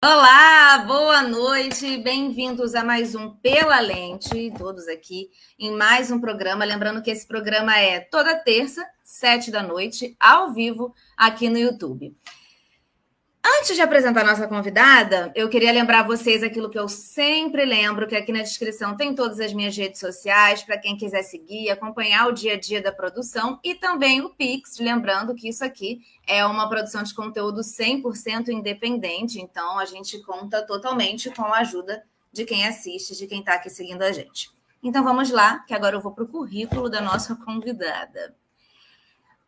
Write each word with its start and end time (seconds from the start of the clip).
Olá, 0.00 0.78
boa 0.86 1.22
noite, 1.22 1.98
bem-vindos 1.98 2.76
a 2.76 2.84
mais 2.84 3.16
um 3.16 3.30
Pela 3.30 3.80
Lente, 3.80 4.54
todos 4.56 4.86
aqui 4.86 5.28
em 5.58 5.72
mais 5.72 6.08
um 6.12 6.20
programa. 6.20 6.64
Lembrando 6.64 7.02
que 7.02 7.10
esse 7.10 7.26
programa 7.26 7.76
é 7.76 7.98
toda 7.98 8.36
terça, 8.36 8.88
sete 9.02 9.50
da 9.50 9.60
noite, 9.60 10.14
ao 10.20 10.52
vivo, 10.52 10.94
aqui 11.16 11.50
no 11.50 11.58
YouTube. 11.58 12.16
Antes 13.56 13.76
de 13.76 13.80
apresentar 13.80 14.24
nossa 14.24 14.46
convidada, 14.46 15.32
eu 15.34 15.48
queria 15.48 15.72
lembrar 15.72 16.02
vocês 16.02 16.42
aquilo 16.42 16.68
que 16.68 16.78
eu 16.78 16.86
sempre 16.86 17.64
lembro, 17.64 18.06
que 18.06 18.14
aqui 18.14 18.30
na 18.30 18.42
descrição 18.42 18.94
tem 18.94 19.14
todas 19.14 19.40
as 19.40 19.54
minhas 19.54 19.74
redes 19.74 20.00
sociais, 20.00 20.62
para 20.62 20.76
quem 20.76 20.98
quiser 20.98 21.22
seguir, 21.22 21.70
acompanhar 21.70 22.28
o 22.28 22.32
dia 22.32 22.54
a 22.54 22.60
dia 22.60 22.82
da 22.82 22.92
produção 22.92 23.58
e 23.64 23.74
também 23.74 24.20
o 24.20 24.28
Pix, 24.28 24.78
lembrando 24.78 25.34
que 25.34 25.48
isso 25.48 25.64
aqui 25.64 26.02
é 26.26 26.44
uma 26.44 26.68
produção 26.68 27.02
de 27.02 27.14
conteúdo 27.14 27.62
100% 27.62 28.48
independente, 28.48 29.40
então 29.40 29.78
a 29.78 29.86
gente 29.86 30.18
conta 30.22 30.60
totalmente 30.66 31.30
com 31.30 31.44
a 31.44 31.60
ajuda 31.60 32.04
de 32.30 32.44
quem 32.44 32.66
assiste, 32.66 33.16
de 33.16 33.26
quem 33.26 33.40
está 33.40 33.54
aqui 33.54 33.70
seguindo 33.70 34.02
a 34.02 34.12
gente. 34.12 34.50
Então 34.82 35.02
vamos 35.02 35.30
lá, 35.30 35.60
que 35.60 35.72
agora 35.72 35.96
eu 35.96 36.02
vou 36.02 36.12
para 36.12 36.24
o 36.24 36.28
currículo 36.28 36.90
da 36.90 37.00
nossa 37.00 37.34
convidada. 37.34 38.34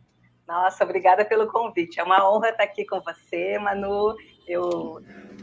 Nossa, 0.48 0.84
obrigada 0.84 1.24
pelo 1.24 1.46
convite. 1.46 2.00
É 2.00 2.04
uma 2.04 2.28
honra 2.28 2.50
estar 2.50 2.64
aqui 2.64 2.84
com 2.84 3.00
você, 3.02 3.60
Manu. 3.60 4.16
Eu 4.48 5.00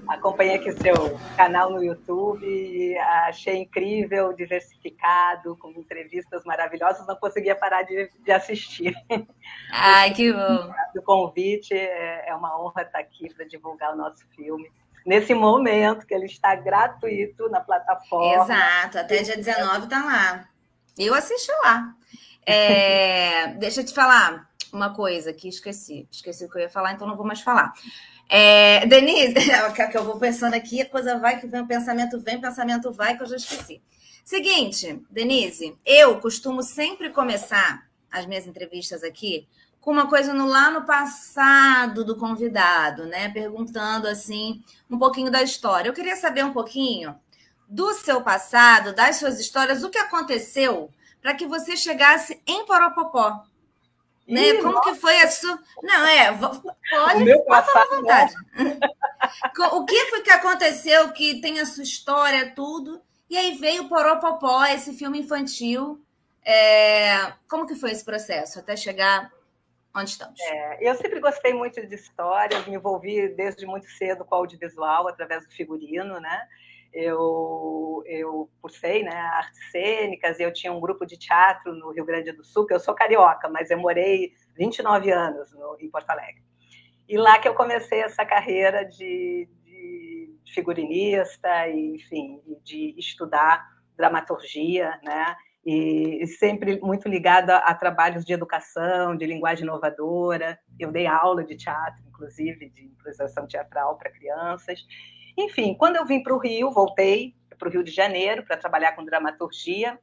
acompanhei 0.09 0.56
aqui 0.56 0.71
o 0.71 0.83
seu 0.83 1.19
canal 1.37 1.71
no 1.71 1.83
YouTube, 1.83 2.97
achei 3.27 3.56
incrível, 3.56 4.33
diversificado, 4.33 5.56
com 5.56 5.71
entrevistas 5.71 6.44
maravilhosas, 6.44 7.06
não 7.06 7.17
conseguia 7.17 7.55
parar 7.55 7.83
de, 7.83 8.11
de 8.25 8.33
assistir. 8.33 8.95
Ai, 9.72 10.12
que 10.12 10.33
bom! 10.33 10.72
O 10.97 11.03
convite 11.03 11.75
é, 11.75 12.28
é 12.28 12.34
uma 12.34 12.61
honra 12.61 12.83
estar 12.83 12.99
aqui 12.99 13.33
para 13.34 13.45
divulgar 13.47 13.93
o 13.93 13.97
nosso 13.97 14.27
filme. 14.34 14.71
Nesse 15.05 15.34
momento 15.34 16.06
que 16.06 16.15
ele 16.15 16.27
está 16.27 16.55
gratuito 16.56 17.49
na 17.49 17.61
plataforma. 17.61 18.43
Exato, 18.43 18.99
até 18.99 19.22
dia 19.22 19.37
19 19.37 19.84
está 19.84 20.05
lá. 20.05 20.49
Eu 20.99 21.15
assisti 21.15 21.53
lá. 21.62 21.95
É, 22.45 23.49
deixa 23.59 23.81
eu 23.81 23.84
te 23.84 23.95
falar 23.95 24.49
uma 24.72 24.93
coisa 24.93 25.33
que 25.33 25.49
esqueci. 25.49 26.09
Esqueci 26.11 26.45
o 26.45 26.50
que 26.50 26.59
eu 26.59 26.62
ia 26.62 26.69
falar, 26.69 26.93
então 26.93 27.06
não 27.06 27.16
vou 27.16 27.27
mais 27.27 27.41
falar. 27.41 27.72
É, 28.29 28.87
Denise, 28.87 29.35
que 29.91 29.97
eu 29.97 30.05
vou 30.05 30.19
pensando 30.19 30.55
aqui, 30.55 30.81
a 30.81 30.89
coisa 30.89 31.19
vai, 31.19 31.41
que 31.41 31.47
vem, 31.47 31.61
o 31.61 31.67
pensamento 31.67 32.19
vem, 32.21 32.37
o 32.37 32.41
pensamento 32.41 32.93
vai, 32.93 33.17
que 33.17 33.23
eu 33.23 33.27
já 33.27 33.37
esqueci. 33.37 33.81
Seguinte, 34.25 35.01
Denise, 35.11 35.77
eu 35.85 36.21
costumo 36.21 36.63
sempre 36.63 37.11
começar 37.11 37.87
as 38.11 38.27
minhas 38.27 38.47
entrevistas 38.47 39.05
aqui 39.05 39.47
com 39.81 39.93
uma 39.93 40.09
coisa 40.09 40.35
no, 40.35 40.49
lá 40.49 40.69
no 40.69 40.85
passado 40.85 42.05
do 42.05 42.17
convidado, 42.17 43.07
né? 43.07 43.29
Perguntando 43.29 44.09
assim 44.09 44.61
um 44.91 44.99
pouquinho 44.99 45.31
da 45.31 45.43
história. 45.43 45.89
Eu 45.89 45.95
queria 45.95 46.17
saber 46.17 46.45
um 46.45 46.53
pouquinho 46.53 47.15
do 47.69 47.93
seu 47.95 48.21
passado, 48.21 48.93
das 48.93 49.17
suas 49.17 49.39
histórias, 49.39 49.85
o 49.85 49.91
que 49.91 49.99
aconteceu 49.99 50.91
para 51.23 51.35
que 51.35 51.47
você 51.47 51.77
chegasse 51.77 52.41
em 52.47 52.67
Poropopó. 52.67 53.45
Né? 54.27 54.49
Ih, 54.49 54.59
Como 54.59 54.73
nossa. 54.73 54.91
que 54.91 54.99
foi 54.99 55.21
a 55.21 55.31
sua. 55.31 55.59
Não, 55.83 56.07
é, 56.07 56.33
pode, 56.37 57.45
pode 57.45 57.73
falar 57.73 57.85
à 57.85 57.97
vontade. 57.97 58.35
o 59.73 59.85
que 59.85 60.07
foi 60.07 60.23
que 60.23 60.31
aconteceu 60.31 61.13
que 61.13 61.41
tem 61.41 61.61
a 61.61 61.67
sua 61.67 61.85
história, 61.85 62.53
tudo? 62.55 63.01
E 63.31 63.37
aí 63.37 63.57
veio 63.57 63.85
o 63.85 63.89
Poropopó, 63.89 64.65
esse 64.65 64.95
filme 64.95 65.21
infantil. 65.21 66.03
É... 66.45 67.33
Como 67.49 67.67
que 67.67 67.75
foi 67.75 67.91
esse 67.93 68.05
processo 68.05 68.59
até 68.59 68.77
chegar 68.77 69.33
onde 69.95 70.11
estamos? 70.11 70.39
É, 70.41 70.91
eu 70.91 70.95
sempre 70.97 71.21
gostei 71.21 71.53
muito 71.53 71.85
de 71.85 71.95
histórias, 71.95 72.67
me 72.67 72.75
envolvi 72.77 73.29
desde 73.29 73.67
muito 73.67 73.89
cedo 73.91 74.25
com 74.25 74.35
audiovisual, 74.35 75.09
através 75.09 75.47
do 75.47 75.53
figurino, 75.53 76.21
né? 76.21 76.49
Eu, 76.93 78.03
eu 78.07 78.51
cursei 78.61 79.03
né, 79.03 79.15
artes 79.15 79.71
cênicas 79.71 80.41
eu 80.41 80.53
tinha 80.53 80.73
um 80.73 80.81
grupo 80.81 81.05
de 81.07 81.19
teatro 81.19 81.75
no 81.75 81.93
Rio 81.93 82.05
Grande 82.05 82.33
do 82.33 82.45
Sul, 82.45 82.67
que 82.67 82.75
eu 82.75 82.81
sou 82.81 82.95
carioca, 82.95 83.49
mas 83.49 83.71
eu 83.71 83.79
morei 83.79 84.33
29 84.57 85.11
anos 85.11 85.53
no, 85.53 85.77
em 85.81 85.91
Porto 85.91 86.11
Alegre. 86.11 86.43
E 87.09 87.17
lá 87.17 87.39
que 87.39 87.47
eu 87.47 87.55
comecei 87.55 88.01
essa 88.01 88.25
carreira 88.25 88.85
de, 88.85 89.49
de 89.63 90.35
figurinista, 90.53 91.69
e, 91.69 91.95
enfim, 91.95 92.41
de 92.65 92.95
estudar 92.99 93.65
dramaturgia, 93.97 94.99
né? 95.05 95.37
E 95.65 96.25
sempre 96.39 96.79
muito 96.81 97.09
ligada 97.09 97.57
a 97.59 97.75
trabalhos 97.75 98.25
de 98.25 98.33
educação, 98.33 99.17
de 99.17 99.27
linguagem 99.27 99.65
inovadora. 99.65 100.59
Eu 100.79 100.93
dei 100.93 101.09
aula 101.09 101.45
de 101.45 101.57
teatro, 101.57 102.05
inclusive, 102.07 102.71
de 102.71 102.85
improvisação 102.85 103.49
teatral 103.49 103.99
para 103.99 104.13
crianças. 104.13 104.81
Enfim, 105.37 105.75
quando 105.75 105.97
eu 105.97 106.07
vim 106.07 106.23
para 106.23 106.35
o 106.35 106.39
Rio, 106.39 106.71
voltei 106.71 107.35
para 107.59 107.69
o 107.69 107.71
Rio 107.71 107.85
de 107.85 107.91
Janeiro 107.91 108.45
para 108.45 108.57
trabalhar 108.57 108.93
com 108.93 109.05
dramaturgia. 109.05 109.99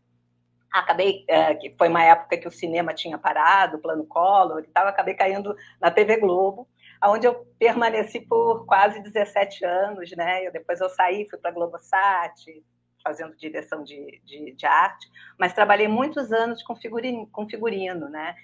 Acabei, 0.72 1.24
é, 1.28 1.54
que 1.56 1.74
foi 1.78 1.88
uma 1.88 2.04
época 2.04 2.38
que 2.38 2.48
o 2.48 2.52
cinema 2.52 2.94
tinha 2.94 3.18
parado, 3.18 3.78
o 3.78 3.82
plano 3.82 4.06
Collor 4.06 4.64
e 4.64 4.68
tal, 4.68 4.88
acabei 4.88 5.14
caindo 5.14 5.56
na 5.80 5.92
TV 5.92 6.18
Globo, 6.18 6.68
onde 7.04 7.28
eu 7.28 7.46
permaneci 7.60 8.20
por 8.22 8.66
quase 8.66 9.00
17 9.02 9.64
anos, 9.66 10.12
né? 10.12 10.48
Eu, 10.48 10.52
depois 10.52 10.82
eu 10.82 10.90
saí, 10.90 11.28
fui 11.30 11.38
para 11.38 11.52
a 11.52 11.54
Globosat, 11.54 12.64
fazendo 13.04 13.36
direção 13.36 13.84
de, 13.84 14.22
de, 14.24 14.54
de, 14.54 14.66
arte, 14.66 15.08
mas 15.38 15.54
trabalhei 15.54 15.88
muitos 15.88 16.32
anos 16.32 16.64
com 16.64 16.76
figurino, 16.76 17.28
com 17.28 17.48
figurino, 17.48 18.10
né? 18.10 18.36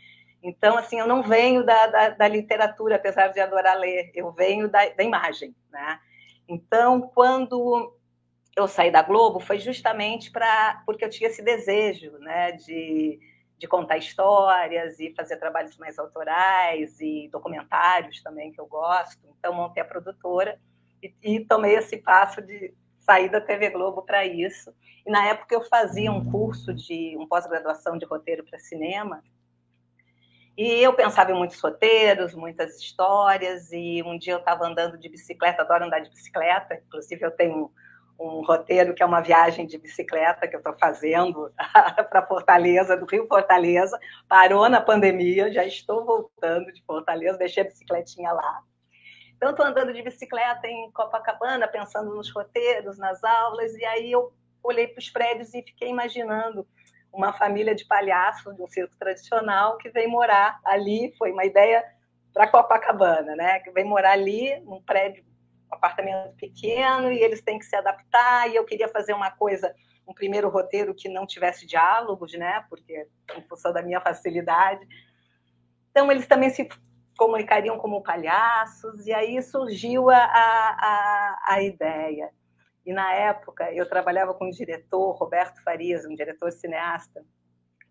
Então, 0.44 0.78
assim, 0.78 1.00
eu 1.00 1.08
não 1.08 1.24
venho 1.24 1.66
da, 1.66 1.88
da, 1.88 2.10
da 2.10 2.28
literatura, 2.28 2.98
apesar 2.98 3.30
de 3.30 3.40
adorar 3.40 3.78
ler, 3.78 4.12
eu 4.14 4.32
venho 4.32 4.70
da, 4.70 4.88
da 4.90 5.04
imagem, 5.04 5.56
né? 5.72 6.00
Então, 6.50 7.02
quando 7.02 7.96
eu 8.58 8.68
saí 8.68 8.92
da 8.92 9.04
Globo, 9.04 9.40
foi 9.40 9.60
justamente 9.60 10.32
para 10.32 10.82
porque 10.84 11.06
eu 11.06 11.10
tinha 11.10 11.30
esse 11.30 11.44
desejo, 11.44 12.12
né, 12.18 12.54
de, 12.54 13.20
de 13.56 13.68
contar 13.68 13.98
histórias 13.98 15.00
e 15.00 15.14
fazer 15.16 15.38
trabalhos 15.38 15.78
mais 15.78 16.00
autorais 16.00 17.00
e 17.00 17.30
documentários 17.32 18.24
também 18.24 18.52
que 18.52 18.60
eu 18.60 18.66
gosto. 18.66 19.20
Então, 19.38 19.54
montei 19.54 19.84
a 19.84 19.86
produtora 19.86 20.60
e, 21.04 21.14
e 21.22 21.46
tomei 21.46 21.76
esse 21.76 21.98
passo 21.98 22.42
de 22.42 22.74
sair 22.98 23.30
da 23.30 23.40
TV 23.40 23.70
Globo 23.70 24.02
para 24.02 24.26
isso. 24.26 24.74
E 25.06 25.12
na 25.12 25.28
época 25.28 25.54
eu 25.54 25.64
fazia 25.64 26.12
um 26.12 26.30
curso 26.32 26.74
de 26.74 27.16
um 27.16 27.28
pós-graduação 27.28 27.96
de 27.96 28.06
roteiro 28.06 28.44
para 28.44 28.58
cinema 28.58 29.24
e 30.62 30.84
eu 30.84 30.92
pensava 30.92 31.32
em 31.32 31.36
muitos 31.36 31.58
roteiros, 31.62 32.36
muitas 32.36 32.78
histórias, 32.82 33.72
e 33.72 34.04
um 34.04 34.18
dia 34.18 34.34
eu 34.34 34.40
estava 34.40 34.68
andando 34.68 34.98
de 34.98 35.08
bicicleta, 35.08 35.62
adoro 35.62 35.86
andar 35.86 36.00
de 36.00 36.10
bicicleta, 36.10 36.76
inclusive 36.86 37.26
eu 37.26 37.32
tenho 37.32 37.72
um 38.20 38.42
roteiro 38.46 38.94
que 38.94 39.02
é 39.02 39.06
uma 39.06 39.22
viagem 39.22 39.66
de 39.66 39.78
bicicleta 39.78 40.50
que 40.50 40.54
eu 40.54 40.60
estou 40.60 40.78
fazendo 40.78 41.50
para 42.10 42.28
Fortaleza, 42.28 42.98
do 42.98 43.06
Rio 43.06 43.26
Fortaleza. 43.26 43.98
Parou 44.28 44.68
na 44.68 44.82
pandemia, 44.82 45.50
já 45.50 45.64
estou 45.64 46.04
voltando 46.04 46.74
de 46.74 46.84
Fortaleza, 46.84 47.38
deixei 47.38 47.64
a 47.64 47.66
bicicletinha 47.66 48.34
lá. 48.34 48.62
Então, 49.38 49.52
estou 49.52 49.66
andando 49.66 49.94
de 49.94 50.02
bicicleta 50.02 50.68
em 50.68 50.92
Copacabana, 50.92 51.70
pensando 51.70 52.14
nos 52.14 52.30
roteiros, 52.30 52.98
nas 52.98 53.24
aulas, 53.24 53.74
e 53.76 53.86
aí 53.86 54.12
eu 54.12 54.34
olhei 54.62 54.90
para 54.90 55.00
os 55.00 55.10
prédios 55.10 55.54
e 55.54 55.62
fiquei 55.62 55.88
imaginando 55.88 56.68
uma 57.12 57.34
família 57.34 57.76
de 57.76 57.86
palhaços 57.86 58.56
de 58.56 58.62
um 58.62 58.68
circo 58.68 58.96
tradicional 58.98 59.78
que 59.78 59.90
vem 59.90 60.08
morar 60.08 60.60
ali. 60.64 61.14
Foi 61.18 61.32
uma 61.32 61.46
ideia 61.46 61.84
para 62.34 62.48
Copacabana, 62.48 63.36
né? 63.36 63.60
Que 63.60 63.72
vem 63.72 63.84
morar 63.84 64.12
ali 64.12 64.60
num 64.62 64.82
prédio, 64.82 65.24
um 65.72 65.76
apartamento 65.76 66.36
pequeno, 66.36 67.12
e 67.12 67.20
eles 67.20 67.42
têm 67.42 67.60
que 67.60 67.66
se 67.66 67.76
adaptar. 67.76 68.50
E 68.50 68.56
eu 68.56 68.66
queria 68.66 68.88
fazer 68.88 69.14
uma 69.14 69.32
coisa, 69.32 69.74
um 70.08 70.14
primeiro 70.14 70.50
roteiro 70.50 70.96
que 70.96 71.10
não 71.10 71.26
tivesse 71.26 71.66
diálogos, 71.66 72.34
né? 72.34 72.66
Porque 72.70 73.08
em 73.36 73.42
função 73.48 73.74
da 73.74 73.82
minha 73.82 74.02
facilidade. 74.02 74.88
Então 75.92 76.12
eles 76.12 76.28
também 76.28 76.50
se 76.50 76.70
comunicariam 77.18 77.78
como 77.78 78.02
palhaços, 78.02 79.06
e 79.06 79.12
aí 79.12 79.42
surgiu 79.42 80.10
a, 80.10 80.18
a, 80.18 81.40
a 81.48 81.62
ideia. 81.62 82.30
E 82.90 82.92
na 82.92 83.14
época 83.14 83.72
eu 83.72 83.88
trabalhava 83.88 84.34
com 84.34 84.48
um 84.48 84.50
diretor, 84.50 85.12
Roberto 85.12 85.64
Farias, 85.64 86.06
um 86.06 86.16
diretor 86.16 86.52
cineasta, 86.52 87.24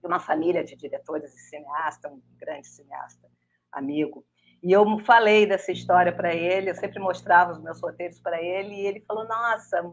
de 0.01 0.05
uma 0.05 0.19
família 0.19 0.65
de 0.65 0.75
diretores 0.75 1.33
e 1.33 1.39
cineasta, 1.39 2.09
um 2.09 2.21
grande 2.37 2.67
cineasta, 2.67 3.31
amigo. 3.71 4.27
E 4.61 4.73
eu 4.73 4.99
falei 5.05 5.47
dessa 5.47 5.71
história 5.71 6.13
para 6.13 6.35
ele, 6.35 6.71
eu 6.71 6.75
sempre 6.75 6.99
mostrava 6.99 7.53
os 7.53 7.63
meus 7.63 7.81
roteiros 7.81 8.19
para 8.19 8.43
ele, 8.43 8.75
e 8.75 8.87
ele 8.89 9.01
falou: 9.07 9.25
Nossa, 9.25 9.89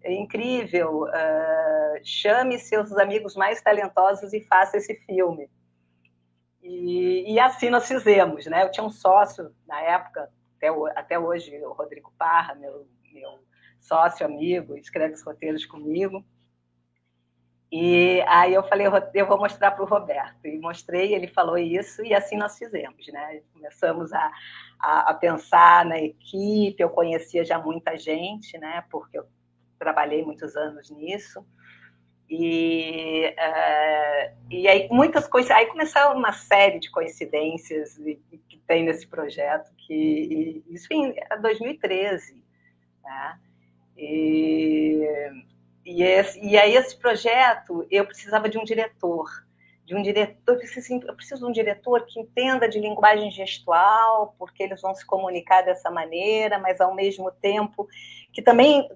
é 0.00 0.12
incrível, 0.12 1.06
uh, 1.06 2.00
chame 2.04 2.56
seus 2.60 2.96
amigos 2.98 3.34
mais 3.34 3.60
talentosos 3.60 4.32
e 4.32 4.42
faça 4.42 4.76
esse 4.76 4.94
filme. 5.06 5.50
E, 6.62 7.34
e, 7.34 7.40
assim 7.40 7.68
nós 7.68 7.88
fizemos, 7.88 8.46
né? 8.46 8.62
Eu 8.62 8.70
tinha 8.70 8.86
um 8.86 8.90
sócio 8.90 9.52
na 9.66 9.80
época, 9.80 10.30
até, 10.56 10.68
até 10.94 11.18
hoje, 11.18 11.60
o 11.64 11.72
Rodrigo 11.72 12.12
Parra, 12.16 12.54
meu, 12.54 12.86
meu 13.12 13.49
sócio, 13.80 14.24
amigo, 14.24 14.76
escreve 14.76 15.14
os 15.14 15.22
roteiros 15.22 15.66
comigo. 15.66 16.24
E 17.72 18.20
aí 18.26 18.52
eu 18.52 18.64
falei, 18.64 18.88
eu 19.14 19.26
vou 19.26 19.38
mostrar 19.38 19.70
para 19.70 19.84
o 19.84 19.86
Roberto. 19.86 20.44
E 20.44 20.58
mostrei, 20.58 21.14
ele 21.14 21.28
falou 21.28 21.56
isso, 21.56 22.04
e 22.04 22.12
assim 22.12 22.36
nós 22.36 22.58
fizemos, 22.58 23.06
né? 23.08 23.42
Começamos 23.52 24.12
a, 24.12 24.32
a, 24.80 25.10
a, 25.10 25.14
pensar 25.14 25.84
na 25.84 26.00
equipe, 26.00 26.82
eu 26.82 26.90
conhecia 26.90 27.44
já 27.44 27.58
muita 27.58 27.96
gente, 27.96 28.58
né? 28.58 28.84
Porque 28.90 29.16
eu 29.16 29.24
trabalhei 29.78 30.24
muitos 30.24 30.56
anos 30.56 30.90
nisso. 30.90 31.46
E, 32.28 33.34
uh, 33.38 34.36
e 34.50 34.68
aí 34.68 34.88
muitas 34.90 35.26
coisas, 35.28 35.50
aí 35.50 35.66
começaram 35.66 36.16
uma 36.16 36.32
série 36.32 36.78
de 36.78 36.90
coincidências 36.90 37.96
que 38.48 38.56
tem 38.66 38.84
nesse 38.84 39.06
projeto, 39.06 39.72
que 39.76 40.62
isso 40.68 40.86
em 40.92 41.14
2013, 41.40 42.44
né? 43.02 43.40
E, 44.02 45.06
e, 45.84 46.02
esse, 46.02 46.40
e 46.42 46.56
aí 46.56 46.74
esse 46.74 46.96
projeto, 46.96 47.86
eu 47.90 48.06
precisava 48.06 48.48
de 48.48 48.56
um 48.56 48.64
diretor, 48.64 49.28
de 49.84 49.94
um 49.94 50.00
diretor, 50.00 50.54
eu 50.54 50.58
preciso, 50.58 51.00
eu 51.06 51.14
preciso 51.14 51.44
de 51.44 51.50
um 51.50 51.52
diretor 51.52 52.06
que 52.06 52.18
entenda 52.18 52.66
de 52.66 52.80
linguagem 52.80 53.30
gestual, 53.30 54.34
porque 54.38 54.62
eles 54.62 54.80
vão 54.80 54.94
se 54.94 55.04
comunicar 55.04 55.60
dessa 55.62 55.90
maneira, 55.90 56.58
mas 56.58 56.80
ao 56.80 56.94
mesmo 56.94 57.30
tempo 57.30 57.86
que 58.32 58.40
também 58.40 58.88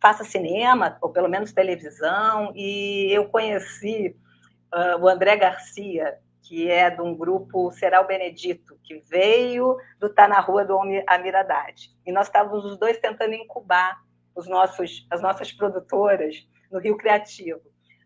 faça 0.00 0.24
cinema, 0.24 0.98
ou 1.00 1.10
pelo 1.10 1.28
menos 1.28 1.52
televisão, 1.52 2.52
e 2.56 3.12
eu 3.12 3.28
conheci 3.28 4.16
uh, 4.74 5.00
o 5.00 5.08
André 5.08 5.36
Garcia, 5.36 6.18
que 6.42 6.68
é 6.68 6.90
de 6.90 7.00
um 7.00 7.14
grupo 7.14 7.70
Será 7.70 8.02
Benedito, 8.02 8.76
que 8.82 8.98
veio 9.08 9.76
do 10.00 10.08
Tá 10.08 10.26
na 10.26 10.40
Rua 10.40 10.64
do 10.64 10.76
Amiradade. 11.06 11.90
E 12.04 12.10
nós 12.10 12.26
estávamos 12.26 12.64
os 12.64 12.76
dois 12.76 12.98
tentando 12.98 13.34
incubar 13.34 14.02
os 14.34 14.48
nossos, 14.48 15.06
as 15.10 15.20
nossas 15.20 15.52
produtoras 15.52 16.46
no 16.70 16.78
Rio 16.78 16.96
Criativo. 16.96 17.60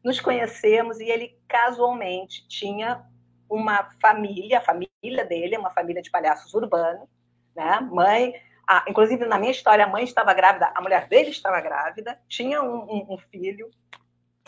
Nos 0.05 0.21
conhecemos 0.21 1.01
e 1.01 1.05
ele 1.05 1.39
casualmente 1.49 2.47
tinha 2.49 3.05
uma 3.49 3.91
família, 4.01 4.59
a 4.59 4.63
família 4.63 5.25
dele 5.25 5.55
é 5.55 5.59
uma 5.59 5.71
família 5.71 6.03
de 6.03 6.11
palhaços 6.11 6.53
urbanos, 6.55 7.09
né? 7.55 7.81
Mãe, 7.81 8.35
ah, 8.69 8.85
inclusive 8.89 9.25
na 9.25 9.39
minha 9.39 9.53
história, 9.53 9.85
a 9.85 9.89
mãe 9.89 10.05
estava 10.05 10.35
grávida, 10.35 10.73
a 10.75 10.81
mulher 10.81 11.09
dele 11.09 11.31
estava 11.31 11.61
grávida, 11.61 12.21
tinha 12.29 12.63
um, 12.63 12.83
um, 12.83 13.15
um 13.15 13.19
filho. 13.19 13.71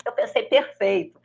Eu 0.05 0.11
pensei, 0.11 0.43
perfeito. 0.43 1.19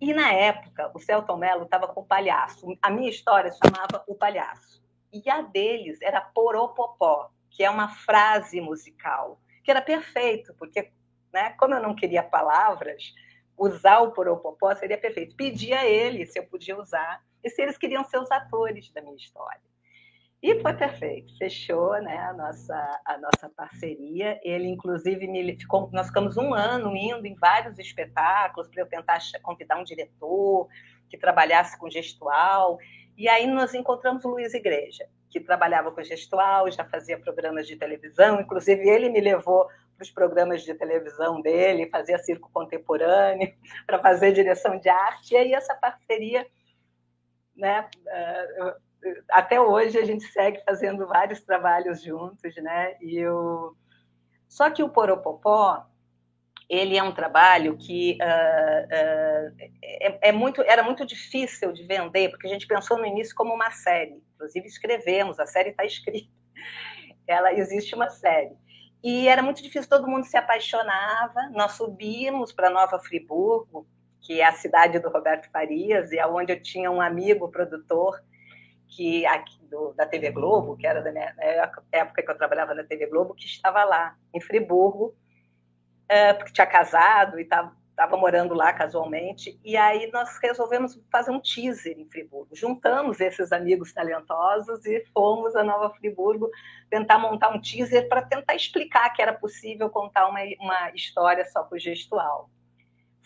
E 0.00 0.12
na 0.12 0.32
época, 0.32 0.90
o 0.94 0.98
Celton 0.98 1.36
Mello 1.36 1.64
estava 1.64 1.88
com 1.88 2.04
palhaço. 2.04 2.66
A 2.82 2.90
minha 2.90 3.08
história 3.08 3.50
chamava 3.52 4.04
O 4.06 4.14
Palhaço. 4.14 4.84
E 5.12 5.30
a 5.30 5.40
deles 5.40 6.02
era 6.02 6.20
Poropopó, 6.20 7.30
que 7.50 7.64
é 7.64 7.70
uma 7.70 7.88
frase 7.88 8.60
musical 8.60 9.40
que 9.66 9.70
era 9.72 9.82
perfeito, 9.82 10.54
porque, 10.54 10.92
né, 11.34 11.50
como 11.58 11.74
eu 11.74 11.82
não 11.82 11.92
queria 11.92 12.22
palavras, 12.22 13.12
usar 13.58 13.98
o 13.98 14.12
poropopó 14.12 14.72
seria 14.76 14.96
perfeito. 14.96 15.34
Pedi 15.34 15.72
a 15.72 15.84
ele 15.84 16.24
se 16.24 16.38
eu 16.38 16.46
podia 16.46 16.78
usar 16.78 17.20
e 17.42 17.50
se 17.50 17.62
eles 17.62 17.76
queriam 17.76 18.04
ser 18.04 18.20
os 18.20 18.30
atores 18.30 18.92
da 18.92 19.02
minha 19.02 19.16
história. 19.16 19.60
E 20.40 20.60
foi 20.60 20.72
perfeito, 20.74 21.36
fechou 21.36 22.00
né, 22.00 22.16
a, 22.16 22.32
nossa, 22.32 23.00
a 23.04 23.18
nossa 23.18 23.48
parceria. 23.56 24.38
Ele, 24.44 24.68
inclusive, 24.68 25.26
me 25.26 25.58
ficou, 25.58 25.90
nós 25.92 26.06
ficamos 26.06 26.36
um 26.36 26.54
ano 26.54 26.96
indo 26.96 27.26
em 27.26 27.34
vários 27.34 27.76
espetáculos 27.76 28.68
para 28.68 28.82
eu 28.82 28.86
tentar 28.86 29.18
convidar 29.42 29.80
um 29.80 29.84
diretor 29.84 30.68
que 31.10 31.18
trabalhasse 31.18 31.76
com 31.76 31.90
gestual. 31.90 32.78
E 33.16 33.28
aí 33.28 33.48
nós 33.48 33.74
encontramos 33.74 34.24
o 34.24 34.28
Luiz 34.28 34.54
Igreja, 34.54 35.08
que 35.40 35.46
trabalhava 35.46 35.92
com 35.92 36.02
gestual, 36.02 36.70
já 36.70 36.84
fazia 36.84 37.18
programas 37.18 37.66
de 37.66 37.76
televisão, 37.76 38.40
inclusive 38.40 38.88
ele 38.88 39.10
me 39.10 39.20
levou 39.20 39.66
para 39.66 40.02
os 40.02 40.10
programas 40.10 40.62
de 40.62 40.74
televisão 40.74 41.42
dele, 41.42 41.90
fazia 41.90 42.18
circo 42.18 42.50
contemporâneo, 42.52 43.52
para 43.86 43.98
fazer 43.98 44.32
direção 44.32 44.78
de 44.78 44.88
arte, 44.88 45.34
e 45.34 45.36
aí 45.36 45.52
essa 45.52 45.74
parceria, 45.74 46.46
né, 47.54 47.88
eh, 48.06 48.76
até 49.30 49.60
hoje 49.60 49.98
a 49.98 50.04
gente 50.04 50.24
segue 50.24 50.62
fazendo 50.64 51.06
vários 51.06 51.40
trabalhos 51.42 52.02
juntos, 52.02 52.54
né, 52.56 52.96
e 53.00 53.18
eu... 53.18 53.76
Só 54.48 54.70
que 54.70 54.82
o 54.82 54.88
Poropopó, 54.88 55.84
ele 56.68 56.96
é 56.96 57.02
um 57.02 57.12
trabalho 57.12 57.76
que 57.76 58.18
uh, 58.20 58.24
uh, 58.24 59.56
é, 59.82 60.28
é, 60.28 60.32
muito, 60.32 60.62
era 60.62 60.82
muito 60.82 61.06
difícil 61.06 61.72
de 61.72 61.84
vender, 61.84 62.30
porque 62.30 62.46
a 62.46 62.50
gente 62.50 62.66
pensou 62.66 62.98
no 62.98 63.06
início 63.06 63.34
como 63.34 63.54
uma 63.54 63.70
série. 63.70 64.20
Inclusive 64.34 64.66
escrevemos, 64.66 65.38
a 65.38 65.46
série 65.46 65.70
está 65.70 65.84
escrita. 65.84 66.28
Ela 67.26 67.52
existe 67.52 67.94
uma 67.94 68.10
série. 68.10 68.52
E 69.02 69.28
era 69.28 69.42
muito 69.42 69.62
difícil, 69.62 69.88
todo 69.88 70.08
mundo 70.08 70.24
se 70.24 70.36
apaixonava. 70.36 71.50
Nós 71.52 71.72
subimos 71.72 72.52
para 72.52 72.70
Nova 72.70 72.98
Friburgo, 72.98 73.86
que 74.20 74.40
é 74.40 74.44
a 74.44 74.52
cidade 74.52 74.98
do 74.98 75.08
Roberto 75.08 75.48
Farias, 75.52 76.10
e 76.10 76.18
aonde 76.18 76.52
eu 76.52 76.60
tinha 76.60 76.90
um 76.90 77.00
amigo 77.00 77.48
produtor 77.48 78.20
que 78.88 79.24
aqui 79.26 79.64
do, 79.70 79.92
da 79.92 80.06
TV 80.06 80.30
Globo, 80.30 80.76
que 80.76 80.86
era 80.86 81.00
da 81.00 81.12
minha 81.12 81.32
época 81.92 82.22
que 82.22 82.30
eu 82.30 82.36
trabalhava 82.36 82.74
na 82.74 82.82
TV 82.82 83.06
Globo, 83.06 83.34
que 83.34 83.46
estava 83.46 83.84
lá 83.84 84.16
em 84.34 84.40
Friburgo 84.40 85.14
é, 86.08 86.32
porque 86.32 86.52
tinha 86.52 86.66
casado 86.66 87.38
e 87.38 87.42
estava 87.42 88.16
morando 88.16 88.54
lá 88.54 88.72
casualmente. 88.72 89.58
E 89.64 89.76
aí 89.76 90.10
nós 90.12 90.38
resolvemos 90.42 91.00
fazer 91.10 91.30
um 91.30 91.40
teaser 91.40 91.98
em 91.98 92.08
Friburgo. 92.08 92.54
Juntamos 92.54 93.20
esses 93.20 93.52
amigos 93.52 93.92
talentosos 93.92 94.84
e 94.84 95.04
fomos 95.12 95.56
a 95.56 95.64
Nova 95.64 95.90
Friburgo 95.94 96.50
tentar 96.90 97.18
montar 97.18 97.48
um 97.48 97.60
teaser 97.60 98.08
para 98.08 98.22
tentar 98.22 98.54
explicar 98.54 99.10
que 99.10 99.22
era 99.22 99.32
possível 99.32 99.88
contar 99.90 100.28
uma, 100.28 100.40
uma 100.60 100.90
história 100.94 101.44
só 101.46 101.62
por 101.62 101.78
gestual. 101.78 102.50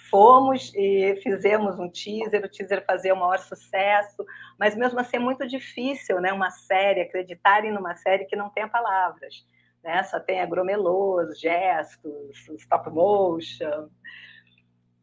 Fomos 0.08 0.72
e 0.74 1.20
fizemos 1.22 1.78
um 1.78 1.88
teaser, 1.88 2.44
o 2.44 2.48
teaser 2.48 2.84
fazia 2.84 3.14
o 3.14 3.16
maior 3.16 3.38
sucesso, 3.38 4.24
mas 4.58 4.74
mesmo 4.74 4.98
assim 4.98 5.18
é 5.18 5.20
muito 5.20 5.46
difícil, 5.46 6.20
né? 6.20 6.32
Uma 6.32 6.50
série, 6.50 7.02
acreditarem 7.02 7.70
numa 7.70 7.94
série 7.94 8.24
que 8.24 8.34
não 8.34 8.50
tenha 8.50 8.66
palavras 8.66 9.44
né? 9.82 10.02
Só 10.04 10.20
tem 10.20 10.40
agromelôs, 10.40 11.38
gestos, 11.38 12.48
stop 12.58 12.90
motion. 12.90 13.88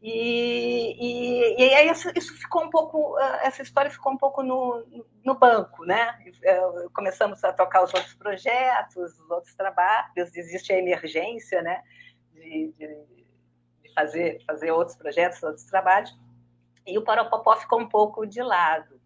E, 0.02 0.96
e, 1.00 1.56
e 1.58 1.74
aí 1.74 1.90
isso, 1.90 2.12
isso, 2.16 2.34
ficou 2.36 2.64
um 2.64 2.70
pouco, 2.70 3.18
essa 3.42 3.64
história 3.64 3.90
ficou 3.90 4.14
um 4.14 4.18
pouco 4.18 4.44
no, 4.44 4.86
no 5.26 5.36
banco, 5.36 5.84
né? 5.86 6.18
É, 6.44 6.60
começamos 6.94 7.44
a 7.44 7.52
tocar 7.52 7.84
os 7.84 7.94
outros 7.94 8.14
projetos, 8.14 9.20
os 9.20 9.32
outros 9.32 9.56
trabalhos, 9.56 10.36
existe 10.36 10.72
a 10.72 10.78
emergência, 10.78 11.62
né? 11.64 11.82
De, 12.32 12.74
de, 12.78 12.88
de 13.84 13.94
fazer, 13.94 14.38
fazer 14.46 14.72
outros 14.72 14.96
projetos, 14.96 15.42
outros 15.42 15.66
trabalhos. 15.66 16.16
E 16.86 16.98
o 16.98 17.04
Paropopó 17.04 17.56
ficou 17.58 17.82
um 17.82 17.90
pouco 17.90 18.26
de 18.26 18.42
lado 18.42 18.98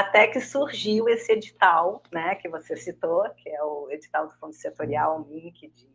até 0.00 0.26
que 0.26 0.40
surgiu 0.40 1.06
esse 1.06 1.32
edital, 1.32 2.02
né, 2.10 2.34
que 2.36 2.48
você 2.48 2.74
citou, 2.76 3.28
que 3.36 3.48
é 3.50 3.62
o 3.62 3.90
edital 3.90 4.26
do 4.26 4.34
Fundo 4.36 4.54
Setorial 4.54 5.22
MINC 5.26 5.68
de 5.68 5.92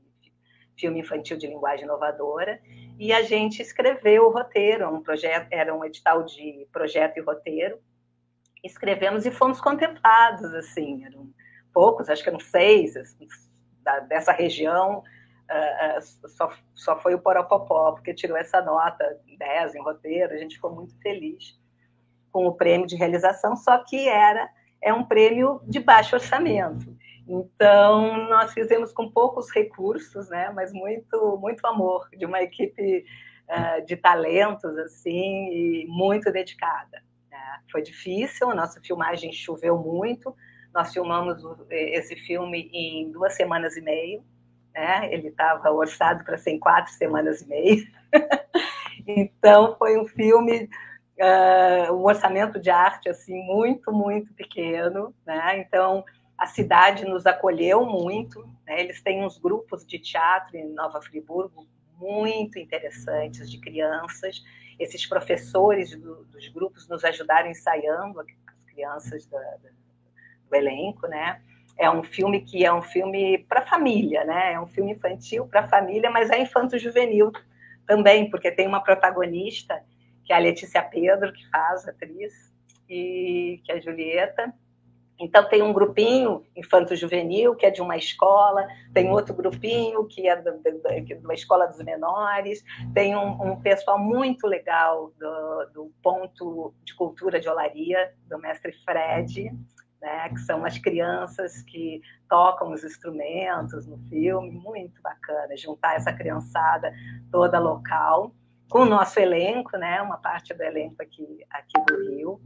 filme 0.77 0.99
infantil 0.99 1.35
de 1.35 1.47
linguagem 1.47 1.85
inovadora, 1.85 2.61
e 2.99 3.11
a 3.11 3.23
gente 3.23 3.59
escreveu 3.59 4.25
o 4.25 4.29
roteiro, 4.29 4.87
um 4.93 5.01
projeto, 5.01 5.47
era 5.49 5.73
um 5.73 5.83
edital 5.83 6.23
de 6.23 6.67
projeto 6.71 7.17
e 7.17 7.21
roteiro, 7.21 7.79
escrevemos 8.63 9.25
e 9.25 9.31
fomos 9.31 9.59
contemplados, 9.59 10.53
assim, 10.53 11.03
eram 11.03 11.33
poucos, 11.73 12.07
acho 12.07 12.21
que 12.21 12.29
eram 12.29 12.39
seis, 12.39 12.95
assim, 12.95 13.27
da, 13.81 13.99
dessa 14.01 14.31
região, 14.31 14.99
uh, 14.99 16.29
só, 16.29 16.53
só 16.75 16.99
foi 16.99 17.15
o 17.15 17.19
Poropopó, 17.19 17.93
porque 17.93 18.13
tirou 18.13 18.37
essa 18.37 18.61
nota 18.61 19.19
10 19.39 19.73
em 19.73 19.81
roteiro, 19.81 20.33
a 20.33 20.37
gente 20.37 20.55
ficou 20.55 20.75
muito 20.75 20.95
feliz 21.01 21.57
com 22.37 22.45
o 22.45 22.53
prêmio 22.53 22.85
de 22.85 22.95
realização, 22.95 23.55
só 23.55 23.79
que 23.79 24.07
era 24.07 24.47
é 24.79 24.93
um 24.93 25.03
prêmio 25.03 25.59
de 25.63 25.79
baixo 25.79 26.15
orçamento. 26.15 26.95
Então, 27.27 28.29
nós 28.29 28.53
fizemos 28.53 28.93
com 28.93 29.09
poucos 29.09 29.49
recursos, 29.49 30.29
né, 30.29 30.51
mas 30.53 30.71
muito, 30.71 31.35
muito 31.41 31.65
amor, 31.65 32.07
de 32.15 32.27
uma 32.27 32.39
equipe 32.43 33.03
uh, 33.49 33.83
de 33.87 33.97
talentos, 33.97 34.77
assim, 34.77 35.47
e 35.49 35.87
muito 35.87 36.31
dedicada. 36.31 37.01
Né? 37.31 37.39
Foi 37.71 37.81
difícil, 37.81 38.51
a 38.51 38.55
nossa 38.55 38.79
filmagem 38.81 39.33
choveu 39.33 39.75
muito, 39.75 40.35
nós 40.71 40.93
filmamos 40.93 41.43
esse 41.71 42.15
filme 42.17 42.69
em 42.71 43.11
duas 43.11 43.33
semanas 43.33 43.75
e 43.75 43.81
meia, 43.81 44.21
né? 44.75 45.11
ele 45.11 45.29
estava 45.29 45.71
orçado 45.71 46.23
para 46.23 46.37
ser 46.37 46.51
em 46.51 46.59
quatro 46.59 46.93
semanas 46.93 47.41
e 47.41 47.47
meia. 47.47 47.83
então, 49.07 49.75
foi 49.79 49.99
um 49.99 50.05
filme 50.05 50.69
uh, 51.19 51.93
um 51.93 52.03
orçamento 52.03 52.59
de 52.59 52.69
arte 52.69 53.09
assim 53.09 53.35
muito, 53.45 53.91
muito 53.91 54.33
pequeno, 54.33 55.13
né? 55.25 55.59
Então 55.59 56.03
a 56.37 56.45
cidade 56.45 57.05
nos 57.05 57.25
acolheu 57.25 57.85
muito. 57.85 58.47
Né? 58.65 58.79
Eles 58.81 59.01
têm 59.01 59.25
uns 59.25 59.37
grupos 59.37 59.85
de 59.85 59.97
teatro 59.97 60.55
em 60.55 60.69
Nova 60.73 61.01
Friburgo 61.01 61.67
muito 61.99 62.59
interessantes 62.59 63.49
de 63.49 63.59
crianças. 63.59 64.43
Esses 64.79 65.05
professores 65.07 65.95
do, 65.99 66.25
dos 66.25 66.47
grupos 66.49 66.87
nos 66.87 67.03
ajudaram 67.03 67.49
ensaiando 67.49 68.19
as 68.19 68.27
crianças 68.71 69.25
do 69.25 70.55
elenco, 70.55 71.07
né? 71.07 71.41
É 71.79 71.89
um 71.89 72.03
filme 72.03 72.41
que 72.41 72.65
é 72.65 72.73
um 72.73 72.81
filme 72.81 73.39
para 73.49 73.63
família, 73.63 74.23
né? 74.23 74.53
É 74.53 74.59
um 74.59 74.67
filme 74.67 74.91
infantil 74.91 75.47
para 75.47 75.67
família, 75.67 76.09
mas 76.09 76.29
é 76.29 76.39
infanto-juvenil 76.39 77.31
também, 77.87 78.29
porque 78.29 78.51
tem 78.51 78.67
uma 78.67 78.83
protagonista 78.83 79.83
que 80.27 80.33
é 80.33 80.35
a 80.35 80.39
Letícia 80.39 80.83
Pedro, 80.83 81.31
que 81.31 81.49
faz, 81.49 81.87
atriz, 81.87 82.53
e 82.89 83.61
que 83.63 83.71
é 83.71 83.75
a 83.75 83.79
Julieta. 83.79 84.53
Então, 85.19 85.49
tem 85.49 85.63
um 85.63 85.73
grupinho 85.73 86.45
infanto-juvenil, 86.55 87.55
que 87.55 87.65
é 87.65 87.71
de 87.71 87.81
uma 87.81 87.97
escola, 87.97 88.67
tem 88.93 89.09
outro 89.09 89.33
grupinho, 89.33 90.05
que 90.05 90.27
é 90.27 90.35
de 90.35 91.15
uma 91.23 91.33
escola 91.33 91.65
dos 91.65 91.83
menores, 91.83 92.63
tem 92.93 93.15
um, 93.15 93.51
um 93.53 93.59
pessoal 93.59 93.97
muito 93.97 94.45
legal 94.45 95.11
do, 95.17 95.65
do, 95.73 95.91
Ponto 96.03 96.73
de 96.83 96.93
Cultura 96.93 97.39
de 97.39 97.49
Olaria, 97.49 98.13
do 98.27 98.37
mestre 98.37 98.73
Fred, 98.85 99.51
né, 99.99 100.29
que 100.29 100.39
são 100.41 100.63
as 100.63 100.77
crianças 100.77 101.63
que 101.63 101.99
tocam 102.29 102.71
os 102.71 102.83
instrumentos 102.83 103.87
no 103.87 103.97
filme, 104.09 104.51
muito 104.51 105.01
bacana, 105.01 105.57
juntar 105.57 105.95
essa 105.95 106.13
criançada 106.13 106.93
toda 107.31 107.57
local 107.57 108.35
com 108.69 108.79
o 108.79 108.85
nosso 108.85 109.19
elenco, 109.19 109.77
né? 109.77 110.01
Uma 110.01 110.17
parte 110.17 110.53
do 110.53 110.61
elenco 110.61 111.01
aqui, 111.01 111.45
aqui 111.49 111.73
do 111.87 112.09
Rio. 112.09 112.41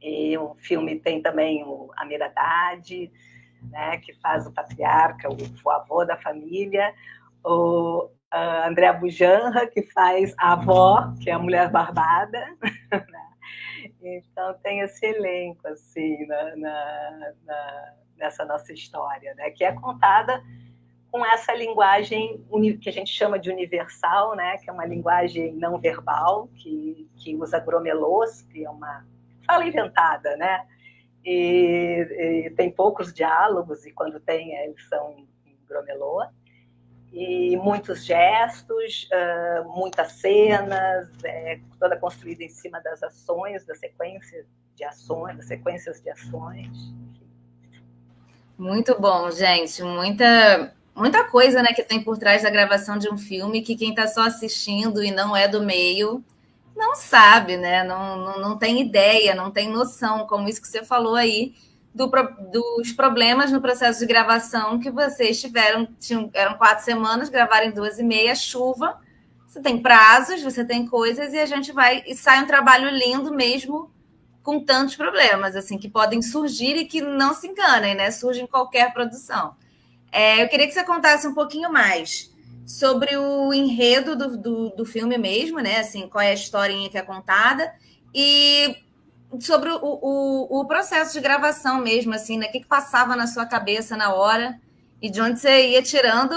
E 0.00 0.36
o 0.36 0.54
filme 0.56 0.98
tem 0.98 1.22
também 1.22 1.64
o 1.64 1.90
Amir 1.96 2.20
né? 2.20 3.98
Que 3.98 4.12
faz 4.20 4.46
o 4.46 4.52
patriarca, 4.52 5.28
o, 5.28 5.36
o 5.64 5.70
avô 5.70 6.04
da 6.04 6.16
família. 6.16 6.94
O 7.44 8.04
uh, 8.04 8.66
André 8.66 8.92
Bujanra, 8.92 9.66
que 9.66 9.82
faz 9.82 10.34
a 10.38 10.52
avó, 10.52 11.12
que 11.20 11.30
é 11.30 11.32
a 11.32 11.38
mulher 11.38 11.70
barbada. 11.70 12.44
Né? 14.00 14.18
Então 14.18 14.54
tem 14.62 14.80
esse 14.80 15.04
elenco 15.04 15.66
assim 15.66 16.24
na, 16.26 16.56
na, 16.56 17.32
na, 17.44 17.94
nessa 18.16 18.44
nossa 18.44 18.72
história, 18.72 19.34
né? 19.34 19.50
Que 19.50 19.64
é 19.64 19.72
contada 19.72 20.40
com 21.12 21.24
essa 21.26 21.52
linguagem 21.52 22.42
que 22.80 22.88
a 22.88 22.92
gente 22.92 23.12
chama 23.12 23.38
de 23.38 23.50
universal, 23.50 24.34
né, 24.34 24.56
que 24.56 24.70
é 24.70 24.72
uma 24.72 24.86
linguagem 24.86 25.52
não 25.52 25.78
verbal, 25.78 26.48
que, 26.56 27.06
que 27.18 27.36
usa 27.36 27.60
gromelôs, 27.60 28.40
que 28.50 28.64
é 28.64 28.70
uma 28.70 29.06
fala 29.46 29.66
inventada, 29.66 30.34
né, 30.38 30.66
e, 31.22 32.46
e, 32.46 32.50
tem 32.56 32.70
poucos 32.70 33.12
diálogos, 33.12 33.84
e 33.84 33.92
quando 33.92 34.18
tem, 34.20 34.54
eles 34.54 34.88
são 34.88 35.26
em 35.44 35.58
gromelô, 35.68 36.24
e 37.12 37.58
muitos 37.58 38.06
gestos, 38.06 39.06
uh, 39.12 39.68
muitas 39.68 40.12
cenas, 40.12 41.10
é, 41.22 41.60
toda 41.78 41.94
construída 41.98 42.42
em 42.42 42.48
cima 42.48 42.80
das 42.80 43.02
ações, 43.02 43.66
da 43.66 43.74
sequência 43.74 44.46
de 44.74 44.82
ações, 44.82 45.36
das 45.36 45.46
sequências 45.46 46.00
de 46.00 46.08
ações. 46.08 46.70
Muito 48.56 48.98
bom, 48.98 49.30
gente. 49.30 49.82
Muita 49.82 50.72
muita 50.94 51.24
coisa 51.24 51.62
né, 51.62 51.72
que 51.72 51.82
tem 51.82 52.02
por 52.02 52.18
trás 52.18 52.42
da 52.42 52.50
gravação 52.50 52.98
de 52.98 53.08
um 53.08 53.18
filme 53.18 53.62
que 53.62 53.76
quem 53.76 53.90
está 53.90 54.06
só 54.06 54.22
assistindo 54.22 55.02
e 55.02 55.10
não 55.10 55.36
é 55.36 55.48
do 55.48 55.62
meio 55.62 56.24
não 56.76 56.94
sabe, 56.94 57.56
né? 57.56 57.84
Não, 57.84 58.16
não, 58.16 58.40
não 58.40 58.58
tem 58.58 58.80
ideia, 58.80 59.34
não 59.34 59.50
tem 59.50 59.68
noção, 59.68 60.26
como 60.26 60.48
isso 60.48 60.60
que 60.60 60.68
você 60.68 60.84
falou 60.84 61.14
aí, 61.14 61.54
do, 61.94 62.10
dos 62.50 62.92
problemas 62.92 63.52
no 63.52 63.60
processo 63.60 64.00
de 64.00 64.06
gravação 64.06 64.78
que 64.78 64.90
vocês 64.90 65.40
tiveram. 65.40 65.86
Tinham, 66.00 66.30
eram 66.32 66.54
quatro 66.54 66.84
semanas, 66.84 67.28
gravaram 67.28 67.66
em 67.66 67.72
duas 67.72 67.98
e 67.98 68.02
meia, 68.02 68.34
chuva. 68.34 68.98
Você 69.46 69.60
tem 69.60 69.82
prazos, 69.82 70.42
você 70.42 70.64
tem 70.64 70.86
coisas, 70.86 71.32
e 71.34 71.38
a 71.38 71.46
gente 71.46 71.72
vai 71.72 72.02
e 72.06 72.16
sai 72.16 72.42
um 72.42 72.46
trabalho 72.46 72.88
lindo 72.88 73.32
mesmo 73.34 73.90
com 74.42 74.58
tantos 74.58 74.96
problemas, 74.96 75.54
assim, 75.54 75.78
que 75.78 75.88
podem 75.88 76.20
surgir 76.20 76.74
e 76.76 76.86
que 76.86 77.00
não 77.00 77.32
se 77.34 77.46
enganem, 77.46 77.94
né? 77.94 78.10
Surge 78.10 78.40
em 78.40 78.46
qualquer 78.46 78.92
produção. 78.92 79.54
É, 80.12 80.42
eu 80.42 80.48
queria 80.48 80.66
que 80.66 80.74
você 80.74 80.84
contasse 80.84 81.26
um 81.26 81.32
pouquinho 81.32 81.72
mais 81.72 82.30
sobre 82.66 83.16
o 83.16 83.52
enredo 83.52 84.14
do, 84.14 84.36
do, 84.36 84.70
do, 84.70 84.84
filme 84.84 85.16
mesmo, 85.16 85.58
né? 85.58 85.80
Assim, 85.80 86.06
qual 86.08 86.22
é 86.22 86.30
a 86.30 86.34
historinha 86.34 86.90
que 86.90 86.98
é 86.98 87.02
contada 87.02 87.72
e 88.14 88.76
sobre 89.40 89.70
o, 89.70 89.78
o, 89.82 90.60
o 90.60 90.66
processo 90.66 91.14
de 91.14 91.20
gravação 91.20 91.80
mesmo, 91.80 92.14
assim, 92.14 92.38
né? 92.38 92.46
O 92.46 92.52
que, 92.52 92.60
que 92.60 92.66
passava 92.66 93.16
na 93.16 93.26
sua 93.26 93.46
cabeça 93.46 93.96
na 93.96 94.14
hora 94.14 94.60
e 95.00 95.10
de 95.10 95.20
onde 95.20 95.40
você 95.40 95.70
ia 95.70 95.82
tirando 95.82 96.34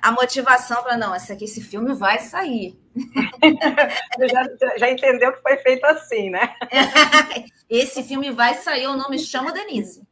a 0.00 0.12
motivação 0.12 0.82
para 0.82 0.96
não, 0.96 1.14
esse 1.16 1.32
aqui, 1.32 1.44
esse 1.44 1.60
filme 1.60 1.94
vai 1.94 2.20
sair. 2.20 2.78
Já, 4.30 4.76
já 4.76 4.90
entendeu 4.90 5.32
que 5.32 5.42
foi 5.42 5.56
feito 5.58 5.84
assim, 5.84 6.30
né? 6.30 6.54
esse 7.68 8.02
filme 8.02 8.30
vai 8.30 8.54
sair, 8.54 8.84
eu 8.84 8.96
não 8.96 9.10
me 9.10 9.18
chamo 9.18 9.52
Denise. 9.52 10.06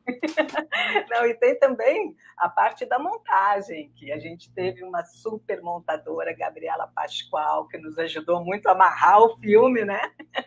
Não, 1.10 1.26
e 1.26 1.34
tem 1.34 1.58
também 1.58 2.14
a 2.36 2.48
parte 2.48 2.84
da 2.84 2.98
montagem, 2.98 3.90
que 3.96 4.12
a 4.12 4.18
gente 4.18 4.52
teve 4.52 4.84
uma 4.84 5.04
super 5.04 5.62
montadora, 5.62 6.36
Gabriela 6.36 6.86
Pascoal, 6.94 7.66
que 7.66 7.78
nos 7.78 7.98
ajudou 7.98 8.44
muito 8.44 8.66
a 8.66 8.72
amarrar 8.72 9.20
o 9.20 9.36
filme, 9.38 9.84
né? 9.84 10.00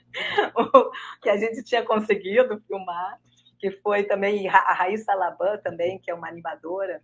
O 0.55 0.91
que 1.22 1.29
a 1.29 1.38
gente 1.38 1.63
tinha 1.63 1.84
conseguido 1.84 2.62
filmar, 2.67 3.19
que 3.58 3.72
foi 3.72 4.03
também 4.03 4.50
a 4.50 4.74
Raíssa 4.74 5.13
Laban 5.13 5.58
também, 5.58 6.00
que 6.00 6.12
é 6.12 6.13
uma 6.13 6.27
animadora, 6.27 7.01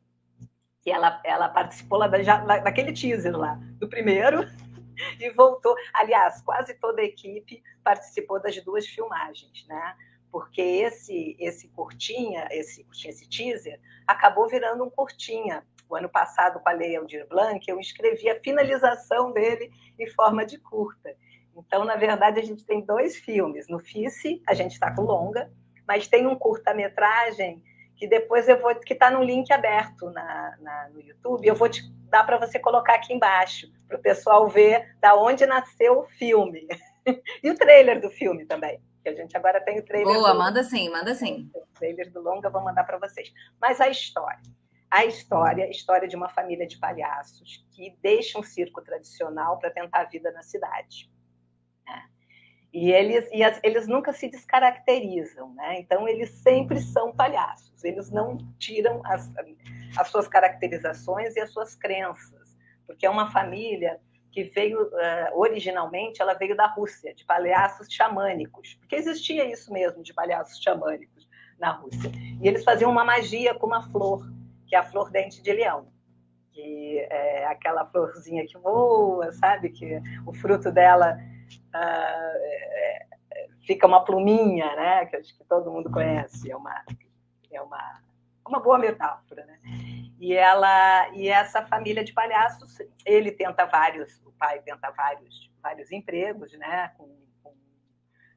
que 0.85 0.91
ela, 0.91 1.19
ela 1.23 1.49
participou 1.49 1.97
lá 1.97 2.07
da, 2.07 2.17
daquele 2.59 2.93
teaser 2.93 3.35
lá, 3.35 3.59
do 3.79 3.87
primeiro, 3.87 4.47
e 5.19 5.29
voltou. 5.31 5.75
Aliás, 5.93 6.41
quase 6.41 6.73
toda 6.75 7.01
a 7.01 7.05
equipe 7.05 7.63
participou 7.83 8.41
das 8.41 8.59
duas 8.63 8.87
filmagens, 8.87 9.65
né? 9.67 9.95
Porque 10.31 10.61
esse 10.61 11.35
esse 11.39 11.67
curtinha, 11.69 12.47
esse 12.51 12.85
esse 13.05 13.29
teaser, 13.29 13.79
acabou 14.05 14.47
virando 14.47 14.83
um 14.83 14.89
curtinha. 14.89 15.65
O 15.87 15.95
ano 15.95 16.09
passado, 16.09 16.59
com 16.59 16.67
a 16.67 16.71
Lei 16.71 16.95
Aldir 16.95 17.27
Blanc, 17.27 17.63
eu 17.67 17.79
escrevi 17.79 18.27
a 18.27 18.39
finalização 18.41 19.31
dele 19.31 19.71
em 19.99 20.07
forma 20.07 20.43
de 20.43 20.57
curta. 20.57 21.15
Então, 21.55 21.85
na 21.85 21.95
verdade, 21.95 22.39
a 22.39 22.43
gente 22.43 22.65
tem 22.65 22.81
dois 22.81 23.15
filmes. 23.15 23.67
No 23.69 23.79
FICE, 23.79 24.41
a 24.47 24.53
gente 24.55 24.73
está 24.73 24.93
com 24.93 25.03
longa, 25.03 25.49
mas 25.87 26.07
tem 26.07 26.25
um 26.25 26.35
curta-metragem 26.35 27.63
que 27.95 28.07
depois 28.07 28.47
eu 28.47 28.59
vou, 28.59 28.75
que 28.75 28.93
está 28.93 29.09
no 29.09 29.23
link 29.23 29.51
aberto 29.51 30.09
na, 30.11 30.57
na, 30.59 30.89
no 30.89 31.01
YouTube, 31.01 31.47
eu 31.47 31.55
vou 31.55 31.69
te 31.69 31.81
dar 32.09 32.23
para 32.23 32.37
você 32.37 32.59
colocar 32.59 32.95
aqui 32.95 33.13
embaixo, 33.13 33.67
para 33.87 33.97
o 33.97 34.01
pessoal 34.01 34.47
ver 34.47 34.95
da 34.99 35.15
onde 35.15 35.45
nasceu 35.45 35.99
o 35.99 36.05
filme. 36.05 36.67
e 37.43 37.49
o 37.49 37.55
trailer 37.55 38.01
do 38.01 38.09
filme 38.09 38.45
também, 38.45 38.81
que 39.01 39.09
a 39.09 39.13
gente 39.13 39.35
agora 39.35 39.61
tem 39.61 39.79
o 39.79 39.85
trailer. 39.85 40.13
Boa, 40.13 40.33
do... 40.33 40.39
manda 40.39 40.63
sim, 40.63 40.89
manda 40.89 41.13
sim. 41.15 41.49
O 41.53 41.65
trailer 41.73 42.11
do 42.11 42.21
longa, 42.21 42.49
vou 42.49 42.61
mandar 42.61 42.83
para 42.83 42.97
vocês. 42.97 43.31
Mas 43.59 43.79
a 43.79 43.89
história. 43.89 44.39
A 44.89 45.03
história, 45.05 45.65
a 45.65 45.69
história 45.69 46.07
de 46.07 46.15
uma 46.15 46.29
família 46.29 46.67
de 46.67 46.77
palhaços 46.77 47.65
que 47.71 47.97
deixa 48.01 48.39
um 48.39 48.43
circo 48.43 48.81
tradicional 48.81 49.57
para 49.57 49.71
tentar 49.71 50.01
a 50.01 50.05
vida 50.05 50.31
na 50.31 50.43
cidade. 50.43 51.11
Né? 51.85 52.03
E 52.75 52.91
eles, 52.91 53.29
e 53.31 53.41
as, 53.41 53.57
eles 53.63 53.87
nunca 53.87 54.11
se 54.11 54.27
descaracterizam, 54.27 55.53
né? 55.53 55.79
Então, 55.79 56.05
eles 56.09 56.29
sempre 56.29 56.81
são 56.81 57.15
palhaços, 57.15 57.81
eles 57.85 58.11
não 58.11 58.37
tiram 58.59 59.01
as, 59.05 59.31
as 59.97 60.09
suas 60.09 60.27
caracterizações 60.27 61.37
e 61.37 61.39
as 61.39 61.53
suas 61.53 61.73
crenças, 61.73 62.57
porque 62.85 63.05
é 63.05 63.09
uma 63.09 63.31
família 63.31 63.97
que 64.29 64.43
veio, 64.43 64.87
uh, 64.87 65.39
originalmente, 65.39 66.21
ela 66.21 66.33
veio 66.33 66.53
da 66.53 66.67
Rússia, 66.67 67.15
de 67.15 67.23
palhaços 67.23 67.87
xamânicos, 67.89 68.73
porque 68.73 68.97
existia 68.97 69.49
isso 69.49 69.71
mesmo, 69.71 70.03
de 70.03 70.13
palhaços 70.13 70.61
xamânicos 70.61 71.29
na 71.57 71.71
Rússia. 71.71 72.11
E 72.41 72.45
eles 72.45 72.65
faziam 72.65 72.91
uma 72.91 73.05
magia 73.05 73.55
com 73.55 73.67
uma 73.67 73.89
flor, 73.89 74.29
que 74.67 74.75
é 74.75 74.79
a 74.79 74.83
flor 74.83 75.09
dente 75.09 75.41
de 75.41 75.53
leão 75.53 75.87
que 76.51 76.99
é 77.09 77.45
aquela 77.47 77.85
florzinha 77.85 78.45
que 78.47 78.57
voa, 78.57 79.29
sabe? 79.33 79.69
Que 79.71 80.01
o 80.25 80.33
fruto 80.33 80.71
dela 80.71 81.17
uh, 81.75 83.15
fica 83.65 83.87
uma 83.87 84.03
pluminha, 84.03 84.75
né? 84.75 85.05
Que 85.05 85.17
acho 85.17 85.37
que 85.37 85.43
todo 85.45 85.71
mundo 85.71 85.91
conhece. 85.91 86.51
É 86.51 86.55
uma, 86.55 86.83
é 87.51 87.61
uma, 87.61 88.01
uma 88.47 88.59
boa 88.59 88.77
metáfora, 88.77 89.45
né? 89.45 89.59
E 90.19 90.33
ela 90.33 91.09
e 91.13 91.27
essa 91.27 91.65
família 91.65 92.03
de 92.03 92.13
palhaços, 92.13 92.77
ele 93.05 93.31
tenta 93.31 93.65
vários, 93.65 94.21
o 94.25 94.31
pai 94.33 94.61
tenta 94.61 94.89
vários, 94.91 95.51
vários 95.61 95.91
empregos, 95.91 96.51
né? 96.57 96.91
Com, 96.97 97.13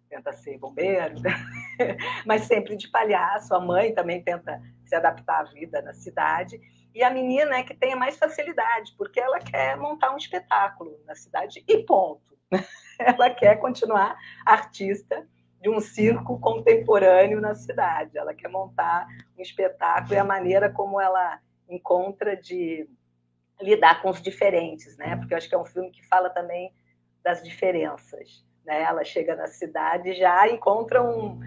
tenta 0.08 0.32
ser 0.32 0.58
bombeiro, 0.58 1.16
mas 2.24 2.42
sempre 2.42 2.76
de 2.76 2.88
palhaço. 2.88 3.54
A 3.54 3.60
mãe 3.60 3.94
também 3.94 4.22
tenta 4.22 4.60
se 4.84 4.94
adaptar 4.94 5.40
à 5.40 5.44
vida 5.44 5.82
na 5.82 5.92
cidade 5.92 6.58
e 6.94 7.02
a 7.02 7.10
menina 7.10 7.58
é 7.58 7.62
que 7.62 7.74
tenha 7.74 7.96
mais 7.96 8.16
facilidade, 8.16 8.94
porque 8.96 9.20
ela 9.20 9.38
quer 9.38 9.76
montar 9.76 10.12
um 10.12 10.16
espetáculo 10.16 10.98
na 11.06 11.14
cidade 11.14 11.62
e 11.66 11.84
ponto. 11.84 12.37
Ela 12.98 13.30
quer 13.30 13.56
continuar 13.56 14.16
artista 14.44 15.26
de 15.60 15.68
um 15.68 15.80
circo 15.80 16.38
contemporâneo 16.38 17.40
na 17.40 17.54
cidade. 17.54 18.16
Ela 18.16 18.34
quer 18.34 18.48
montar 18.48 19.06
um 19.36 19.42
espetáculo 19.42 20.14
e 20.14 20.18
a 20.18 20.24
maneira 20.24 20.70
como 20.70 21.00
ela 21.00 21.40
encontra 21.68 22.36
de 22.36 22.88
lidar 23.60 24.00
com 24.02 24.10
os 24.10 24.22
diferentes, 24.22 24.96
né? 24.96 25.16
Porque 25.16 25.34
eu 25.34 25.38
acho 25.38 25.48
que 25.48 25.54
é 25.54 25.58
um 25.58 25.64
filme 25.64 25.90
que 25.90 26.06
fala 26.06 26.30
também 26.30 26.72
das 27.22 27.42
diferenças. 27.42 28.44
Né? 28.64 28.82
Ela 28.82 29.04
chega 29.04 29.34
na 29.34 29.48
cidade 29.48 30.10
e 30.10 30.14
já 30.14 30.48
encontra 30.48 31.02
um 31.02 31.40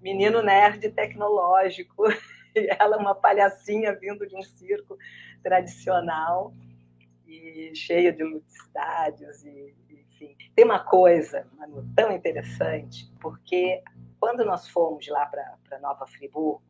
menino 0.00 0.42
nerd 0.42 0.90
tecnológico 0.90 2.04
e 2.56 2.68
ela 2.78 2.98
uma 2.98 3.14
palhacinha 3.14 3.94
vindo 3.94 4.26
de 4.26 4.36
um 4.36 4.42
circo 4.42 4.98
tradicional 5.42 6.52
e 7.26 7.72
cheio 7.74 8.12
de 8.12 8.24
ludicidades 8.24 9.44
e 9.44 9.74
enfim. 10.24 10.52
Tem 10.54 10.64
uma 10.64 10.80
coisa, 10.80 11.46
Manu, 11.56 11.86
tão 11.94 12.12
interessante, 12.12 13.12
porque 13.20 13.82
quando 14.20 14.44
nós 14.44 14.68
fomos 14.68 15.06
lá 15.08 15.26
para 15.26 15.78
Nova 15.80 16.06
Friburgo, 16.06 16.62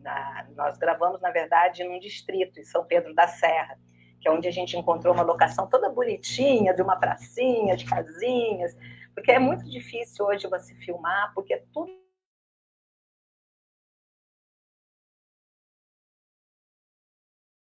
na, 0.00 0.46
nós 0.54 0.78
gravamos, 0.78 1.20
na 1.20 1.30
verdade, 1.30 1.84
num 1.84 1.98
distrito, 1.98 2.60
em 2.60 2.64
São 2.64 2.84
Pedro 2.84 3.14
da 3.14 3.26
Serra, 3.26 3.78
que 4.20 4.28
é 4.28 4.30
onde 4.30 4.48
a 4.48 4.50
gente 4.50 4.76
encontrou 4.76 5.14
uma 5.14 5.22
locação 5.22 5.68
toda 5.68 5.90
bonitinha, 5.90 6.74
de 6.74 6.82
uma 6.82 6.96
pracinha, 6.96 7.76
de 7.76 7.84
casinhas, 7.84 8.76
porque 9.14 9.32
é 9.32 9.38
muito 9.38 9.64
difícil 9.64 10.26
hoje 10.26 10.48
você 10.48 10.74
filmar, 10.76 11.32
porque 11.34 11.54
é 11.54 11.64
tudo 11.72 11.90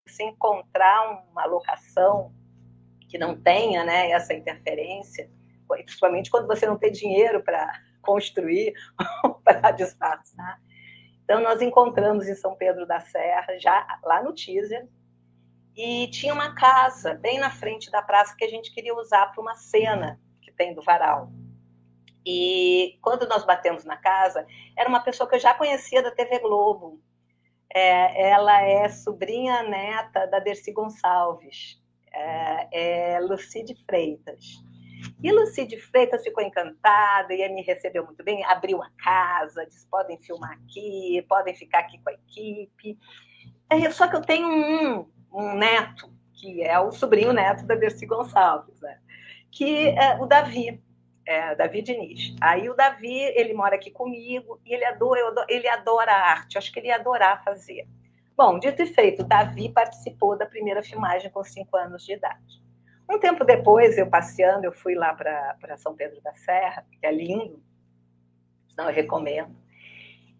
se 0.07 0.23
encontrar 0.23 1.25
uma 1.31 1.45
locação 1.45 2.33
que 3.13 3.17
não 3.19 3.39
tenha 3.39 3.83
né, 3.83 4.09
essa 4.09 4.33
interferência, 4.33 5.29
principalmente 5.67 6.31
quando 6.31 6.47
você 6.47 6.65
não 6.65 6.79
tem 6.79 6.91
dinheiro 6.91 7.43
para 7.43 7.71
construir 8.01 8.73
ou 9.23 9.35
para 9.35 9.69
disfarçar. 9.69 10.59
Então, 11.23 11.39
nós 11.39 11.61
encontramos 11.61 12.27
em 12.27 12.33
São 12.33 12.55
Pedro 12.55 12.87
da 12.87 12.99
Serra, 12.99 13.59
já 13.59 13.99
lá 14.03 14.23
no 14.23 14.33
teaser, 14.33 14.89
e 15.75 16.07
tinha 16.07 16.33
uma 16.33 16.55
casa 16.55 17.13
bem 17.13 17.37
na 17.37 17.51
frente 17.51 17.91
da 17.91 18.01
praça 18.01 18.35
que 18.35 18.45
a 18.45 18.49
gente 18.49 18.73
queria 18.73 18.95
usar 18.95 19.27
para 19.27 19.41
uma 19.41 19.53
cena 19.53 20.19
que 20.41 20.51
tem 20.51 20.73
do 20.73 20.81
varal. 20.81 21.31
E 22.25 22.97
quando 22.99 23.27
nós 23.27 23.45
batemos 23.45 23.85
na 23.85 23.95
casa, 23.95 24.43
era 24.75 24.89
uma 24.89 25.01
pessoa 25.01 25.29
que 25.29 25.35
eu 25.35 25.39
já 25.39 25.53
conhecia 25.53 26.01
da 26.01 26.09
TV 26.09 26.39
Globo, 26.39 26.99
é, 27.71 28.31
ela 28.31 28.59
é 28.63 28.89
sobrinha 28.89 29.61
neta 29.61 30.25
da 30.25 30.39
Dercy 30.39 30.71
Gonçalves, 30.71 31.82
é, 32.13 33.15
é 33.15 33.19
Lucide 33.19 33.75
Freitas. 33.85 34.63
E 35.21 35.31
Lucide 35.31 35.79
Freitas 35.79 36.23
ficou 36.23 36.43
encantada 36.43 37.33
e 37.33 37.49
me 37.49 37.61
recebeu 37.61 38.05
muito 38.05 38.23
bem, 38.23 38.43
abriu 38.45 38.81
a 38.81 38.89
casa, 38.97 39.65
disse: 39.65 39.87
podem 39.89 40.21
filmar 40.21 40.51
aqui, 40.51 41.25
podem 41.27 41.55
ficar 41.55 41.79
aqui 41.79 41.97
com 42.01 42.09
a 42.09 42.13
equipe. 42.13 42.97
É, 43.69 43.89
só 43.91 44.07
que 44.07 44.15
eu 44.15 44.21
tenho 44.21 44.47
um, 44.47 45.09
um 45.33 45.55
neto, 45.55 46.13
que 46.33 46.61
é 46.61 46.79
o 46.79 46.91
sobrinho 46.91 47.33
neto 47.33 47.65
da 47.65 47.75
Dercy 47.75 48.05
Gonçalves, 48.05 48.79
né? 48.81 48.99
que 49.51 49.89
é 49.89 50.17
o 50.19 50.25
Davi 50.25 50.81
é, 51.25 51.55
Davi 51.55 51.81
Diniz. 51.81 52.35
Aí 52.41 52.69
o 52.69 52.75
Davi, 52.75 53.17
ele 53.35 53.53
mora 53.53 53.75
aqui 53.75 53.91
comigo 53.91 54.59
e 54.65 54.73
ele 54.73 54.85
adora, 54.85 55.45
ele 55.47 55.67
adora 55.67 56.11
arte. 56.11 56.57
Acho 56.57 56.71
que 56.71 56.79
ele 56.79 56.87
ia 56.87 56.95
adorar 56.95 57.43
fazer. 57.43 57.87
Bom, 58.35 58.57
dito 58.57 58.81
e 58.81 58.87
feito, 58.87 59.23
Davi 59.23 59.69
participou 59.69 60.35
da 60.35 60.45
primeira 60.45 60.81
filmagem 60.81 61.29
com 61.29 61.43
cinco 61.43 61.77
anos 61.77 62.03
de 62.03 62.13
idade. 62.13 62.63
Um 63.07 63.19
tempo 63.19 63.43
depois, 63.43 63.95
eu 63.97 64.09
passeando, 64.09 64.65
eu 64.65 64.71
fui 64.71 64.95
lá 64.95 65.13
para 65.13 65.77
São 65.77 65.95
Pedro 65.95 66.19
da 66.21 66.33
Serra, 66.33 66.83
que 66.91 67.05
é 67.05 67.11
lindo, 67.11 67.61
não 68.75 68.89
eu 68.89 68.95
recomendo. 68.95 69.55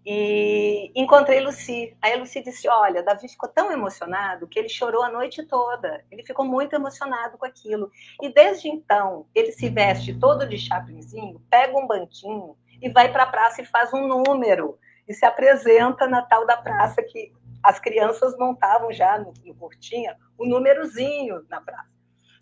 E 0.05 0.91
encontrei 0.95 1.39
Luci. 1.39 1.95
Aí 2.01 2.13
a 2.13 2.17
Luci 2.17 2.41
disse: 2.41 2.67
Olha, 2.67 3.03
Davi 3.03 3.29
ficou 3.29 3.47
tão 3.47 3.71
emocionado 3.71 4.47
que 4.47 4.59
ele 4.59 4.67
chorou 4.67 5.01
a 5.03 5.09
noite 5.09 5.43
toda. 5.43 6.03
Ele 6.11 6.25
ficou 6.25 6.45
muito 6.45 6.73
emocionado 6.73 7.37
com 7.37 7.45
aquilo. 7.45 7.89
E 8.21 8.33
desde 8.33 8.67
então, 8.67 9.27
ele 9.33 9.51
se 9.51 9.69
veste 9.69 10.17
todo 10.19 10.47
de 10.47 10.57
chaplinzinho, 10.57 11.41
pega 11.49 11.77
um 11.77 11.87
banquinho 11.87 12.57
e 12.81 12.89
vai 12.89 13.11
para 13.13 13.23
a 13.23 13.27
praça 13.27 13.61
e 13.61 13.65
faz 13.65 13.93
um 13.93 14.07
número. 14.07 14.77
E 15.07 15.13
se 15.13 15.25
apresenta 15.25 16.07
na 16.07 16.21
tal 16.21 16.45
da 16.45 16.57
praça 16.57 17.01
que 17.01 17.31
as 17.63 17.79
crianças 17.79 18.37
montavam 18.37 18.91
já 18.91 19.17
no, 19.17 19.33
no 19.45 19.55
Cortinha 19.55 20.17
o 20.37 20.45
um 20.45 20.49
númerozinho 20.49 21.45
na 21.49 21.61
praça. 21.61 21.93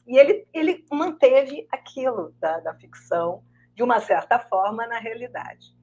E 0.08 0.18
ele, 0.18 0.48
ele 0.52 0.84
manteve 0.92 1.68
aquilo 1.72 2.34
da, 2.40 2.60
da 2.60 2.74
ficção, 2.74 3.44
de 3.76 3.84
uma 3.84 4.02
certa 4.02 4.40
forma, 4.40 4.88
na 4.88 5.00
realidade. 5.00 5.74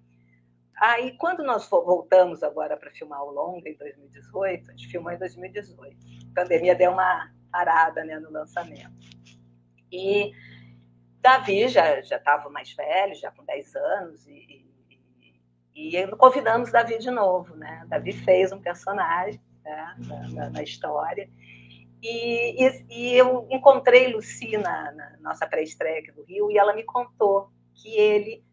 Aí, 0.76 1.16
quando 1.16 1.42
nós 1.42 1.68
voltamos 1.68 2.42
agora 2.42 2.76
para 2.76 2.90
filmar 2.90 3.22
o 3.22 3.30
longa 3.30 3.68
em 3.68 3.76
2018, 3.76 4.70
a 4.70 4.72
gente 4.72 4.88
filmou 4.88 5.12
em 5.12 5.18
2018. 5.18 5.96
A 6.30 6.42
pandemia 6.42 6.74
deu 6.74 6.92
uma 6.92 7.32
parada 7.50 8.04
né, 8.04 8.18
no 8.18 8.30
lançamento. 8.30 8.92
E 9.90 10.32
Davi 11.20 11.68
já 11.68 11.98
estava 11.98 12.48
mais 12.50 12.72
velho, 12.72 13.14
já 13.14 13.30
com 13.30 13.44
10 13.44 13.74
anos, 13.74 14.26
e, 14.26 14.67
e, 15.78 16.06
convidamos 16.16 16.72
Davi 16.72 16.98
de 16.98 17.10
novo. 17.10 17.54
Né? 17.54 17.84
Davi 17.86 18.12
fez 18.12 18.50
um 18.50 18.60
personagem 18.60 19.40
né, 19.64 19.96
na, 19.98 20.28
na, 20.28 20.50
na, 20.50 20.62
história. 20.62 21.30
E, 22.02 22.64
e, 22.64 22.86
e, 22.90 23.16
eu 23.16 23.46
encontrei 23.50 24.12
Luci 24.12 24.56
na, 24.56 24.92
na 24.92 25.16
nossa 25.20 25.46
pré-estreia 25.46 26.12
do 26.12 26.24
Rio, 26.24 26.50
e 26.50 26.58
ela 26.58 26.74
me 26.74 26.82
contou 26.82 27.50
que 27.74 27.96
ele 27.96 28.44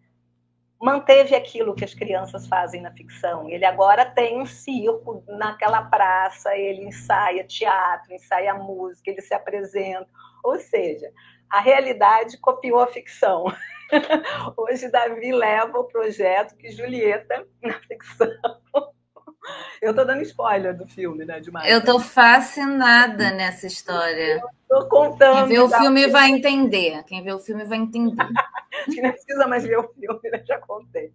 manteve 0.80 1.34
aquilo 1.34 1.74
que 1.74 1.84
as 1.84 1.96
crianças 1.96 2.48
fazem 2.48 2.82
na 2.82 2.92
ficção. 2.92 3.50
Ele 3.50 3.66
agora 3.66 4.06
tem 4.06 4.40
um 4.40 4.46
circo 4.46 5.24
naquela 5.28 5.82
praça, 5.82 6.56
ele 6.56 6.86
ensaia 6.86 7.44
teatro, 7.44 8.14
ensaia 8.14 8.54
música, 8.54 9.10
ele 9.10 9.22
se 9.22 9.34
apresenta. 9.34 10.08
Ou 10.44 10.60
seja, 10.60 11.12
a 11.50 11.60
realidade 11.60 12.38
copiou 12.38 12.80
a 12.80 12.88
ficção. 12.88 13.46
Hoje, 14.58 14.90
Davi 14.90 15.32
leva 15.32 15.80
o 15.80 15.84
projeto 15.86 16.56
que 16.56 16.72
Julieta, 16.72 17.46
na 17.62 17.80
ficção, 17.82 18.28
eu 19.82 19.94
tô 19.94 20.04
dando 20.04 20.22
spoiler 20.22 20.76
do 20.76 20.88
filme, 20.88 21.26
né? 21.26 21.40
Demais. 21.40 21.72
Eu 21.72 21.84
tô 21.84 22.00
fascinada 22.00 23.32
nessa 23.32 23.68
história. 23.68 24.42
Eu 24.70 24.80
tô 24.82 24.90
contando. 24.90 25.48
Quem 25.48 25.56
vê 25.56 25.60
o 25.60 25.70
filme 25.70 26.08
vai 26.08 26.30
entender. 26.30 27.04
Quem 27.04 27.24
vê 27.24 27.34
o 27.34 27.40
filme 27.40 27.64
vai 27.64 27.78
entender. 27.78 28.16
que 28.86 29.02
não 29.02 29.12
precisa 29.12 29.48
mais 29.48 29.64
ver 29.64 29.80
o 29.80 29.94
filme, 29.94 30.30
né? 30.32 30.44
já 30.46 30.60
contei. 30.60 31.14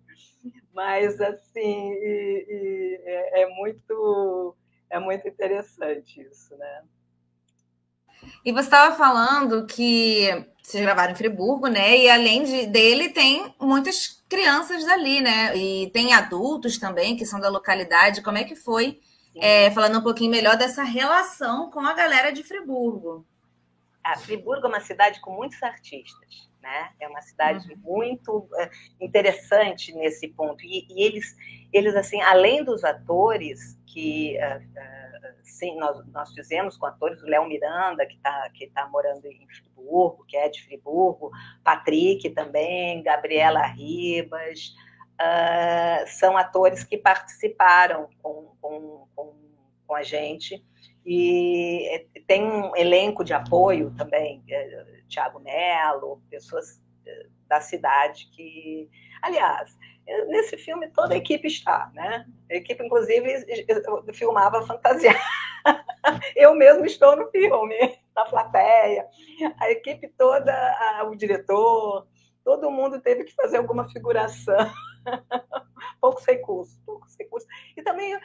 Mas 0.73 1.21
assim, 1.21 1.93
e, 1.93 2.47
e 2.49 3.01
é, 3.05 3.43
é, 3.43 3.47
muito 3.49 4.57
é 4.89 4.99
muito 4.99 5.29
interessante 5.29 6.21
isso, 6.21 6.57
né? 6.57 6.83
E 8.45 8.53
você 8.53 8.67
estava 8.67 8.95
falando 8.95 9.67
que 9.67 10.47
vocês 10.63 10.83
gravaram 10.83 11.13
em 11.13 11.17
Friburgo, 11.17 11.67
né? 11.69 11.97
E 11.97 12.09
além 12.09 12.45
de, 12.45 12.67
dele, 12.67 13.09
tem 13.09 13.55
muitas 13.61 14.23
crianças 14.29 14.85
dali, 14.85 15.21
né? 15.21 15.57
E 15.57 15.91
tem 15.91 16.13
adultos 16.13 16.79
também 16.79 17.17
que 17.17 17.27
são 17.27 17.41
da 17.41 17.49
localidade. 17.49 18.23
Como 18.23 18.39
é 18.39 18.45
que 18.45 18.55
foi? 18.55 19.01
É, 19.37 19.71
falando 19.71 19.99
um 19.99 20.03
pouquinho 20.03 20.31
melhor 20.31 20.57
dessa 20.57 20.83
relação 20.83 21.71
com 21.71 21.81
a 21.81 21.95
galera 21.95 22.33
de 22.33 22.43
Friburgo. 22.43 23.25
a 24.03 24.17
Friburgo 24.17 24.67
é 24.67 24.69
uma 24.69 24.81
cidade 24.81 25.21
com 25.21 25.33
muitos 25.33 25.63
artistas, 25.63 26.50
né? 26.63 26.91
É 27.01 27.09
uma 27.09 27.23
cidade 27.23 27.73
uhum. 27.73 27.79
muito 27.79 28.49
é, 28.57 28.71
interessante 29.01 29.93
nesse 29.95 30.29
ponto. 30.29 30.65
E, 30.65 30.87
e, 30.91 31.03
eles, 31.03 31.37
eles 31.73 31.95
assim, 31.95 32.21
além 32.23 32.65
dos 32.65 32.85
atores 32.85 33.79
que 33.87 34.37
uh, 34.39 34.59
uh, 34.59 35.35
sim, 35.43 35.77
nós, 35.79 36.07
nós 36.09 36.33
fizemos 36.33 36.77
com 36.77 36.87
atores, 36.87 37.23
o 37.23 37.27
Léo 37.27 37.47
Miranda 37.47 38.07
que 38.07 38.17
está 38.17 38.51
que 38.51 38.67
tá 38.69 38.87
morando 38.89 39.27
em 39.27 39.47
Friburgo, 39.49 40.25
que 40.27 40.37
é 40.37 40.49
de 40.49 40.63
Friburgo, 40.63 41.31
Patrick 41.65 42.29
também, 42.31 43.03
Gabriela 43.03 43.63
Ribas, 43.67 44.75
uh, 45.21 46.07
são 46.07 46.37
atores 46.37 46.85
que 46.85 46.97
participaram 46.97 48.09
com, 48.23 48.55
com, 48.61 49.09
com, 49.15 49.35
com 49.87 49.95
a 49.95 50.03
gente 50.03 50.65
e 51.05 52.07
tem 52.27 52.45
um 52.45 52.77
elenco 52.77 53.25
de 53.25 53.33
apoio 53.33 53.93
também, 53.97 54.43
é, 54.49 54.85
Tiago 55.09 55.41
Melo, 55.41 56.23
pessoas 56.31 56.81
é, 57.07 57.27
da 57.49 57.61
cidade 57.61 58.29
que, 58.35 58.89
aliás, 59.23 59.77
nesse 60.29 60.57
filme 60.57 60.89
toda 60.89 61.15
a 61.15 61.17
equipe 61.17 61.47
está, 61.47 61.91
né? 61.95 62.27
A 62.51 62.55
equipe, 62.55 62.85
inclusive, 62.85 63.45
filmava 64.13 64.67
fantasia. 64.67 65.15
Eu 66.35 66.55
mesmo 66.55 66.85
estou 66.87 67.17
no 67.17 67.31
filme, 67.31 67.77
na 68.15 68.25
plateia. 68.25 69.07
A 69.59 69.71
equipe 69.71 70.09
toda, 70.17 71.05
o 71.11 71.15
diretor, 71.15 72.07
todo 72.45 72.71
mundo 72.71 73.01
teve 73.01 73.25
que 73.25 73.35
fazer 73.35 73.59
alguma 73.59 73.89
figuração. 73.89 74.71
poucos 76.01 76.25
recursos, 76.25 76.79
poucos 76.85 77.15
recursos. 77.17 77.49
E 77.77 77.83
também, 77.83 78.19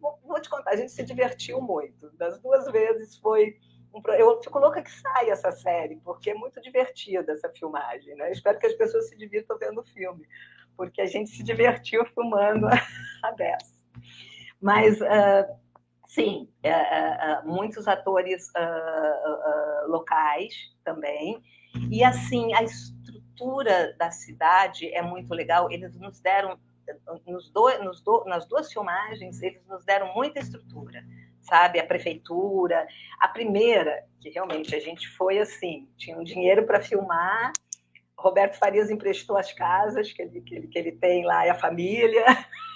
vou 0.00 0.40
te 0.40 0.48
contar, 0.48 0.70
a 0.70 0.76
gente 0.76 0.92
se 0.92 1.04
divertiu 1.04 1.60
muito. 1.60 2.10
Das 2.16 2.40
duas 2.40 2.70
vezes 2.70 3.16
foi. 3.18 3.58
Eu 4.18 4.42
fico 4.42 4.58
louca 4.58 4.82
que 4.82 4.90
saia 4.90 5.32
essa 5.32 5.50
série, 5.52 5.96
porque 5.96 6.30
é 6.30 6.34
muito 6.34 6.60
divertida 6.60 7.32
essa 7.32 7.48
filmagem. 7.48 8.14
Né? 8.14 8.30
espero 8.30 8.58
que 8.58 8.66
as 8.66 8.74
pessoas 8.74 9.08
se 9.08 9.16
divirtam 9.16 9.58
vendo 9.58 9.80
o 9.80 9.84
filme, 9.84 10.28
porque 10.76 11.00
a 11.00 11.06
gente 11.06 11.30
se 11.30 11.42
divertiu 11.42 12.04
filmando 12.06 12.66
a 13.22 13.32
beça. 13.32 13.74
Mas, 14.60 15.00
uh, 15.00 15.56
sim, 16.06 16.48
uh, 16.64 17.46
uh, 17.46 17.48
muitos 17.48 17.88
atores 17.88 18.50
locais 19.86 20.54
também. 20.84 21.42
E, 21.90 22.02
assim, 22.02 22.52
a 22.54 22.62
estrutura 22.62 23.94
da 23.98 24.10
cidade 24.10 24.92
é 24.92 25.02
muito 25.02 25.32
legal. 25.32 25.70
Eles 25.70 25.96
nos 25.98 26.20
deram 26.20 26.58
nos 27.26 27.50
do, 27.50 27.84
nos 27.84 28.00
do, 28.00 28.24
nas 28.24 28.46
duas 28.46 28.72
filmagens, 28.72 29.42
eles 29.42 29.64
nos 29.66 29.84
deram 29.84 30.14
muita 30.14 30.38
estrutura, 30.38 31.04
sabe? 31.40 31.80
A 31.80 31.86
prefeitura. 31.86 32.86
A 33.20 33.28
primeira, 33.28 34.04
que 34.20 34.30
realmente 34.30 34.74
a 34.74 34.80
gente 34.80 35.08
foi 35.08 35.38
assim, 35.38 35.88
tinha 35.96 36.16
um 36.16 36.24
dinheiro 36.24 36.64
para 36.66 36.80
filmar, 36.80 37.52
Roberto 38.18 38.58
Farias 38.58 38.90
emprestou 38.90 39.36
as 39.36 39.52
casas 39.52 40.10
que 40.12 40.22
ele, 40.22 40.40
que 40.40 40.54
ele, 40.54 40.68
que 40.68 40.78
ele 40.78 40.92
tem 40.92 41.24
lá 41.24 41.46
e 41.46 41.50
a 41.50 41.54
família, 41.54 42.24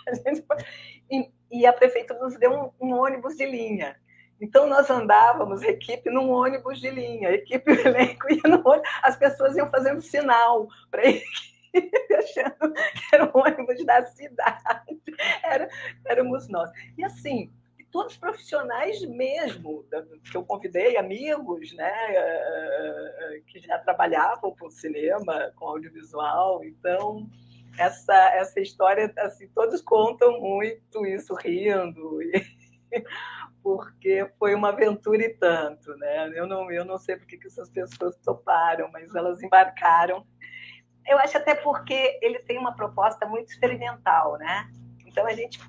e, 1.10 1.30
e, 1.50 1.66
a 1.66 1.72
prefeitura 1.72 2.20
nos 2.20 2.36
deu 2.38 2.52
um, 2.52 2.88
um 2.88 2.94
ônibus 2.94 3.36
de 3.36 3.46
linha. 3.46 3.96
Então, 4.40 4.66
nós 4.66 4.88
andávamos, 4.90 5.62
equipe, 5.62 6.10
num 6.10 6.30
ônibus 6.30 6.80
de 6.80 6.90
linha, 6.90 7.30
equipe 7.30 7.70
elenco 7.70 8.30
ia 8.30 8.42
no 8.48 8.66
ônibus, 8.66 8.88
as 9.02 9.16
pessoas 9.16 9.56
iam 9.56 9.70
fazendo 9.70 10.00
sinal 10.00 10.68
para 10.90 11.06
ele 11.06 11.24
achando 12.18 12.72
que 12.74 13.14
era 13.14 13.24
o 13.24 13.38
ônibus 13.38 13.84
da 13.84 14.02
cidade. 14.06 15.00
Era, 15.42 15.68
éramos 16.06 16.48
nós. 16.48 16.70
E 16.96 17.04
assim, 17.04 17.52
todos 17.90 18.16
profissionais 18.16 19.04
mesmo, 19.04 19.84
que 20.30 20.36
eu 20.36 20.44
convidei, 20.44 20.96
amigos, 20.96 21.72
né, 21.74 21.92
eh, 22.08 23.14
eh, 23.18 23.42
que 23.46 23.58
já 23.58 23.78
trabalhavam 23.78 24.54
com 24.56 24.70
cinema, 24.70 25.52
com 25.56 25.66
audiovisual. 25.66 26.64
Então, 26.64 27.28
essa, 27.78 28.14
essa 28.34 28.60
história, 28.60 29.12
assim, 29.18 29.48
todos 29.48 29.80
contam 29.82 30.40
muito 30.40 31.04
isso 31.06 31.34
rindo, 31.34 32.18
porque 33.62 34.28
foi 34.38 34.54
uma 34.54 34.68
aventura 34.70 35.22
e 35.24 35.34
tanto, 35.34 35.94
né? 35.96 36.32
Eu 36.34 36.46
não, 36.46 36.70
eu 36.70 36.84
não 36.84 36.98
sei 36.98 37.16
porque 37.16 37.36
que 37.36 37.46
essas 37.46 37.70
pessoas 37.70 38.16
toparam, 38.18 38.90
mas 38.90 39.14
elas 39.14 39.42
embarcaram 39.42 40.24
eu 41.06 41.18
acho 41.18 41.36
até 41.36 41.54
porque 41.54 42.18
ele 42.22 42.38
tem 42.40 42.58
uma 42.58 42.74
proposta 42.74 43.26
muito 43.26 43.50
experimental, 43.50 44.38
né? 44.38 44.70
Então 45.06 45.26
a 45.26 45.32
gente 45.32 45.60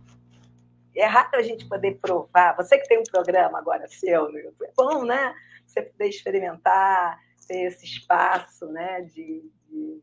é 0.95 1.05
raro 1.05 1.29
a 1.33 1.41
gente 1.41 1.67
poder 1.67 1.97
provar. 2.01 2.55
Você 2.57 2.77
que 2.77 2.87
tem 2.87 2.99
um 2.99 3.03
programa 3.03 3.57
agora 3.57 3.87
seu 3.87 4.31
no 4.31 4.37
YouTube, 4.37 4.67
é 4.67 4.71
bom, 4.75 5.05
né? 5.05 5.33
Você 5.65 5.81
poder 5.81 6.09
experimentar, 6.09 7.17
ter 7.47 7.67
esse 7.67 7.85
espaço, 7.85 8.67
né? 8.67 9.01
De, 9.01 9.43
de, 9.69 10.01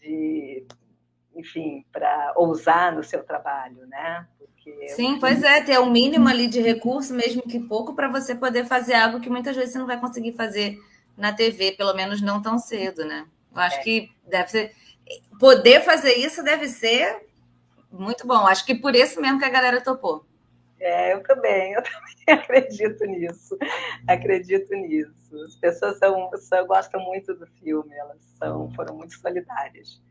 de 0.00 0.66
enfim, 1.34 1.84
para 1.90 2.34
ousar 2.36 2.94
no 2.94 3.02
seu 3.02 3.24
trabalho, 3.24 3.86
né? 3.86 4.28
Porque 4.38 4.88
Sim, 4.88 5.18
pois 5.18 5.42
é, 5.42 5.62
ter 5.62 5.78
o 5.78 5.84
um 5.84 5.90
mínimo 5.90 6.28
ali 6.28 6.46
de 6.46 6.60
recurso, 6.60 7.14
mesmo 7.14 7.42
que 7.42 7.58
pouco, 7.58 7.94
para 7.94 8.08
você 8.08 8.34
poder 8.34 8.64
fazer 8.66 8.94
algo 8.94 9.20
que 9.20 9.30
muitas 9.30 9.56
vezes 9.56 9.72
você 9.72 9.78
não 9.78 9.86
vai 9.86 9.98
conseguir 9.98 10.32
fazer 10.32 10.78
na 11.16 11.32
TV, 11.32 11.72
pelo 11.72 11.94
menos 11.94 12.20
não 12.20 12.40
tão 12.40 12.58
cedo, 12.58 13.04
né? 13.04 13.26
Eu 13.54 13.60
acho 13.60 13.76
é. 13.76 13.82
que 13.82 14.12
deve 14.28 14.50
ser. 14.50 14.74
Poder 15.38 15.82
fazer 15.82 16.14
isso 16.14 16.42
deve 16.42 16.68
ser 16.68 17.26
muito 17.90 18.26
bom. 18.26 18.46
Acho 18.46 18.64
que 18.64 18.74
por 18.74 18.94
isso 18.94 19.20
mesmo 19.20 19.38
que 19.38 19.44
a 19.44 19.50
galera 19.50 19.82
topou. 19.82 20.24
É, 20.80 21.12
eu 21.12 21.22
também, 21.22 21.72
eu 21.74 21.82
também 22.26 22.42
acredito 22.42 23.04
nisso. 23.04 23.56
Acredito 24.08 24.74
nisso. 24.74 25.12
As 25.46 25.54
pessoas 25.56 25.98
são, 25.98 26.30
são, 26.38 26.66
gostam 26.66 27.00
muito 27.00 27.34
do 27.34 27.46
filme, 27.46 27.94
elas 27.94 28.18
são, 28.38 28.70
foram 28.74 28.96
muito 28.96 29.14
solidárias. 29.14 30.02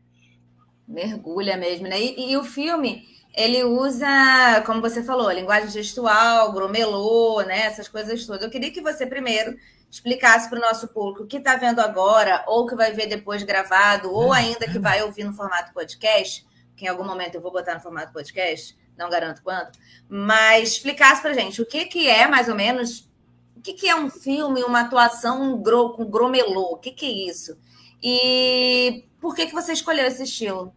Mergulha 0.88 1.56
mesmo, 1.56 1.88
né? 1.88 2.00
E, 2.00 2.32
e 2.32 2.36
o 2.36 2.44
filme, 2.44 3.06
ele 3.34 3.64
usa, 3.64 4.62
como 4.66 4.80
você 4.80 5.02
falou, 5.02 5.30
linguagem 5.30 5.70
gestual, 5.70 6.52
gromelô, 6.52 7.40
né? 7.42 7.62
Essas 7.62 7.88
coisas 7.88 8.26
todas. 8.26 8.42
Eu 8.42 8.50
queria 8.50 8.70
que 8.70 8.82
você 8.82 9.06
primeiro 9.06 9.56
explicasse 9.90 10.48
para 10.48 10.58
o 10.58 10.62
nosso 10.62 10.88
público 10.88 11.26
que 11.26 11.38
está 11.38 11.56
vendo 11.56 11.80
agora, 11.80 12.44
ou 12.46 12.66
que 12.66 12.74
vai 12.74 12.92
ver 12.92 13.06
depois 13.06 13.42
gravado, 13.42 14.10
ou 14.12 14.32
ainda 14.32 14.66
que 14.66 14.78
vai 14.78 15.02
ouvir 15.02 15.24
no 15.24 15.32
formato 15.32 15.72
podcast, 15.72 16.46
que 16.76 16.86
em 16.86 16.88
algum 16.88 17.04
momento 17.04 17.34
eu 17.34 17.40
vou 17.40 17.52
botar 17.52 17.74
no 17.74 17.80
formato 17.80 18.12
podcast, 18.12 18.76
não 18.96 19.10
garanto 19.10 19.42
quando, 19.42 19.70
mas 20.08 20.70
explicasse 20.70 21.20
para 21.20 21.34
gente 21.34 21.60
o 21.60 21.66
que, 21.66 21.84
que 21.84 22.08
é, 22.08 22.26
mais 22.26 22.48
ou 22.48 22.54
menos, 22.54 23.10
o 23.56 23.60
que, 23.60 23.74
que 23.74 23.88
é 23.88 23.94
um 23.94 24.08
filme, 24.08 24.62
uma 24.62 24.80
atuação 24.80 25.62
com 25.62 26.04
gromelô, 26.06 26.72
o 26.72 26.78
que, 26.78 26.90
que 26.90 27.06
é 27.06 27.30
isso? 27.30 27.58
E 28.02 29.04
por 29.20 29.34
que, 29.34 29.46
que 29.46 29.54
você 29.54 29.72
escolheu 29.72 30.06
esse 30.06 30.22
estilo? 30.22 30.74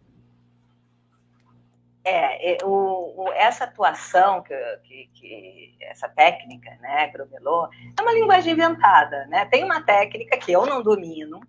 É, 2.08 2.54
é, 2.54 2.58
o, 2.63 3.24
o, 3.24 3.32
essa 3.34 3.63
atuação, 3.63 4.44
que, 4.44 4.56
que, 4.84 5.10
que, 5.15 5.78
essa 5.82 6.08
técnica, 6.08 6.70
né, 6.80 7.08
Gromelô, 7.08 7.68
é 7.98 8.02
uma 8.02 8.13
linguagem 8.13 8.54
inventada, 8.54 9.26
né? 9.26 9.46
Tem 9.46 9.63
uma 9.63 9.82
técnica 9.82 10.38
que 10.38 10.52
eu 10.52 10.68
não 10.68 10.84
domino, 10.84 11.39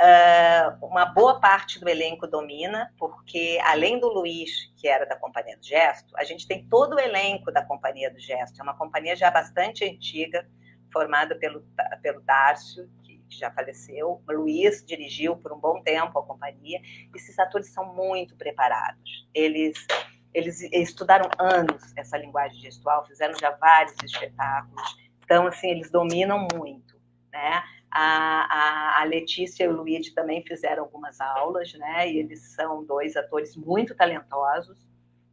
uh, 0.00 0.86
uma 0.86 1.06
boa 1.06 1.40
parte 1.40 1.80
do 1.80 1.88
elenco 1.88 2.26
domina, 2.26 2.92
porque 2.98 3.58
além 3.64 3.98
do 3.98 4.08
Luiz, 4.08 4.70
que 4.76 4.86
era 4.86 5.04
da 5.06 5.16
Companhia 5.16 5.56
do 5.56 5.64
Gesto, 5.64 6.16
a 6.16 6.24
gente 6.24 6.46
tem 6.46 6.64
todo 6.68 6.94
o 6.94 7.00
elenco 7.00 7.50
da 7.50 7.64
Companhia 7.64 8.10
do 8.10 8.18
Gesto, 8.18 8.60
é 8.60 8.62
uma 8.62 8.76
companhia 8.76 9.16
já 9.16 9.30
bastante 9.30 9.84
antiga, 9.84 10.46
formada 10.92 11.34
pelo, 11.36 11.64
pelo 12.02 12.20
Dárcio, 12.22 12.88
que 13.28 13.38
já 13.38 13.50
faleceu. 13.50 14.22
O 14.26 14.32
Luiz 14.32 14.84
dirigiu 14.84 15.36
por 15.36 15.52
um 15.52 15.58
bom 15.58 15.80
tempo 15.82 16.18
a 16.18 16.24
companhia. 16.24 16.80
Esses 17.14 17.38
atores 17.38 17.72
são 17.72 17.94
muito 17.94 18.36
preparados. 18.36 19.28
Eles, 19.34 19.86
eles 20.34 20.60
estudaram 20.72 21.30
anos 21.38 21.92
essa 21.96 22.16
linguagem 22.16 22.58
gestual, 22.60 23.06
fizeram 23.06 23.34
já 23.38 23.50
vários 23.50 23.94
espetáculos. 24.02 24.96
Então, 25.24 25.46
assim, 25.46 25.68
eles 25.68 25.90
dominam 25.90 26.48
muito, 26.52 26.98
né? 27.30 27.62
A, 27.90 28.98
a, 28.98 29.02
a 29.02 29.04
Letícia 29.04 29.64
e 29.64 29.68
o 29.68 29.72
Luigi 29.72 30.14
também 30.14 30.42
fizeram 30.42 30.84
algumas 30.84 31.20
aulas, 31.20 31.72
né? 31.74 32.10
E 32.10 32.18
eles 32.18 32.54
são 32.54 32.84
dois 32.84 33.16
atores 33.16 33.56
muito 33.56 33.94
talentosos. 33.94 34.86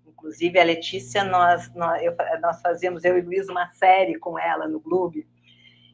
Inclusive, 0.05 0.59
a 0.59 0.63
Letícia, 0.63 1.23
nós, 1.23 1.73
nós, 1.73 2.01
eu, 2.01 2.15
nós 2.41 2.61
fazíamos, 2.61 3.03
eu 3.03 3.17
e 3.17 3.21
Luiz, 3.21 3.47
uma 3.47 3.71
série 3.73 4.17
com 4.17 4.39
ela 4.39 4.67
no 4.67 4.79
clube. 4.79 5.27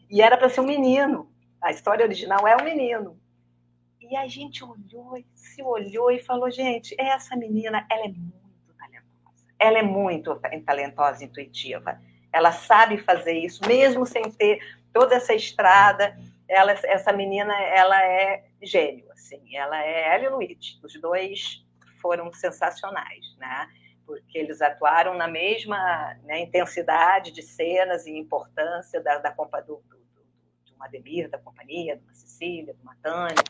E 0.10 0.22
era 0.22 0.38
para 0.38 0.50
ser 0.50 0.62
um 0.62 0.66
menino. 0.66 1.31
A 1.62 1.71
história 1.71 2.04
original 2.04 2.47
é 2.47 2.56
um 2.56 2.63
menino. 2.63 3.19
E 4.00 4.15
a 4.15 4.28
gente 4.28 4.63
olhou, 4.63 5.24
se 5.36 5.62
olhou 5.62 6.12
e 6.12 6.19
falou, 6.19 6.50
gente, 6.50 6.95
essa 7.00 7.36
menina, 7.36 7.86
ela 7.89 8.06
é 8.06 8.08
muito 8.08 8.74
talentosa. 8.78 9.45
Ela 9.60 9.78
é 9.78 9.84
muito 9.84 10.41
talentosa, 10.65 11.24
intuitiva. 11.24 12.02
Ela 12.34 12.52
sabe 12.52 12.97
fazer 12.97 13.34
isso, 13.34 13.65
mesmo 13.67 14.06
sem 14.06 14.24
ter 14.32 14.60
toda 14.91 15.15
essa 15.15 15.34
estrada. 15.34 16.17
Ela, 16.50 16.71
essa 16.71 17.13
menina, 17.13 17.54
ela 17.62 18.04
é 18.04 18.43
gênio, 18.62 19.10
assim. 19.12 19.56
Ela 19.56 19.82
é 19.84 20.15
ela 20.15 20.36
Luigi. 20.36 20.80
Os 20.84 21.00
dois 21.00 21.63
foram 22.02 22.34
sensacionais, 22.34 23.36
né? 23.38 23.69
Porque 24.06 24.38
eles 24.38 24.62
atuaram 24.62 25.13
na 25.13 25.28
mesma 25.28 26.15
né, 26.24 26.39
intensidade 26.39 27.32
de 27.32 27.43
cenas 27.43 28.08
e 28.08 28.17
importância 28.17 29.02
da, 29.02 29.19
da, 29.19 29.30
do, 29.30 29.82
Ademir 30.84 31.30
da 31.30 31.38
companhia, 31.38 31.96
de 31.96 32.04
uma 32.04 32.13
Cecília, 32.13 32.74
de 32.74 32.82
uma 32.82 32.96
Tânia, 33.02 33.44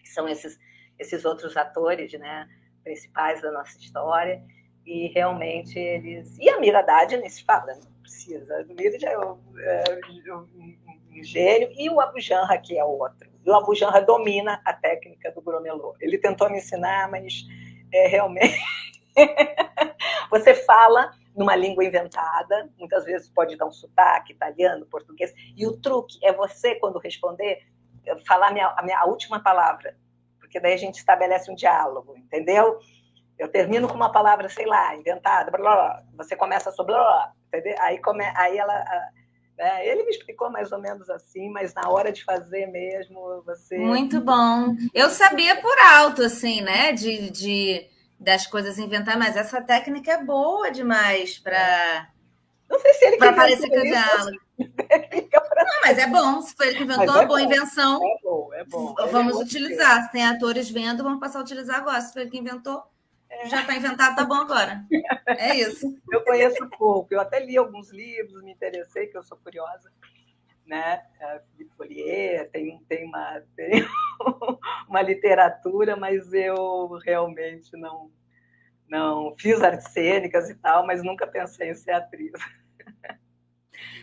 que 0.00 0.08
são 0.08 0.28
esses, 0.28 0.58
esses 0.98 1.24
outros 1.24 1.56
atores 1.56 2.12
né, 2.12 2.48
principais 2.82 3.42
da 3.42 3.52
nossa 3.52 3.78
história. 3.78 4.42
E 4.86 5.08
realmente 5.08 5.78
eles. 5.78 6.38
E 6.38 6.48
a 6.48 6.58
Mira 6.58 6.84
nem 7.06 7.28
se 7.28 7.44
fala, 7.44 7.74
não 7.74 7.92
precisa. 8.00 8.60
A 8.60 8.64
Mira 8.64 8.98
já 8.98 9.10
é 9.10 9.18
um, 9.18 9.38
é 9.58 9.84
um 10.32 11.22
gênio, 11.22 11.70
e 11.76 11.90
o 11.90 12.00
Abu 12.00 12.20
Janra, 12.20 12.56
que 12.58 12.78
é 12.78 12.84
outro. 12.84 13.28
O 13.44 13.52
Abu 13.52 13.74
Janra 13.74 14.00
domina 14.00 14.60
a 14.64 14.72
técnica 14.72 15.30
do 15.32 15.40
Gromelô. 15.40 15.94
Ele 16.00 16.18
tentou 16.18 16.50
me 16.50 16.58
ensinar, 16.58 17.10
mas 17.10 17.46
é 17.92 18.06
realmente. 18.06 18.58
Você 20.30 20.54
fala 20.54 21.12
numa 21.38 21.54
língua 21.54 21.84
inventada, 21.84 22.68
muitas 22.76 23.04
vezes 23.04 23.30
pode 23.30 23.56
dar 23.56 23.66
um 23.66 23.70
sotaque 23.70 24.32
italiano, 24.32 24.84
português, 24.86 25.32
e 25.56 25.64
o 25.66 25.76
truque 25.76 26.18
é 26.24 26.32
você, 26.32 26.74
quando 26.74 26.98
responder, 26.98 27.64
falar 28.26 28.48
a 28.48 28.52
minha, 28.52 28.66
a 28.76 28.82
minha 28.82 29.04
última 29.04 29.40
palavra, 29.40 29.96
porque 30.40 30.58
daí 30.58 30.74
a 30.74 30.78
gente 30.78 30.96
estabelece 30.96 31.48
um 31.48 31.54
diálogo, 31.54 32.16
entendeu? 32.16 32.80
Eu 33.38 33.46
termino 33.48 33.86
com 33.86 33.94
uma 33.94 34.10
palavra, 34.10 34.48
sei 34.48 34.66
lá, 34.66 34.96
inventada, 34.96 35.48
blá, 35.52 35.60
blá, 35.60 36.02
você 36.16 36.34
começa 36.34 36.72
sobre 36.72 36.92
blá, 36.92 37.32
entendeu? 37.46 37.76
Aí, 37.82 37.98
come, 38.00 38.24
aí 38.34 38.58
ela. 38.58 38.74
Né? 39.56 39.86
Ele 39.86 40.02
me 40.02 40.10
explicou 40.10 40.50
mais 40.50 40.72
ou 40.72 40.80
menos 40.80 41.08
assim, 41.08 41.48
mas 41.50 41.72
na 41.72 41.88
hora 41.88 42.10
de 42.10 42.24
fazer 42.24 42.66
mesmo, 42.66 43.42
você. 43.46 43.78
Muito 43.78 44.20
bom. 44.20 44.74
Eu 44.92 45.08
sabia 45.08 45.60
por 45.60 45.78
alto, 45.78 46.22
assim, 46.22 46.60
né? 46.62 46.90
De, 46.90 47.30
de 47.30 47.88
das 48.18 48.46
coisas 48.46 48.78
inventar, 48.78 49.18
mas 49.18 49.36
essa 49.36 49.62
técnica 49.62 50.12
é 50.12 50.24
boa 50.24 50.70
demais 50.70 51.38
para. 51.38 52.10
Não 52.68 52.78
sei 52.80 52.94
se 52.94 53.04
ele 53.06 53.16
para 53.16 53.32
parecer 53.32 53.68
que. 53.68 53.78
Não, 54.58 55.80
mas 55.82 55.98
é 55.98 56.06
bom. 56.06 56.42
Se 56.42 56.54
foi 56.56 56.68
ele 56.68 56.78
que 56.78 56.82
inventou 56.82 57.04
uma 57.04 57.22
é 57.22 57.26
boa 57.26 57.38
bom. 57.38 57.44
invenção, 57.44 58.00
é 58.04 58.20
bom, 58.22 58.54
é 58.54 58.64
bom. 58.64 58.94
Vamos 59.10 59.36
é 59.36 59.42
utilizar. 59.42 60.04
Se 60.04 60.12
tem 60.12 60.26
atores 60.26 60.68
vendo, 60.68 61.02
vamos 61.02 61.20
passar 61.20 61.38
a 61.38 61.42
utilizar 61.42 61.76
agora. 61.76 62.00
Se 62.00 62.12
foi 62.12 62.22
ele 62.22 62.30
que 62.30 62.38
inventou, 62.38 62.82
é. 63.30 63.48
já 63.48 63.60
está 63.60 63.74
inventado, 63.74 64.16
tá 64.16 64.24
bom 64.24 64.34
agora. 64.34 64.84
É 65.28 65.54
isso. 65.54 65.94
Eu 66.10 66.24
conheço 66.24 66.68
pouco. 66.70 67.12
Eu 67.12 67.20
até 67.20 67.38
li 67.38 67.56
alguns 67.56 67.90
livros, 67.90 68.42
me 68.42 68.50
interessei, 68.50 69.06
que 69.06 69.16
eu 69.16 69.22
sou 69.22 69.36
curiosa 69.36 69.92
né? 70.68 71.02
Felipe 71.52 71.74
Follier, 71.76 72.50
tem, 72.50 72.78
tem, 72.88 73.06
uma, 73.06 73.42
tem 73.56 73.88
uma 74.88 75.02
literatura, 75.02 75.96
mas 75.96 76.32
eu 76.32 76.98
realmente 77.04 77.76
não, 77.76 78.10
não 78.88 79.34
fiz 79.38 79.60
artes 79.62 79.90
cênicas 79.92 80.50
e 80.50 80.54
tal, 80.54 80.86
mas 80.86 81.02
nunca 81.02 81.26
pensei 81.26 81.70
em 81.70 81.74
ser 81.74 81.92
atriz. 81.92 82.32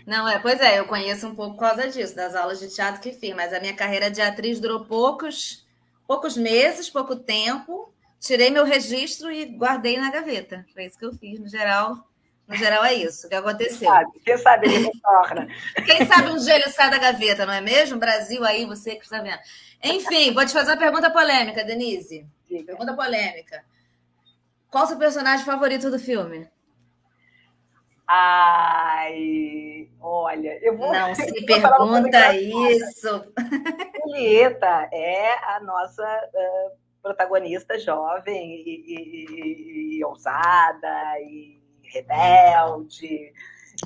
Não, 0.05 0.27
é, 0.27 0.37
pois 0.39 0.59
é, 0.59 0.79
eu 0.79 0.85
conheço 0.85 1.27
um 1.27 1.35
pouco 1.35 1.55
por 1.55 1.61
causa 1.61 1.87
disso, 1.89 2.15
das 2.15 2.35
aulas 2.35 2.59
de 2.59 2.73
teatro 2.73 3.01
que 3.01 3.11
fiz, 3.11 3.35
mas 3.35 3.53
a 3.53 3.59
minha 3.59 3.75
carreira 3.75 4.09
de 4.11 4.21
atriz 4.21 4.59
durou 4.59 4.85
poucos, 4.85 5.67
poucos 6.07 6.37
meses, 6.37 6.89
pouco 6.89 7.15
tempo. 7.15 7.91
Tirei 8.19 8.49
meu 8.49 8.63
registro 8.63 9.31
e 9.31 9.45
guardei 9.45 9.97
na 9.97 10.11
gaveta. 10.11 10.65
Foi 10.73 10.85
isso 10.85 10.97
que 10.97 11.05
eu 11.05 11.13
fiz, 11.13 11.39
no 11.39 11.47
geral. 11.47 12.07
No 12.47 12.55
geral, 12.55 12.85
é 12.85 12.93
isso 12.93 13.27
que 13.27 13.33
aconteceu. 13.33 13.89
Quem 14.23 14.37
sabe, 14.37 14.67
ele 14.67 14.85
retorna. 14.85 15.47
Quem 15.83 16.05
sabe 16.05 16.29
um 16.29 16.37
ele 16.37 16.69
sai 16.69 16.91
da 16.91 16.99
gaveta, 16.99 17.45
não 17.45 17.53
é 17.53 17.61
mesmo? 17.61 17.99
Brasil 17.99 18.43
aí, 18.43 18.65
você 18.65 18.95
que 18.95 19.03
está 19.03 19.19
vendo. 19.19 19.39
Enfim, 19.83 20.31
vou 20.31 20.45
te 20.45 20.53
fazer 20.53 20.71
uma 20.71 20.77
pergunta 20.77 21.09
polêmica, 21.09 21.63
Denise. 21.63 22.25
Diga. 22.47 22.65
Pergunta 22.65 22.93
polêmica. 22.93 23.65
Qual 24.69 24.83
o 24.83 24.87
seu 24.87 24.97
personagem 24.97 25.43
favorito 25.43 25.89
do 25.89 25.97
filme? 25.97 26.47
Ai, 28.07 29.89
olha, 29.99 30.59
eu 30.61 30.77
vou. 30.77 30.93
Não 30.93 31.13
se 31.15 31.45
pergunta 31.45 32.35
isso. 32.35 33.33
Julieta 34.03 34.87
é 34.91 35.33
a 35.55 35.59
nossa 35.61 36.03
uh, 36.03 36.77
protagonista 37.01 37.79
jovem 37.79 38.51
e, 38.51 38.83
e, 38.85 39.95
e, 39.95 39.97
e 39.97 40.05
ousada 40.05 41.19
e 41.21 41.64
rebelde. 41.95 43.33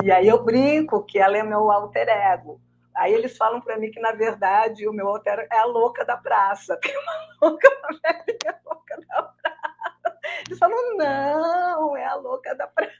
E 0.03 0.11
aí 0.11 0.27
eu 0.27 0.43
brinco 0.43 1.03
que 1.03 1.19
ela 1.19 1.37
é 1.37 1.43
meu 1.43 1.71
alter 1.71 2.07
ego. 2.07 2.61
Aí 2.95 3.13
eles 3.13 3.37
falam 3.37 3.61
para 3.61 3.77
mim 3.77 3.91
que, 3.91 3.99
na 3.99 4.11
verdade, 4.11 4.87
o 4.87 4.93
meu 4.93 5.07
alter 5.07 5.47
é 5.51 5.57
a 5.57 5.65
louca 5.65 6.03
da 6.03 6.17
praça. 6.17 6.77
Tem 6.81 6.95
uma 6.97 7.37
louca, 7.41 7.69
uma 7.69 7.99
velhinha 8.03 8.59
louca 8.65 8.97
da 9.07 9.23
praça. 9.23 10.19
Eles 10.47 10.59
falam, 10.59 10.97
não, 10.97 11.95
é 11.95 12.05
a 12.05 12.15
louca 12.15 12.55
da 12.55 12.67
praça. 12.67 12.99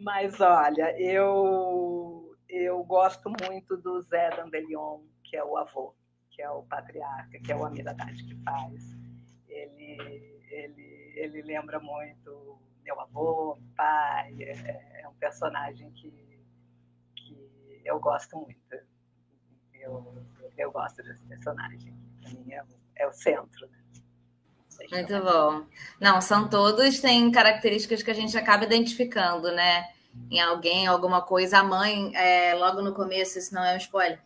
Mas, 0.00 0.40
olha, 0.40 0.94
eu, 1.00 2.36
eu 2.48 2.84
gosto 2.84 3.30
muito 3.42 3.76
do 3.76 4.00
Zé 4.02 4.30
Dandelion, 4.30 5.00
que 5.24 5.36
é 5.36 5.42
o 5.42 5.56
avô, 5.56 5.94
que 6.30 6.42
é 6.42 6.50
o 6.50 6.62
patriarca, 6.62 7.38
que 7.40 7.50
é 7.50 7.56
o 7.56 7.64
Amiradade 7.64 8.22
que 8.24 8.36
faz. 8.44 8.82
Ele, 9.48 10.40
ele 10.50 11.05
ele 11.16 11.42
lembra 11.42 11.80
muito 11.80 12.60
meu 12.86 13.00
avô, 13.00 13.56
meu 13.56 13.74
pai, 13.76 14.36
é, 14.40 15.02
é 15.02 15.08
um 15.08 15.14
personagem 15.14 15.90
que, 15.90 16.12
que 17.16 17.82
eu 17.84 17.98
gosto 17.98 18.36
muito. 18.36 18.56
Eu, 19.74 20.24
eu 20.56 20.70
gosto 20.70 21.02
desse 21.02 21.22
personagem, 21.24 21.94
para 22.22 22.30
mim 22.30 22.52
é, 22.52 22.62
é, 22.94 23.08
o 23.08 23.12
centro. 23.12 23.68
Né? 23.68 23.78
Muito 24.92 25.20
bom. 25.20 25.66
Não, 26.00 26.20
são 26.20 26.48
todos, 26.48 27.00
têm 27.00 27.30
características 27.32 28.02
que 28.02 28.10
a 28.10 28.14
gente 28.14 28.38
acaba 28.38 28.64
identificando, 28.64 29.50
né? 29.52 29.88
Em 30.30 30.40
alguém, 30.40 30.86
alguma 30.86 31.22
coisa. 31.22 31.58
A 31.58 31.64
mãe, 31.64 32.14
é, 32.14 32.54
logo 32.54 32.80
no 32.82 32.94
começo, 32.94 33.38
isso 33.38 33.54
não 33.54 33.64
é 33.64 33.74
um 33.74 33.78
spoiler, 33.78 34.20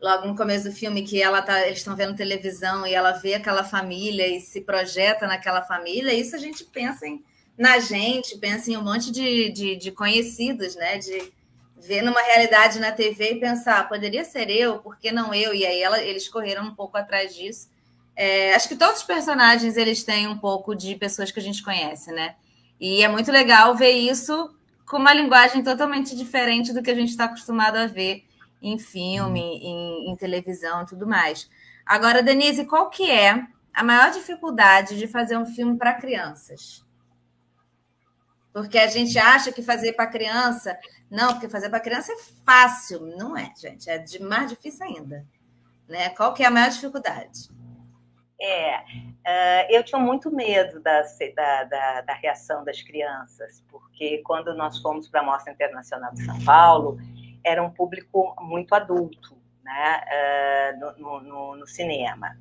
logo 0.00 0.26
no 0.26 0.36
começo 0.36 0.68
do 0.68 0.74
filme 0.74 1.02
que 1.02 1.22
ela 1.22 1.40
tá, 1.42 1.66
eles 1.66 1.78
estão 1.78 1.96
vendo 1.96 2.16
televisão 2.16 2.86
e 2.86 2.94
ela 2.94 3.12
vê 3.12 3.34
aquela 3.34 3.64
família 3.64 4.26
e 4.26 4.40
se 4.40 4.60
projeta 4.60 5.26
naquela 5.26 5.62
família, 5.62 6.12
isso 6.12 6.36
a 6.36 6.38
gente 6.38 6.64
pensa 6.64 7.06
em, 7.06 7.24
na 7.56 7.78
gente, 7.78 8.38
pensa 8.38 8.70
em 8.70 8.76
um 8.76 8.82
monte 8.82 9.10
de, 9.10 9.50
de, 9.50 9.76
de 9.76 9.90
conhecidos, 9.90 10.76
né? 10.76 10.98
De 10.98 11.32
ver 11.78 12.02
numa 12.02 12.20
realidade 12.20 12.78
na 12.78 12.90
TV 12.90 13.32
e 13.32 13.40
pensar, 13.40 13.88
poderia 13.88 14.24
ser 14.24 14.50
eu, 14.50 14.78
por 14.78 14.98
que 14.98 15.12
não 15.12 15.32
eu? 15.32 15.54
E 15.54 15.64
aí 15.64 15.80
ela, 15.80 16.02
eles 16.02 16.28
correram 16.28 16.64
um 16.64 16.74
pouco 16.74 16.96
atrás 16.96 17.34
disso. 17.34 17.68
É, 18.14 18.54
acho 18.54 18.68
que 18.68 18.76
todos 18.76 18.98
os 18.98 19.02
personagens 19.02 19.76
eles 19.76 20.02
têm 20.02 20.26
um 20.26 20.38
pouco 20.38 20.74
de 20.74 20.94
pessoas 20.96 21.30
que 21.30 21.38
a 21.38 21.42
gente 21.42 21.62
conhece, 21.62 22.10
né? 22.12 22.34
E 22.80 23.02
é 23.02 23.08
muito 23.08 23.30
legal 23.30 23.74
ver 23.74 23.92
isso 23.92 24.54
com 24.86 24.98
uma 24.98 25.12
linguagem 25.12 25.62
totalmente 25.62 26.16
diferente 26.16 26.72
do 26.72 26.82
que 26.82 26.90
a 26.90 26.94
gente 26.94 27.10
está 27.10 27.24
acostumado 27.24 27.76
a 27.76 27.86
ver 27.86 28.24
em 28.62 28.78
filme, 28.78 29.40
em, 29.40 30.10
em 30.10 30.16
televisão 30.16 30.82
e 30.82 30.86
tudo 30.86 31.06
mais. 31.06 31.48
Agora, 31.84 32.22
Denise, 32.22 32.66
qual 32.66 32.90
que 32.90 33.10
é 33.10 33.46
a 33.72 33.84
maior 33.84 34.10
dificuldade 34.10 34.98
de 34.98 35.06
fazer 35.06 35.36
um 35.36 35.46
filme 35.46 35.76
para 35.76 35.94
crianças? 35.94 36.84
Porque 38.52 38.78
a 38.78 38.86
gente 38.86 39.18
acha 39.18 39.52
que 39.52 39.62
fazer 39.62 39.92
para 39.92 40.06
criança. 40.06 40.78
Não, 41.10 41.34
porque 41.34 41.48
fazer 41.48 41.68
para 41.68 41.78
criança 41.78 42.10
é 42.12 42.16
fácil. 42.44 43.00
Não 43.00 43.36
é, 43.36 43.52
gente. 43.54 43.88
É 43.90 43.98
de 43.98 44.20
mais 44.22 44.48
difícil 44.48 44.86
ainda. 44.86 45.26
Né? 45.86 46.08
Qual 46.10 46.32
que 46.32 46.42
é 46.42 46.46
a 46.46 46.50
maior 46.50 46.70
dificuldade? 46.70 47.50
É, 48.40 48.78
uh, 48.78 49.66
eu 49.70 49.82
tinha 49.82 50.00
muito 50.00 50.30
medo 50.30 50.80
da, 50.80 51.02
da, 51.34 51.64
da, 51.64 52.00
da, 52.02 52.14
reação 52.14 52.64
das 52.64 52.82
crianças, 52.82 53.64
porque 53.70 54.22
quando 54.24 54.54
nós 54.54 54.78
fomos 54.78 55.08
para 55.08 55.20
a 55.20 55.24
Mostra 55.24 55.52
Internacional 55.52 56.12
de 56.12 56.24
São 56.24 56.42
Paulo, 56.44 56.98
era 57.46 57.62
um 57.62 57.70
público 57.70 58.34
muito 58.40 58.74
adulto 58.74 59.38
né, 59.62 60.04
uh, 60.74 61.00
no, 61.00 61.20
no, 61.20 61.56
no, 61.56 61.66
cinema. 61.66 62.36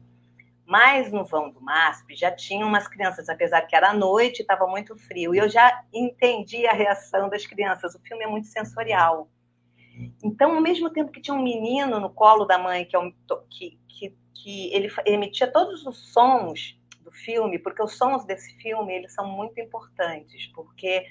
Mas 0.66 1.12
no 1.12 1.24
vão 1.24 1.52
do 1.52 1.62
MASP 1.62 2.16
já 2.16 2.32
tinha 2.32 2.66
umas 2.66 2.88
crianças, 2.88 3.30
apesar 3.30 3.62
que 3.62 3.76
era 3.76 3.94
noite, 3.94 4.42
estava 4.42 4.66
muito 4.66 4.98
frio, 4.98 5.36
e 5.36 5.38
eu 5.38 5.48
já 5.48 5.84
entendi 5.94 6.66
a 6.66 6.74
reação 6.74 7.30
das 7.30 7.46
crianças. 7.46 7.94
O 7.94 8.00
filme 8.00 8.24
é 8.24 8.28
muito 8.28 8.48
sensorial. 8.48 9.30
Então, 10.24 10.56
ao 10.56 10.62
mesmo 10.62 10.90
tempo 10.90 11.12
que 11.12 11.22
tinha 11.22 11.36
um 11.36 11.44
menino 11.44 12.00
no 12.00 12.10
colo 12.10 12.46
da 12.46 12.58
mãe, 12.58 12.84
que, 12.84 12.98
que, 13.50 13.80
que, 13.88 14.18
que 14.34 14.74
ele 14.74 14.92
emitia 15.06 15.48
todos 15.48 15.86
os 15.86 16.12
sons 16.12 16.80
do 17.02 17.12
filme, 17.12 17.60
porque 17.60 17.82
os 17.82 17.96
sons 17.96 18.26
desse 18.26 18.56
filme 18.58 18.94
eles 18.94 19.14
são 19.14 19.28
muito 19.28 19.60
importantes, 19.60 20.48
porque 20.48 21.06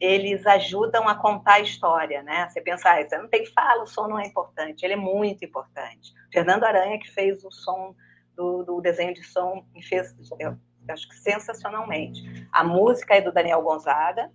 eles 0.00 0.46
ajudam 0.46 1.06
a 1.06 1.14
contar 1.14 1.54
a 1.54 1.60
história, 1.60 2.22
né? 2.22 2.48
Você 2.48 2.60
pensa, 2.60 2.90
ah, 2.90 3.06
você 3.06 3.18
não 3.18 3.28
tem 3.28 3.44
fala, 3.44 3.82
o 3.82 3.86
som 3.86 4.08
não 4.08 4.18
é 4.18 4.26
importante. 4.26 4.82
Ele 4.82 4.94
é 4.94 4.96
muito 4.96 5.44
importante. 5.44 6.14
Fernando 6.32 6.64
Aranha, 6.64 6.98
que 6.98 7.10
fez 7.10 7.44
o 7.44 7.50
som 7.50 7.94
do, 8.34 8.64
do 8.64 8.80
desenho 8.80 9.12
de 9.12 9.22
som, 9.22 9.64
e 9.74 9.82
fez, 9.82 10.14
eu 10.38 10.56
acho 10.88 11.08
que 11.08 11.16
sensacionalmente. 11.16 12.48
A 12.50 12.64
música 12.64 13.14
é 13.14 13.20
do 13.20 13.30
Daniel 13.30 13.60
Gonzaga, 13.62 14.32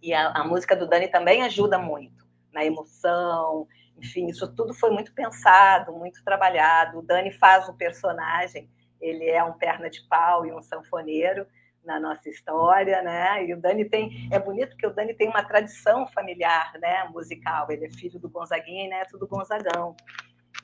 e 0.00 0.14
a, 0.14 0.28
a 0.28 0.44
música 0.44 0.74
do 0.74 0.88
Dani 0.88 1.08
também 1.08 1.42
ajuda 1.42 1.78
muito 1.78 2.26
na 2.52 2.64
emoção, 2.64 3.68
enfim, 3.98 4.26
isso 4.28 4.46
tudo 4.54 4.72
foi 4.72 4.90
muito 4.90 5.12
pensado, 5.12 5.92
muito 5.92 6.22
trabalhado. 6.24 6.98
O 6.98 7.02
Dani 7.02 7.30
faz 7.32 7.68
o 7.68 7.74
personagem, 7.74 8.70
ele 9.00 9.28
é 9.28 9.42
um 9.42 9.52
perna 9.52 9.90
de 9.90 10.02
pau 10.08 10.46
e 10.46 10.52
um 10.52 10.62
sanfoneiro, 10.62 11.46
na 11.84 11.98
nossa 11.98 12.28
história, 12.28 13.02
né? 13.02 13.44
E 13.46 13.54
o 13.54 13.60
Dani 13.60 13.84
tem, 13.84 14.28
é 14.30 14.38
bonito 14.38 14.76
que 14.76 14.86
o 14.86 14.92
Dani 14.92 15.14
tem 15.14 15.28
uma 15.28 15.42
tradição 15.42 16.06
familiar, 16.08 16.72
né, 16.80 17.04
musical. 17.04 17.70
Ele 17.70 17.86
é 17.86 17.90
filho 17.90 18.18
do 18.18 18.28
Gonzaguinha 18.28 18.84
e 18.84 18.88
neto 18.88 19.18
do 19.18 19.26
Gonzagão. 19.26 19.96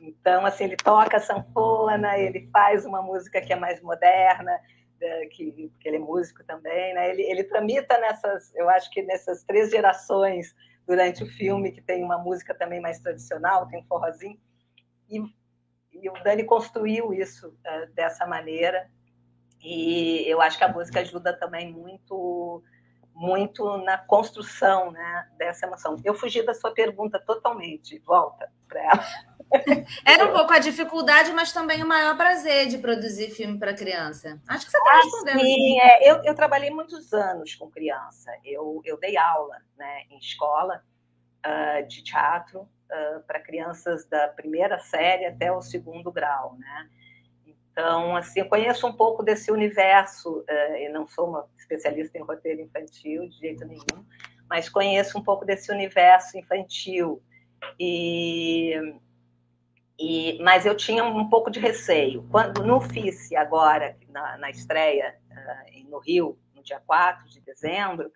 Então, 0.00 0.44
assim, 0.44 0.64
ele 0.64 0.76
toca 0.76 1.20
sanfona, 1.20 2.18
ele 2.18 2.48
faz 2.52 2.84
uma 2.84 3.00
música 3.00 3.40
que 3.40 3.52
é 3.52 3.56
mais 3.56 3.80
moderna, 3.80 4.58
é, 5.00 5.26
que, 5.26 5.70
que 5.80 5.88
ele 5.88 5.96
é 5.96 6.00
músico 6.00 6.44
também, 6.44 6.94
né? 6.94 7.10
Ele, 7.10 7.22
ele 7.22 7.44
tramita 7.44 7.98
nessas, 7.98 8.54
eu 8.54 8.68
acho 8.68 8.90
que 8.90 9.02
nessas 9.02 9.44
três 9.44 9.70
gerações 9.70 10.54
durante 10.86 11.22
o 11.22 11.26
filme, 11.26 11.72
que 11.72 11.80
tem 11.80 12.04
uma 12.04 12.18
música 12.18 12.54
também 12.54 12.80
mais 12.80 12.98
tradicional, 12.98 13.66
tem 13.68 13.80
um 13.80 13.86
forrozinho, 13.86 14.38
e, 15.08 15.18
e 15.92 16.08
o 16.08 16.12
Dani 16.22 16.44
construiu 16.44 17.12
isso 17.12 17.48
uh, 17.48 17.92
dessa 17.94 18.26
maneira, 18.26 18.90
e 19.64 20.24
eu 20.28 20.40
acho 20.42 20.58
que 20.58 20.64
a 20.64 20.72
música 20.72 21.00
ajuda 21.00 21.32
também 21.32 21.72
muito 21.72 22.62
muito 23.14 23.78
na 23.78 23.96
construção 23.96 24.90
né, 24.90 25.28
dessa 25.38 25.66
emoção. 25.66 25.96
Eu 26.04 26.14
fugi 26.14 26.42
da 26.42 26.52
sua 26.52 26.72
pergunta 26.72 27.18
totalmente, 27.20 27.98
volta 28.00 28.50
para 28.68 28.80
ela. 28.82 29.04
Era 30.04 30.26
um 30.26 30.32
pouco 30.32 30.52
a 30.52 30.58
dificuldade, 30.58 31.32
mas 31.32 31.52
também 31.52 31.82
o 31.82 31.86
maior 31.86 32.16
prazer 32.16 32.66
de 32.66 32.78
produzir 32.78 33.30
filme 33.30 33.56
para 33.56 33.72
criança. 33.72 34.40
Acho 34.48 34.66
que 34.66 34.72
você 34.72 34.78
está 34.78 34.90
ah, 34.90 34.96
respondendo. 34.96 35.40
Sim, 35.40 35.80
é, 35.80 36.10
eu, 36.10 36.24
eu, 36.24 36.34
trabalhei 36.34 36.70
muitos 36.70 37.12
anos 37.12 37.54
com 37.54 37.70
criança. 37.70 38.32
Eu, 38.44 38.82
eu 38.84 38.98
dei 38.98 39.16
aula 39.16 39.58
né, 39.78 40.02
em 40.10 40.18
escola 40.18 40.82
uh, 41.46 41.86
de 41.86 42.02
teatro 42.02 42.62
uh, 42.62 43.20
para 43.28 43.38
crianças 43.38 44.08
da 44.08 44.26
primeira 44.26 44.80
série 44.80 45.26
até 45.26 45.52
o 45.52 45.62
segundo 45.62 46.10
grau, 46.10 46.56
né? 46.58 46.90
Então, 47.74 48.16
assim, 48.16 48.38
eu 48.38 48.48
conheço 48.48 48.86
um 48.86 48.92
pouco 48.92 49.20
desse 49.20 49.50
universo, 49.50 50.44
uh, 50.48 50.76
e 50.76 50.88
não 50.90 51.08
sou 51.08 51.28
uma 51.28 51.44
especialista 51.58 52.16
em 52.16 52.22
roteiro 52.22 52.60
infantil 52.60 53.28
de 53.28 53.36
jeito 53.36 53.64
nenhum, 53.64 54.06
mas 54.48 54.68
conheço 54.68 55.18
um 55.18 55.22
pouco 55.24 55.44
desse 55.44 55.72
universo 55.72 56.38
infantil. 56.38 57.20
E, 57.78 58.74
e, 59.98 60.38
mas 60.40 60.64
eu 60.64 60.76
tinha 60.76 61.02
um 61.02 61.28
pouco 61.28 61.50
de 61.50 61.58
receio. 61.58 62.24
Quando 62.30 62.62
no 62.62 62.80
FICE, 62.80 63.34
agora, 63.34 63.96
na, 64.08 64.38
na 64.38 64.50
estreia 64.50 65.16
uh, 65.32 65.90
no 65.90 65.98
Rio, 65.98 66.38
no 66.54 66.62
dia 66.62 66.80
4 66.86 67.28
de 67.28 67.40
dezembro, 67.40 68.12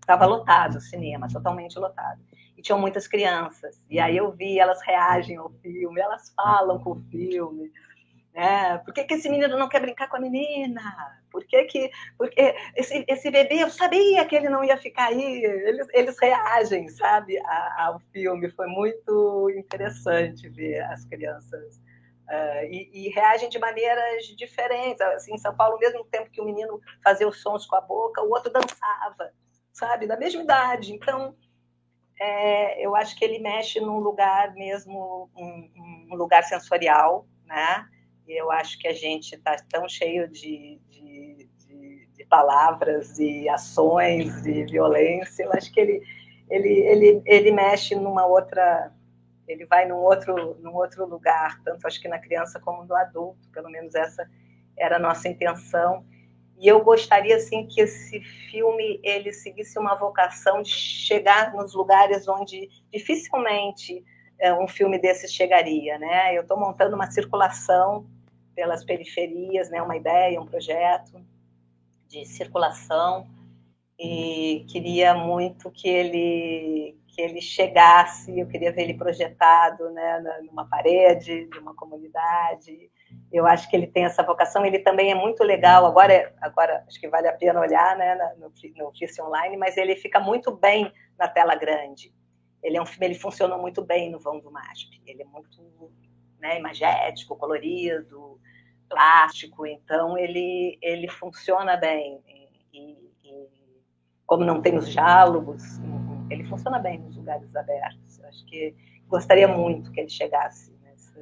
estava 0.00 0.24
um, 0.24 0.30
lotado 0.30 0.76
o 0.76 0.80
cinema, 0.80 1.26
totalmente 1.26 1.76
lotado. 1.76 2.20
E 2.56 2.62
tinham 2.62 2.78
muitas 2.78 3.08
crianças. 3.08 3.82
E 3.90 3.98
aí 3.98 4.16
eu 4.16 4.30
vi, 4.30 4.60
elas 4.60 4.80
reagem 4.82 5.36
ao 5.36 5.50
filme, 5.50 6.00
elas 6.00 6.32
falam 6.36 6.78
com 6.78 6.92
o 6.92 7.02
filme. 7.10 7.72
É, 8.38 8.78
por 8.78 8.94
que, 8.94 9.02
que 9.02 9.14
esse 9.14 9.28
menino 9.28 9.58
não 9.58 9.68
quer 9.68 9.80
brincar 9.80 10.08
com 10.08 10.16
a 10.16 10.20
menina? 10.20 10.80
Por 11.28 11.44
que, 11.44 11.64
que 11.64 11.90
porque 12.16 12.54
esse, 12.76 13.04
esse 13.08 13.32
bebê, 13.32 13.64
eu 13.64 13.68
sabia 13.68 14.24
que 14.26 14.36
ele 14.36 14.48
não 14.48 14.62
ia 14.62 14.76
ficar 14.76 15.06
aí. 15.06 15.44
Eles, 15.44 15.88
eles 15.92 16.16
reagem, 16.20 16.88
sabe, 16.88 17.36
ao 17.76 17.98
filme. 18.12 18.48
Foi 18.52 18.68
muito 18.68 19.50
interessante 19.50 20.48
ver 20.48 20.78
as 20.84 21.04
crianças. 21.04 21.78
Uh, 22.28 22.62
e, 22.70 22.90
e, 22.92 23.08
reagem 23.08 23.48
de 23.48 23.58
maneiras 23.58 24.24
diferentes. 24.36 25.00
Assim, 25.00 25.34
em 25.34 25.38
São 25.38 25.56
Paulo, 25.56 25.74
ao 25.74 25.80
mesmo 25.80 26.04
tempo 26.04 26.30
que 26.30 26.40
o 26.40 26.44
menino 26.44 26.80
fazia 27.02 27.26
os 27.26 27.42
sons 27.42 27.66
com 27.66 27.74
a 27.74 27.80
boca, 27.80 28.22
o 28.22 28.30
outro 28.30 28.52
dançava, 28.52 29.32
sabe, 29.72 30.06
da 30.06 30.16
mesma 30.16 30.42
idade. 30.42 30.94
Então, 30.94 31.34
é, 32.20 32.86
eu 32.86 32.94
acho 32.94 33.16
que 33.16 33.24
ele 33.24 33.40
mexe 33.40 33.80
num 33.80 33.98
lugar 33.98 34.54
mesmo, 34.54 35.28
um, 35.36 36.08
um 36.12 36.14
lugar 36.14 36.44
sensorial, 36.44 37.26
né? 37.44 37.84
Eu 38.32 38.50
acho 38.50 38.78
que 38.78 38.88
a 38.88 38.92
gente 38.92 39.34
está 39.34 39.56
tão 39.70 39.88
cheio 39.88 40.28
de, 40.28 40.80
de, 40.90 41.48
de, 41.58 42.08
de, 42.14 42.24
palavras 42.26 43.18
e 43.18 43.48
ações 43.48 44.46
e 44.46 44.64
violência. 44.64 45.44
Eu 45.44 45.52
acho 45.52 45.72
que 45.72 45.80
ele, 45.80 46.02
ele, 46.50 46.68
ele, 46.68 47.22
ele 47.24 47.50
mexe 47.52 47.94
numa 47.94 48.26
outra, 48.26 48.92
ele 49.46 49.64
vai 49.66 49.86
num 49.86 49.96
outro, 49.96 50.56
num 50.60 50.74
outro 50.74 51.06
lugar, 51.06 51.60
tanto 51.62 51.86
acho 51.86 52.00
que 52.00 52.08
na 52.08 52.18
criança 52.18 52.60
como 52.60 52.84
no 52.84 52.94
adulto. 52.94 53.48
Pelo 53.52 53.70
menos 53.70 53.94
essa 53.94 54.28
era 54.76 54.96
a 54.96 55.00
nossa 55.00 55.28
intenção. 55.28 56.04
E 56.60 56.66
eu 56.66 56.82
gostaria 56.82 57.36
assim 57.36 57.66
que 57.66 57.80
esse 57.80 58.20
filme 58.50 59.00
ele 59.04 59.32
seguisse 59.32 59.78
uma 59.78 59.94
vocação 59.94 60.60
de 60.60 60.70
chegar 60.70 61.54
nos 61.54 61.72
lugares 61.72 62.26
onde 62.26 62.68
dificilmente 62.92 64.04
é, 64.40 64.52
um 64.52 64.66
filme 64.66 64.98
desses 64.98 65.32
chegaria, 65.32 65.98
né? 65.98 66.36
Eu 66.36 66.42
estou 66.42 66.58
montando 66.58 66.94
uma 66.94 67.10
circulação 67.10 68.06
pelas 68.58 68.84
periferias, 68.84 69.70
né, 69.70 69.80
uma 69.80 69.96
ideia, 69.96 70.40
um 70.40 70.44
projeto 70.44 71.24
de 72.08 72.24
circulação 72.26 73.24
e 73.96 74.66
queria 74.68 75.14
muito 75.14 75.70
que 75.70 75.88
ele 75.88 76.98
que 77.06 77.22
ele 77.22 77.40
chegasse, 77.40 78.36
eu 78.36 78.48
queria 78.48 78.72
ver 78.72 78.82
ele 78.82 78.94
projetado, 78.94 79.90
né, 79.90 80.40
numa 80.42 80.68
parede 80.68 81.46
de 81.46 81.58
uma 81.58 81.74
comunidade. 81.74 82.90
Eu 83.32 83.46
acho 83.46 83.68
que 83.68 83.74
ele 83.74 83.88
tem 83.88 84.04
essa 84.04 84.22
vocação. 84.22 84.64
Ele 84.64 84.78
também 84.78 85.10
é 85.10 85.16
muito 85.16 85.42
legal. 85.42 85.84
Agora, 85.84 86.32
agora 86.40 86.84
acho 86.86 87.00
que 87.00 87.08
vale 87.08 87.26
a 87.26 87.32
pena 87.32 87.58
olhar, 87.58 87.96
né, 87.96 88.14
no, 88.38 88.52
no 88.76 88.88
Ofício 88.88 89.24
Online, 89.24 89.56
mas 89.56 89.76
ele 89.76 89.96
fica 89.96 90.20
muito 90.20 90.52
bem 90.52 90.92
na 91.18 91.26
tela 91.26 91.56
grande. 91.56 92.14
Ele 92.62 92.76
é 92.76 92.82
um 92.82 92.86
filme, 92.86 93.06
ele 93.06 93.14
funcionou 93.16 93.58
muito 93.58 93.82
bem 93.82 94.10
no 94.10 94.20
vão 94.20 94.38
do 94.38 94.50
MASP. 94.50 95.00
Ele 95.04 95.22
é 95.22 95.26
muito 95.26 95.60
né, 96.40 96.58
imagético, 96.58 97.36
colorido, 97.36 98.40
plástico, 98.88 99.66
então 99.66 100.16
ele, 100.16 100.78
ele 100.80 101.08
funciona 101.08 101.76
bem. 101.76 102.20
E, 102.72 102.78
e, 102.78 103.08
como 104.26 104.44
não 104.44 104.60
tem 104.60 104.76
os 104.76 104.88
diálogos, 104.90 105.62
ele 106.30 106.44
funciona 106.44 106.78
bem 106.78 106.98
nos 106.98 107.16
lugares 107.16 107.54
abertos. 107.54 108.22
Acho 108.24 108.44
que 108.46 108.74
gostaria 109.06 109.48
muito 109.48 109.90
que 109.90 110.00
ele 110.00 110.10
chegasse 110.10 110.72
nessa. 110.82 111.20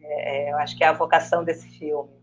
É, 0.00 0.48
é 0.48 0.52
eu 0.52 0.58
acho 0.58 0.76
que 0.76 0.84
é 0.84 0.88
a 0.88 0.92
vocação 0.92 1.44
desse 1.44 1.68
filme. 1.78 2.18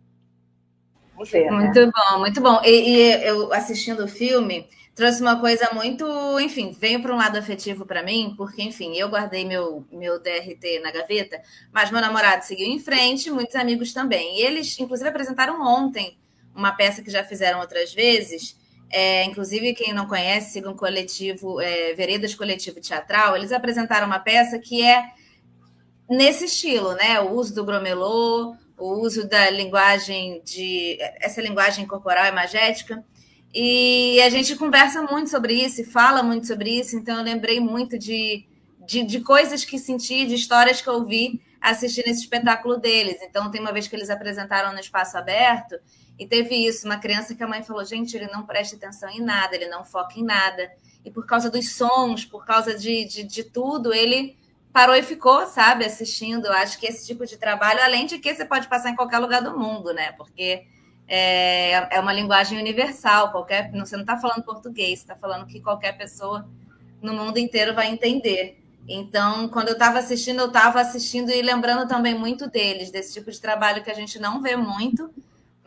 Ver. 1.24 1.46
Né? 1.46 1.52
Muito 1.52 1.92
bom, 1.92 2.20
muito 2.20 2.42
bom. 2.42 2.62
E, 2.64 2.70
e 2.70 3.26
eu 3.26 3.54
assistindo 3.54 4.04
o 4.04 4.08
filme 4.08 4.68
trouxe 4.96 5.22
uma 5.22 5.38
coisa 5.38 5.70
muito, 5.74 6.06
enfim, 6.40 6.72
veio 6.72 7.02
para 7.02 7.14
um 7.14 7.18
lado 7.18 7.38
afetivo 7.38 7.86
para 7.86 8.02
mim, 8.02 8.34
porque, 8.38 8.64
enfim, 8.64 8.96
eu 8.96 9.10
guardei 9.10 9.44
meu, 9.44 9.86
meu 9.92 10.18
DRT 10.20 10.80
na 10.82 10.90
gaveta, 10.90 11.42
mas 11.72 11.92
meu 11.92 12.00
namorado 12.00 12.46
seguiu 12.46 12.66
em 12.66 12.80
frente, 12.80 13.30
muitos 13.30 13.58
amigos 13.58 13.92
também. 13.92 14.40
E 14.40 14.42
eles, 14.42 14.80
inclusive, 14.80 15.10
apresentaram 15.10 15.62
ontem 15.62 16.18
uma 16.56 16.72
peça 16.72 17.04
que 17.04 17.12
já 17.12 17.26
fizeram 17.26 17.60
outras 17.60 17.94
vezes. 17.94 18.58
É, 18.90 19.26
inclusive, 19.26 19.74
quem 19.74 19.94
não 19.94 20.08
conhece, 20.08 20.54
siga 20.54 20.70
um 20.70 20.78
coletivo, 20.78 21.60
é, 21.60 21.94
Veredas 21.94 22.34
Coletivo 22.34 22.80
Teatral, 22.80 23.36
eles 23.36 23.52
apresentaram 23.52 24.08
uma 24.08 24.20
peça 24.20 24.58
que 24.58 24.82
é 24.82 25.04
nesse 26.10 26.46
estilo, 26.46 26.94
né? 26.94 27.20
O 27.20 27.32
uso 27.32 27.54
do 27.54 27.66
gromelô, 27.66 28.56
o 28.78 28.94
uso 29.02 29.28
da 29.28 29.50
linguagem 29.50 30.42
de. 30.44 30.98
essa 31.20 31.42
linguagem 31.42 31.86
corporal 31.86 32.26
imagética 32.28 33.04
e 33.58 34.20
a 34.20 34.30
gente 34.30 34.54
conversa 34.58 35.02
muito 35.04 35.30
sobre 35.30 35.54
isso 35.54 35.80
e 35.80 35.86
fala 35.86 36.22
muito 36.22 36.46
sobre 36.46 36.78
isso, 36.78 36.98
então 36.98 37.20
eu 37.20 37.24
lembrei 37.24 37.58
muito 37.58 37.98
de, 37.98 38.46
de, 38.86 39.04
de 39.04 39.22
coisas 39.22 39.64
que 39.64 39.80
senti, 39.80 40.26
de 40.26 40.36
histórias 40.36 40.82
que 40.82 40.90
eu 40.90 41.06
vi 41.06 41.42
assistindo 41.62 42.08
esse 42.08 42.20
espetáculo 42.20 42.78
deles. 42.78 43.18
Então, 43.22 43.50
tem 43.50 43.62
uma 43.62 43.72
vez 43.72 43.88
que 43.88 43.96
eles 43.96 44.10
apresentaram 44.10 44.74
no 44.74 44.80
espaço 44.80 45.18
aberto 45.18 45.76
e 46.20 46.28
teve 46.28 46.54
isso, 46.54 46.86
uma 46.86 46.98
criança 46.98 47.34
que 47.34 47.42
a 47.42 47.48
mãe 47.48 47.64
falou: 47.64 47.86
gente, 47.86 48.16
ele 48.18 48.28
não 48.28 48.46
presta 48.46 48.76
atenção 48.76 49.10
em 49.10 49.22
nada, 49.22 49.56
ele 49.56 49.70
não 49.70 49.86
foca 49.86 50.20
em 50.20 50.24
nada. 50.24 50.70
E 51.06 51.10
por 51.10 51.26
causa 51.26 51.50
dos 51.50 51.76
sons, 51.78 52.26
por 52.26 52.46
causa 52.46 52.78
de, 52.78 53.06
de, 53.06 53.24
de 53.24 53.44
tudo, 53.46 53.94
ele 53.94 54.38
parou 54.76 54.94
e 54.94 55.02
ficou, 55.02 55.46
sabe, 55.46 55.86
assistindo. 55.86 56.48
Eu 56.48 56.52
acho 56.52 56.78
que 56.78 56.86
esse 56.86 57.08
tipo 57.08 57.26
de 57.26 57.38
trabalho, 57.38 57.80
além 57.82 58.06
de 58.06 58.20
que 58.20 58.36
você 58.36 58.44
pode 58.44 58.68
passar 58.68 58.90
em 58.90 58.96
qualquer 58.98 59.20
lugar 59.20 59.42
do 59.42 59.58
mundo, 59.58 59.94
né? 59.94 60.12
Porque 60.18 60.66
é, 61.08 61.96
é 61.96 62.00
uma 62.02 62.12
linguagem 62.12 62.60
universal. 62.60 63.32
Qualquer, 63.32 63.72
você 63.72 63.96
não 63.96 64.04
está 64.04 64.18
falando 64.18 64.44
português, 64.44 65.00
está 65.00 65.16
falando 65.16 65.46
que 65.46 65.62
qualquer 65.62 65.98
pessoa 65.98 66.46
no 67.02 67.14
mundo 67.14 67.38
inteiro 67.38 67.74
vai 67.74 67.88
entender. 67.88 68.62
Então, 68.86 69.48
quando 69.48 69.70
eu 69.70 69.76
estava 69.76 70.00
assistindo, 70.00 70.42
eu 70.42 70.48
estava 70.48 70.82
assistindo 70.82 71.32
e 71.32 71.42
lembrando 71.42 71.88
também 71.88 72.14
muito 72.14 72.50
deles, 72.50 72.92
desse 72.92 73.14
tipo 73.14 73.32
de 73.32 73.40
trabalho 73.40 73.82
que 73.82 73.90
a 73.90 73.96
gente 73.96 74.20
não 74.20 74.42
vê 74.42 74.58
muito, 74.58 75.10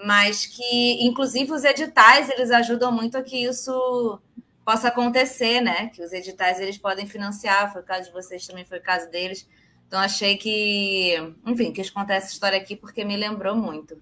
mas 0.04 0.44
que, 0.44 1.02
inclusive, 1.02 1.50
os 1.50 1.64
editais 1.64 2.28
eles 2.28 2.50
ajudam 2.50 2.92
muito 2.92 3.16
a 3.16 3.22
que 3.22 3.42
isso 3.42 4.20
possa 4.68 4.88
acontecer, 4.88 5.62
né? 5.62 5.88
Que 5.88 6.02
os 6.02 6.12
editais 6.12 6.60
eles 6.60 6.76
podem 6.76 7.06
financiar. 7.06 7.72
Foi 7.72 7.80
o 7.80 7.84
caso 7.84 8.08
de 8.08 8.12
vocês 8.12 8.46
também, 8.46 8.66
foi 8.66 8.76
o 8.76 8.82
caso 8.82 9.10
deles. 9.10 9.48
Então, 9.86 9.98
achei 9.98 10.36
que, 10.36 11.14
enfim, 11.46 11.72
quis 11.72 11.88
contar 11.88 12.16
essa 12.16 12.30
história 12.30 12.58
aqui 12.58 12.76
porque 12.76 13.02
me 13.02 13.16
lembrou 13.16 13.56
muito. 13.56 13.98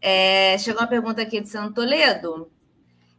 É, 0.00 0.56
chegou 0.56 0.80
uma 0.80 0.88
pergunta 0.88 1.20
aqui 1.20 1.42
de 1.42 1.48
Santo 1.50 1.74
Toledo. 1.74 2.50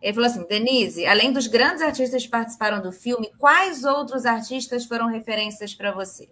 Ele 0.02 0.14
falou 0.16 0.28
assim: 0.28 0.48
Denise, 0.48 1.06
além 1.06 1.32
dos 1.32 1.46
grandes 1.46 1.84
artistas 1.84 2.24
que 2.24 2.30
participaram 2.30 2.82
do 2.82 2.92
filme, 2.92 3.32
quais 3.38 3.84
outros 3.84 4.26
artistas 4.26 4.84
foram 4.84 5.06
referências 5.06 5.76
para 5.76 5.92
você? 5.92 6.28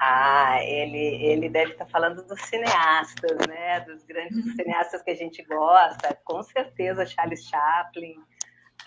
Ah, 0.00 0.62
ele, 0.62 1.24
ele 1.24 1.48
deve 1.48 1.72
estar 1.72 1.86
falando 1.86 2.22
dos 2.24 2.40
cineastas, 2.42 3.36
né? 3.48 3.80
Dos 3.80 4.04
grandes 4.04 4.36
uhum. 4.36 4.54
cineastas 4.54 5.02
que 5.02 5.10
a 5.10 5.14
gente 5.14 5.42
gosta. 5.42 6.16
Com 6.24 6.40
certeza, 6.44 7.04
Charles 7.04 7.44
Chaplin, 7.44 8.16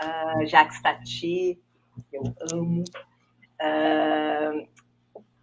uh, 0.01 0.45
Jacques 0.45 0.81
Tati, 0.81 1.61
eu 2.13 2.23
amo. 2.53 2.83
Uh, 3.61 4.67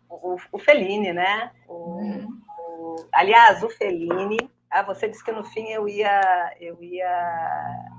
o, 0.09 0.37
o 0.53 0.59
Fellini, 0.59 1.13
né? 1.13 1.53
O, 1.67 2.01
uhum. 2.01 2.41
o, 2.59 2.97
aliás, 3.13 3.63
o 3.63 3.69
Fellini. 3.69 4.39
Ah, 4.71 4.83
você 4.83 5.07
disse 5.07 5.25
que 5.25 5.33
no 5.33 5.45
fim 5.45 5.69
eu 5.69 5.87
ia, 5.87 6.57
eu 6.61 6.83
ia, 6.83 7.95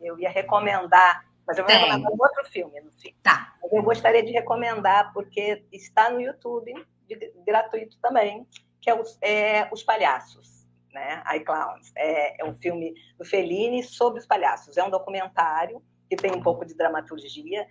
eu 0.00 0.18
ia 0.18 0.30
recomendar, 0.30 1.24
mas 1.46 1.56
eu 1.56 1.64
vou 1.64 1.72
Tem. 1.72 1.84
recomendar 1.84 2.12
um 2.12 2.18
outro 2.18 2.44
filme 2.50 2.80
no 2.80 2.92
fim. 2.92 3.14
Tá. 3.22 3.54
Mas 3.62 3.72
eu 3.72 3.82
gostaria 3.82 4.22
de 4.22 4.32
recomendar 4.32 5.12
porque 5.12 5.64
está 5.72 6.10
no 6.10 6.20
YouTube, 6.20 6.74
de, 7.06 7.32
gratuito 7.46 7.98
também, 8.00 8.46
que 8.80 8.90
é 8.90 8.94
os, 8.94 9.18
é, 9.22 9.68
os 9.72 9.82
Palhaços, 9.82 10.66
né? 10.92 11.22
iClowns. 11.36 11.92
É, 11.96 12.42
é 12.42 12.44
um 12.44 12.54
filme 12.58 12.94
do 13.18 13.24
Fellini 13.24 13.82
sobre 13.82 14.20
os 14.20 14.26
palhaços. 14.26 14.76
É 14.76 14.84
um 14.84 14.90
documentário 14.90 15.82
que 16.08 16.16
tem 16.16 16.32
um 16.32 16.42
pouco 16.42 16.64
de 16.64 16.74
dramaturgia 16.74 17.66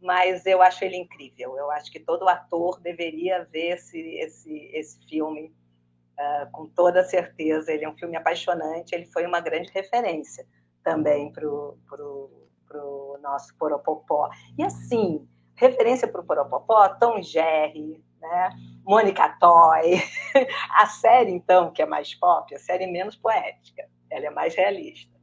mas 0.00 0.44
eu 0.46 0.62
acho 0.62 0.84
ele 0.84 0.96
incrível. 0.96 1.56
Eu 1.56 1.70
acho 1.70 1.90
que 1.90 2.00
todo 2.00 2.28
ator 2.28 2.80
deveria 2.80 3.44
ver 3.44 3.74
esse, 3.74 3.98
esse, 4.18 4.70
esse 4.72 4.98
filme 5.08 5.54
uh, 6.18 6.50
com 6.52 6.66
toda 6.68 7.04
certeza. 7.04 7.72
Ele 7.72 7.84
é 7.84 7.88
um 7.88 7.96
filme 7.96 8.16
apaixonante, 8.16 8.94
ele 8.94 9.06
foi 9.06 9.26
uma 9.26 9.40
grande 9.40 9.70
referência 9.72 10.46
também 10.82 11.32
para 11.32 11.48
o 11.48 13.18
nosso 13.20 13.56
Poropopó. 13.58 14.28
E 14.56 14.62
assim, 14.62 15.26
referência 15.56 16.06
para 16.06 16.20
o 16.20 16.24
Poropopó, 16.24 16.88
Tom 16.90 17.22
Jerry, 17.22 18.02
né? 18.28 18.50
Mônica 18.84 19.28
Toy, 19.40 20.00
a 20.78 20.86
série, 20.86 21.32
então, 21.32 21.72
que 21.72 21.82
é 21.82 21.86
mais 21.86 22.14
pop, 22.14 22.54
a 22.54 22.58
série 22.58 22.86
menos 22.86 23.16
poética, 23.16 23.88
ela 24.10 24.26
é 24.26 24.30
mais 24.30 24.54
realista. 24.54 25.14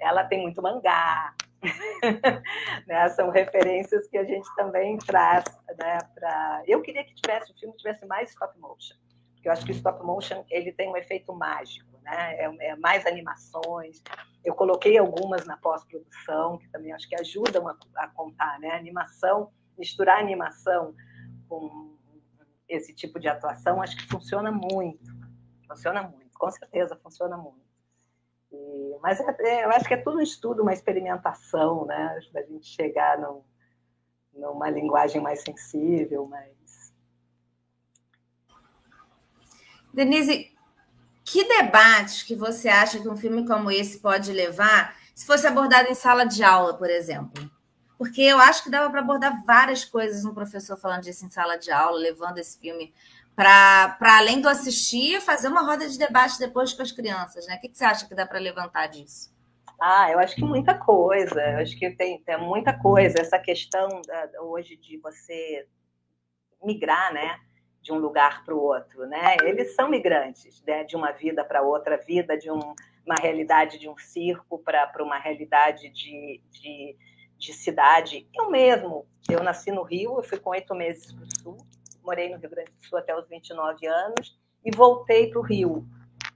Ela 0.00 0.24
tem 0.24 0.42
muito 0.42 0.60
mangá, 0.60 1.32
né? 2.86 3.08
São 3.10 3.30
referências 3.30 4.08
que 4.08 4.18
a 4.18 4.24
gente 4.24 4.48
também 4.56 4.98
traz. 4.98 5.44
Né, 5.78 5.98
pra... 6.14 6.62
Eu 6.66 6.82
queria 6.82 7.04
que 7.04 7.14
tivesse 7.14 7.52
o 7.52 7.58
filme 7.58 7.76
tivesse 7.76 8.04
mais 8.06 8.30
stop 8.30 8.58
motion, 8.58 8.96
porque 9.34 9.48
eu 9.48 9.52
acho 9.52 9.64
que 9.64 9.72
o 9.72 9.74
stop 9.74 10.04
motion 10.04 10.44
ele 10.50 10.72
tem 10.72 10.88
um 10.90 10.96
efeito 10.96 11.32
mágico, 11.32 11.98
né? 12.02 12.36
é, 12.36 12.68
é 12.68 12.76
mais 12.76 13.06
animações. 13.06 14.02
Eu 14.44 14.54
coloquei 14.54 14.98
algumas 14.98 15.44
na 15.46 15.56
pós-produção, 15.56 16.58
que 16.58 16.68
também 16.68 16.92
acho 16.92 17.08
que 17.08 17.16
ajudam 17.20 17.68
a, 17.68 17.76
a 17.96 18.08
contar. 18.08 18.58
Né? 18.60 18.70
animação, 18.70 19.50
misturar 19.78 20.18
animação 20.18 20.94
com 21.48 21.95
esse 22.68 22.94
tipo 22.94 23.18
de 23.18 23.28
atuação, 23.28 23.80
acho 23.80 23.96
que 23.96 24.06
funciona 24.06 24.50
muito. 24.50 25.14
Funciona 25.66 26.02
muito, 26.02 26.38
com 26.38 26.50
certeza 26.50 26.96
funciona 26.96 27.36
muito. 27.36 27.66
E, 28.52 28.96
mas 29.02 29.20
é, 29.20 29.36
é, 29.40 29.64
eu 29.64 29.70
acho 29.70 29.86
que 29.86 29.94
é 29.94 29.96
tudo 29.96 30.18
um 30.18 30.22
estudo, 30.22 30.62
uma 30.62 30.72
experimentação, 30.72 31.84
né? 31.86 32.18
Da 32.32 32.42
gente 32.42 32.66
chegar 32.66 33.18
num, 33.18 33.42
numa 34.32 34.70
linguagem 34.70 35.20
mais 35.20 35.42
sensível, 35.42 36.26
mais. 36.26 36.92
Denise, 39.92 40.54
que 41.24 41.44
debates 41.44 42.22
que 42.22 42.34
você 42.34 42.68
acha 42.68 43.00
que 43.00 43.08
um 43.08 43.16
filme 43.16 43.46
como 43.46 43.70
esse 43.70 43.98
pode 43.98 44.32
levar 44.32 44.96
se 45.14 45.26
fosse 45.26 45.46
abordado 45.46 45.88
em 45.88 45.94
sala 45.94 46.24
de 46.24 46.44
aula, 46.44 46.74
por 46.76 46.90
exemplo? 46.90 47.50
Porque 47.98 48.22
eu 48.22 48.38
acho 48.38 48.62
que 48.62 48.70
dava 48.70 48.90
para 48.90 49.00
abordar 49.00 49.44
várias 49.44 49.84
coisas 49.84 50.24
um 50.24 50.34
professor 50.34 50.76
falando 50.76 51.02
disso 51.02 51.24
em 51.24 51.30
sala 51.30 51.56
de 51.56 51.70
aula, 51.70 51.98
levando 51.98 52.38
esse 52.38 52.58
filme 52.58 52.92
para 53.34 53.96
além 54.00 54.40
do 54.40 54.48
assistir, 54.48 55.20
fazer 55.20 55.48
uma 55.48 55.62
roda 55.62 55.86
de 55.88 55.98
debate 55.98 56.38
depois 56.38 56.72
com 56.72 56.82
as 56.82 56.90
crianças, 56.90 57.46
né? 57.46 57.56
O 57.56 57.60
que, 57.60 57.68
que 57.68 57.76
você 57.76 57.84
acha 57.84 58.08
que 58.08 58.14
dá 58.14 58.26
para 58.26 58.38
levantar 58.38 58.86
disso? 58.86 59.34
Ah, 59.78 60.10
eu 60.10 60.18
acho 60.18 60.34
que 60.34 60.42
muita 60.42 60.74
coisa. 60.74 61.40
Eu 61.40 61.58
acho 61.58 61.78
que 61.78 61.90
tem, 61.90 62.18
tem 62.22 62.38
muita 62.38 62.72
coisa. 62.72 63.20
Essa 63.20 63.38
questão 63.38 64.00
da, 64.06 64.42
hoje 64.42 64.76
de 64.76 64.96
você 64.98 65.66
migrar, 66.64 67.12
né? 67.12 67.38
De 67.82 67.92
um 67.92 67.98
lugar 67.98 68.42
para 68.44 68.54
o 68.54 68.60
outro, 68.60 69.06
né? 69.06 69.36
Eles 69.42 69.74
são 69.74 69.90
migrantes, 69.90 70.62
né? 70.66 70.84
De 70.84 70.96
uma 70.96 71.12
vida 71.12 71.44
para 71.44 71.62
outra 71.62 71.98
vida, 71.98 72.38
de 72.38 72.50
um, 72.50 72.74
uma 73.04 73.16
realidade 73.20 73.78
de 73.78 73.88
um 73.88 73.98
circo 73.98 74.58
para 74.58 74.90
uma 75.00 75.18
realidade 75.18 75.90
de, 75.90 76.40
de, 76.50 76.96
de 77.38 77.52
cidade. 77.52 78.28
Eu 78.34 78.50
mesmo, 78.50 79.06
eu 79.28 79.42
nasci 79.42 79.70
no 79.70 79.82
Rio, 79.82 80.16
eu 80.16 80.22
fui 80.22 80.38
com 80.38 80.50
oito 80.50 80.74
meses 80.74 81.12
para 81.12 81.24
o 81.24 81.36
Sul, 81.42 81.58
morei 82.02 82.28
no 82.28 82.38
Rio 82.38 82.50
Grande 82.50 82.70
do 82.70 82.86
Sul 82.86 82.98
até 82.98 83.16
os 83.16 83.28
29 83.28 83.86
anos 83.86 84.38
e 84.64 84.70
voltei 84.74 85.30
para 85.30 85.38
o 85.38 85.42
Rio. 85.42 85.86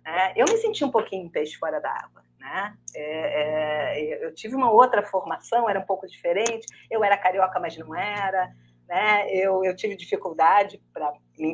Né? 0.04 0.32
Eu 0.36 0.46
me 0.46 0.56
senti 0.58 0.84
um 0.84 0.90
pouquinho 0.90 1.30
peixe 1.30 1.56
fora 1.56 1.80
d'água. 1.80 2.22
Né? 2.38 2.74
É, 2.94 4.12
é, 4.12 4.24
eu 4.24 4.34
tive 4.34 4.54
uma 4.54 4.70
outra 4.70 5.02
formação, 5.02 5.68
era 5.68 5.78
um 5.78 5.86
pouco 5.86 6.06
diferente. 6.06 6.66
Eu 6.90 7.04
era 7.04 7.16
carioca, 7.16 7.60
mas 7.60 7.76
não 7.76 7.94
era. 7.94 8.52
Né? 8.88 9.30
Eu, 9.30 9.64
eu 9.64 9.76
tive 9.76 9.96
dificuldade 9.96 10.82
para 10.92 11.12
me 11.38 11.52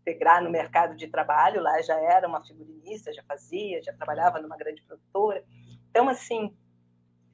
integrar 0.00 0.42
no 0.42 0.50
mercado 0.50 0.96
de 0.96 1.06
trabalho. 1.06 1.62
Lá 1.62 1.80
já 1.82 1.98
era 1.98 2.26
uma 2.26 2.44
figurinista, 2.44 3.12
já 3.12 3.22
fazia, 3.22 3.82
já 3.82 3.92
trabalhava 3.92 4.40
numa 4.40 4.56
grande 4.56 4.82
produtora. 4.82 5.44
Então, 5.90 6.08
assim, 6.08 6.54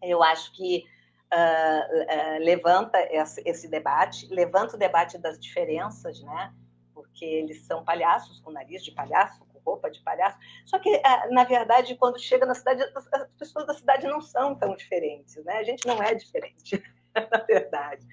eu 0.02 0.22
acho 0.22 0.52
que 0.54 0.84
uh, 1.32 2.44
levanta 2.44 2.98
esse, 3.44 3.68
debate, 3.68 4.26
levanta 4.32 4.76
o 4.76 4.78
debate 4.78 5.18
das 5.18 5.38
diferenças, 5.38 6.20
né? 6.22 6.52
Porque 6.94 7.24
eles 7.24 7.64
são 7.66 7.84
palhaços 7.84 8.40
com 8.40 8.50
nariz 8.50 8.84
de 8.84 8.92
palhaço, 8.92 9.44
com 9.46 9.58
roupa 9.58 9.90
de 9.90 10.00
palhaço. 10.02 10.38
Só 10.64 10.78
que, 10.78 10.94
uh, 10.94 11.32
na 11.32 11.44
verdade, 11.44 11.96
quando 11.96 12.18
chega 12.18 12.46
na 12.46 12.54
cidade, 12.54 12.82
as 12.94 13.28
pessoas 13.38 13.66
da 13.66 13.74
cidade 13.74 14.06
não 14.06 14.20
são 14.20 14.54
tão 14.54 14.74
diferentes, 14.76 15.42
né? 15.44 15.58
A 15.58 15.64
gente 15.64 15.86
não 15.86 16.02
é 16.02 16.14
diferente, 16.14 16.82
na 17.14 17.38
verdade. 17.38 18.06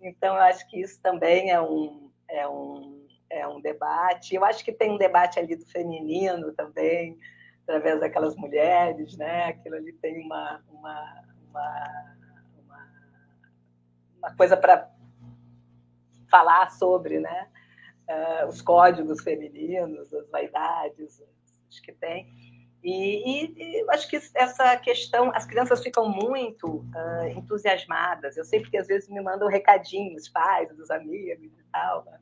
Então, 0.00 0.34
eu 0.34 0.42
acho 0.42 0.68
que 0.68 0.80
isso 0.80 1.00
também 1.00 1.50
é 1.50 1.60
um, 1.60 2.10
é 2.28 2.48
um, 2.48 3.06
é 3.30 3.46
um 3.46 3.60
debate. 3.60 4.34
Eu 4.34 4.44
acho 4.44 4.64
que 4.64 4.72
tem 4.72 4.90
um 4.90 4.98
debate 4.98 5.38
ali 5.38 5.56
do 5.56 5.66
feminino 5.66 6.52
também, 6.52 7.18
através 7.62 8.00
daquelas 8.00 8.36
mulheres, 8.36 9.16
né? 9.16 9.46
Aquilo 9.46 9.76
ali 9.76 9.92
tem 9.94 10.20
uma, 10.20 10.62
uma 10.70 12.15
uma 14.26 14.36
coisa 14.36 14.56
para 14.56 14.90
falar 16.30 16.70
sobre, 16.70 17.20
né? 17.20 17.48
Uh, 18.08 18.46
os 18.48 18.62
códigos 18.62 19.22
femininos, 19.22 20.12
as 20.12 20.28
vaidades 20.30 21.22
acho 21.68 21.82
que 21.82 21.92
tem. 21.92 22.26
E, 22.82 22.92
e, 22.92 23.80
e, 23.80 23.90
acho 23.90 24.08
que 24.08 24.16
essa 24.34 24.76
questão, 24.76 25.32
as 25.34 25.44
crianças 25.44 25.82
ficam 25.82 26.08
muito 26.08 26.68
uh, 26.68 27.26
entusiasmadas. 27.36 28.36
Eu 28.36 28.44
sei 28.44 28.60
porque 28.60 28.76
às 28.76 28.86
vezes 28.86 29.08
me 29.08 29.20
mandam 29.20 29.48
recadinhos, 29.48 30.28
pais, 30.28 30.68
dos 30.76 30.90
amigos 30.90 31.52
e 31.58 31.64
tal, 31.72 32.04
né? 32.04 32.18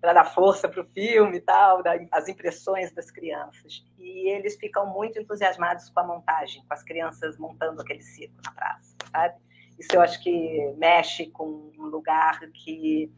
para 0.00 0.14
dar 0.14 0.24
força 0.24 0.68
para 0.68 0.82
o 0.82 0.84
filme 0.84 1.36
e 1.36 1.40
tal, 1.40 1.80
as 2.10 2.28
impressões 2.28 2.92
das 2.92 3.08
crianças. 3.08 3.84
E 4.00 4.28
eles 4.30 4.56
ficam 4.56 4.84
muito 4.84 5.16
entusiasmados 5.16 5.88
com 5.90 6.00
a 6.00 6.04
montagem, 6.04 6.60
com 6.66 6.74
as 6.74 6.82
crianças 6.82 7.38
montando 7.38 7.80
aquele 7.80 8.02
circo 8.02 8.34
na 8.44 8.50
praça, 8.50 8.96
sabe? 9.12 9.36
Isso 9.82 9.96
eu 9.96 10.00
acho 10.00 10.22
que 10.22 10.72
mexe 10.78 11.26
com 11.26 11.72
um 11.76 11.86
lugar 11.86 12.38
que, 12.52 13.12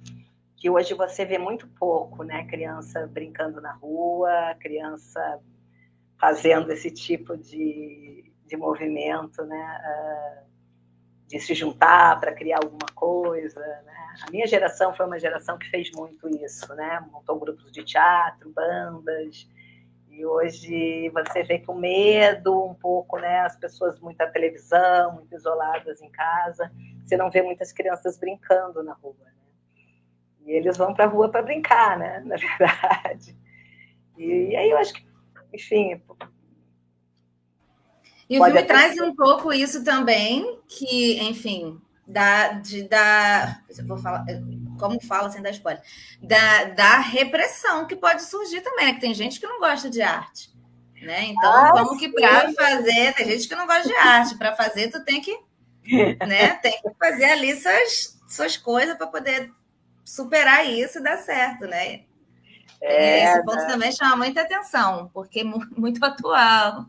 que 0.57 0.71
hoje 0.71 0.95
você 0.95 1.23
vê 1.23 1.37
muito 1.37 1.69
pouco, 1.69 2.23
né? 2.23 2.47
Criança 2.47 3.07
brincando 3.07 3.61
na 3.61 3.73
rua, 3.73 4.57
criança 4.59 5.43
fazendo 6.19 6.73
esse 6.73 6.91
tipo 6.91 7.37
de, 7.37 8.33
de 8.47 8.57
movimento, 8.57 9.45
né? 9.45 9.79
Uh, 9.85 10.55
de 11.29 11.39
se 11.39 11.55
juntar 11.55 12.19
para 12.19 12.33
criar 12.33 12.61
alguma 12.65 12.89
coisa, 12.95 13.61
né? 13.61 14.15
A 14.27 14.31
minha 14.31 14.47
geração 14.47 14.95
foi 14.95 15.05
uma 15.05 15.19
geração 15.19 15.59
que 15.59 15.69
fez 15.69 15.91
muito 15.91 16.27
isso, 16.43 16.75
né? 16.75 17.07
Montou 17.13 17.39
grupos 17.39 17.71
de 17.73 17.85
teatro, 17.85 18.51
bandas, 18.51 19.47
e 20.17 20.25
hoje 20.25 21.11
você 21.11 21.43
vê 21.43 21.59
que 21.59 21.71
o 21.71 21.75
medo, 21.75 22.65
um 22.65 22.75
pouco, 22.75 23.19
né? 23.19 23.41
As 23.41 23.57
pessoas, 23.57 23.99
muita 23.99 24.29
televisão, 24.29 25.15
muito 25.15 25.35
isoladas 25.35 26.01
em 26.01 26.09
casa. 26.09 26.71
Você 27.05 27.17
não 27.17 27.31
vê 27.31 27.43
muitas 27.43 27.73
crianças 27.73 28.17
brincando 28.17 28.83
na 28.85 28.93
rua, 28.93 29.17
né? 29.25 29.33
E 30.47 30.53
eles 30.53 30.77
vão 30.77 30.95
para 30.95 31.07
a 31.07 31.09
rua 31.09 31.29
para 31.29 31.43
brincar, 31.43 31.99
né? 31.99 32.21
Na 32.27 32.37
verdade. 32.37 33.37
E, 34.17 34.51
e, 34.51 34.57
aí 34.57 34.71
eu 34.71 34.79
acho 34.79 34.95
que, 34.95 35.05
enfim. 35.53 36.01
E 38.31 38.39
o 38.39 38.45
filme 38.45 38.63
traz 38.63 39.01
um 39.01 39.15
pouco 39.17 39.53
isso 39.53 39.83
também, 39.83 40.61
que, 40.69 41.21
enfim, 41.23 41.81
da, 42.07 42.53
de, 42.53 42.87
da, 42.89 43.61
vou 43.85 43.99
falar, 43.99 44.25
como 44.85 45.03
fala 45.03 45.31
sem 45.31 45.41
dar 45.41 45.51
spoiler, 45.51 45.83
da, 46.21 46.65
da 46.65 46.99
repressão 46.99 47.87
que 47.87 47.97
pode 47.97 48.23
surgir 48.23 48.61
também, 48.61 48.87
né? 48.87 48.95
Que 48.95 49.01
tem 49.01 49.15
gente 49.15 49.41
que 49.41 49.47
não 49.47 49.59
gosta 49.59 49.89
de 49.89 50.03
arte. 50.03 50.53
Né? 51.01 51.25
Então, 51.27 51.53
ah, 51.53 51.71
como 51.73 51.99
que 51.99 52.09
para 52.09 52.53
fazer, 52.53 53.15
tem 53.15 53.29
gente 53.31 53.49
que 53.49 53.55
não 53.55 53.67
gosta 53.67 53.89
de 53.89 53.95
arte, 53.95 54.39
para 54.39 54.55
fazer, 54.55 54.91
tu 54.91 55.05
tem 55.05 55.21
que, 55.21 55.39
né? 56.27 56.55
Tem 56.63 56.73
que 56.81 56.91
fazer 56.99 57.25
ali 57.25 57.55
suas, 57.57 58.21
suas 58.29 58.57
coisas 58.57 58.97
para 58.97 59.07
poder 59.07 59.51
superar 60.05 60.67
isso 60.69 60.99
e 60.99 61.03
dar 61.03 61.17
certo, 61.17 61.67
né? 61.67 62.03
É, 62.81 63.25
Esse 63.25 63.45
ponto 63.45 63.57
né? 63.57 63.67
também 63.67 63.93
chama 63.93 64.17
muita 64.17 64.43
atenção, 64.43 65.11
porque 65.15 65.41
é 65.41 65.45
muito 65.77 66.05
atual. 66.05 66.85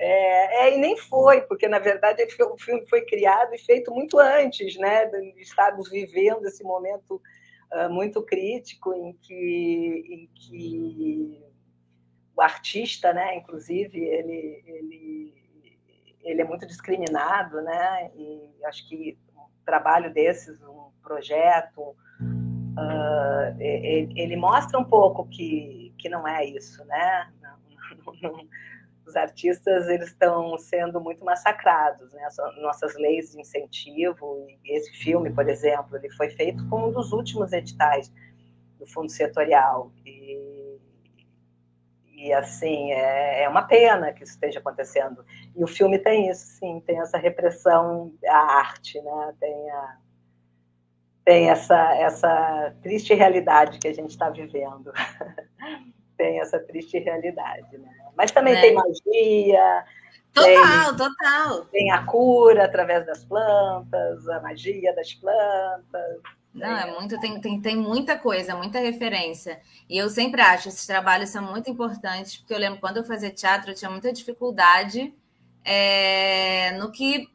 É, 0.00 0.68
é, 0.68 0.76
e 0.76 0.78
nem 0.78 0.96
foi, 0.96 1.40
porque 1.40 1.66
na 1.66 1.80
verdade 1.80 2.22
o 2.40 2.56
filme 2.56 2.86
foi 2.88 3.00
criado 3.04 3.52
e 3.52 3.58
feito 3.58 3.92
muito 3.92 4.18
antes, 4.18 4.76
né? 4.76 5.06
De 5.06 5.34
estarmos 5.40 5.90
vivendo 5.90 6.46
esse 6.46 6.62
momento 6.62 7.20
uh, 7.72 7.90
muito 7.90 8.22
crítico 8.22 8.94
em 8.94 9.12
que, 9.14 10.04
em 10.08 10.30
que 10.34 11.42
o 12.36 12.40
artista, 12.40 13.12
né? 13.12 13.36
Inclusive 13.36 13.98
ele, 13.98 14.62
ele, 14.64 15.34
ele 16.22 16.40
é 16.40 16.44
muito 16.44 16.66
discriminado, 16.66 17.60
né? 17.62 18.10
E 18.14 18.64
acho 18.64 18.88
que 18.88 19.18
um 19.34 19.64
trabalho 19.64 20.12
desses, 20.12 20.60
um 20.62 20.90
projeto, 21.02 21.80
uh, 21.80 23.60
ele, 23.60 24.12
ele, 24.16 24.36
mostra 24.36 24.78
um 24.78 24.84
pouco 24.84 25.26
que, 25.28 25.92
que 25.98 26.08
não 26.08 26.26
é 26.26 26.44
isso, 26.44 26.84
né? 26.84 27.32
Não, 27.42 27.58
não, 28.22 28.32
não, 28.32 28.48
os 29.08 29.16
artistas 29.16 29.88
eles 29.88 30.08
estão 30.08 30.56
sendo 30.58 31.00
muito 31.00 31.24
massacrados, 31.24 32.12
né? 32.12 32.22
As 32.24 32.36
nossas 32.60 32.94
leis 32.96 33.32
de 33.32 33.40
incentivo, 33.40 34.46
esse 34.64 34.92
filme, 34.92 35.32
por 35.32 35.48
exemplo, 35.48 35.96
ele 35.96 36.10
foi 36.10 36.28
feito 36.30 36.66
com 36.68 36.88
um 36.88 36.92
dos 36.92 37.12
últimos 37.12 37.52
editais 37.52 38.12
do 38.78 38.86
Fundo 38.86 39.10
Setorial. 39.10 39.90
E, 40.04 40.78
e 42.14 42.32
assim, 42.34 42.92
é, 42.92 43.44
é 43.44 43.48
uma 43.48 43.62
pena 43.62 44.12
que 44.12 44.22
isso 44.22 44.34
esteja 44.34 44.58
acontecendo. 44.58 45.24
E 45.56 45.64
o 45.64 45.66
filme 45.66 45.98
tem 45.98 46.28
isso, 46.28 46.46
sim, 46.58 46.80
tem 46.86 47.00
essa 47.00 47.16
repressão 47.16 48.12
à 48.26 48.58
arte, 48.58 49.00
né? 49.00 49.34
Tem 49.40 49.70
a, 49.70 49.98
tem 51.24 51.50
essa, 51.50 51.94
essa 51.96 52.74
triste 52.82 53.14
realidade 53.14 53.78
que 53.78 53.88
a 53.88 53.94
gente 53.94 54.10
está 54.10 54.28
vivendo. 54.28 54.92
tem 56.16 56.40
essa 56.40 56.58
triste 56.58 56.98
realidade, 56.98 57.78
né? 57.78 58.07
Mas 58.18 58.32
também 58.32 58.56
é. 58.56 58.60
tem 58.60 58.74
magia. 58.74 59.84
Total, 60.34 60.88
tem, 60.88 60.96
total. 60.96 61.64
Tem 61.66 61.90
a 61.92 62.04
cura 62.04 62.64
através 62.64 63.06
das 63.06 63.24
plantas, 63.24 64.28
a 64.28 64.40
magia 64.40 64.92
das 64.94 65.14
plantas. 65.14 66.20
Não, 66.52 66.76
é 66.76 66.98
muito, 66.98 67.18
tem, 67.20 67.40
tem, 67.40 67.60
tem 67.60 67.76
muita 67.76 68.18
coisa, 68.18 68.56
muita 68.56 68.80
referência. 68.80 69.60
E 69.88 69.96
eu 69.96 70.08
sempre 70.10 70.40
acho 70.40 70.68
esses 70.68 70.84
trabalhos 70.84 71.30
são 71.30 71.42
muito 71.42 71.70
importantes, 71.70 72.36
porque 72.36 72.52
eu 72.52 72.58
lembro 72.58 72.80
quando 72.80 72.96
eu 72.96 73.04
fazia 73.04 73.30
teatro, 73.30 73.70
eu 73.70 73.74
tinha 73.76 73.90
muita 73.90 74.12
dificuldade 74.12 75.14
é, 75.64 76.72
no 76.72 76.90
que. 76.90 77.28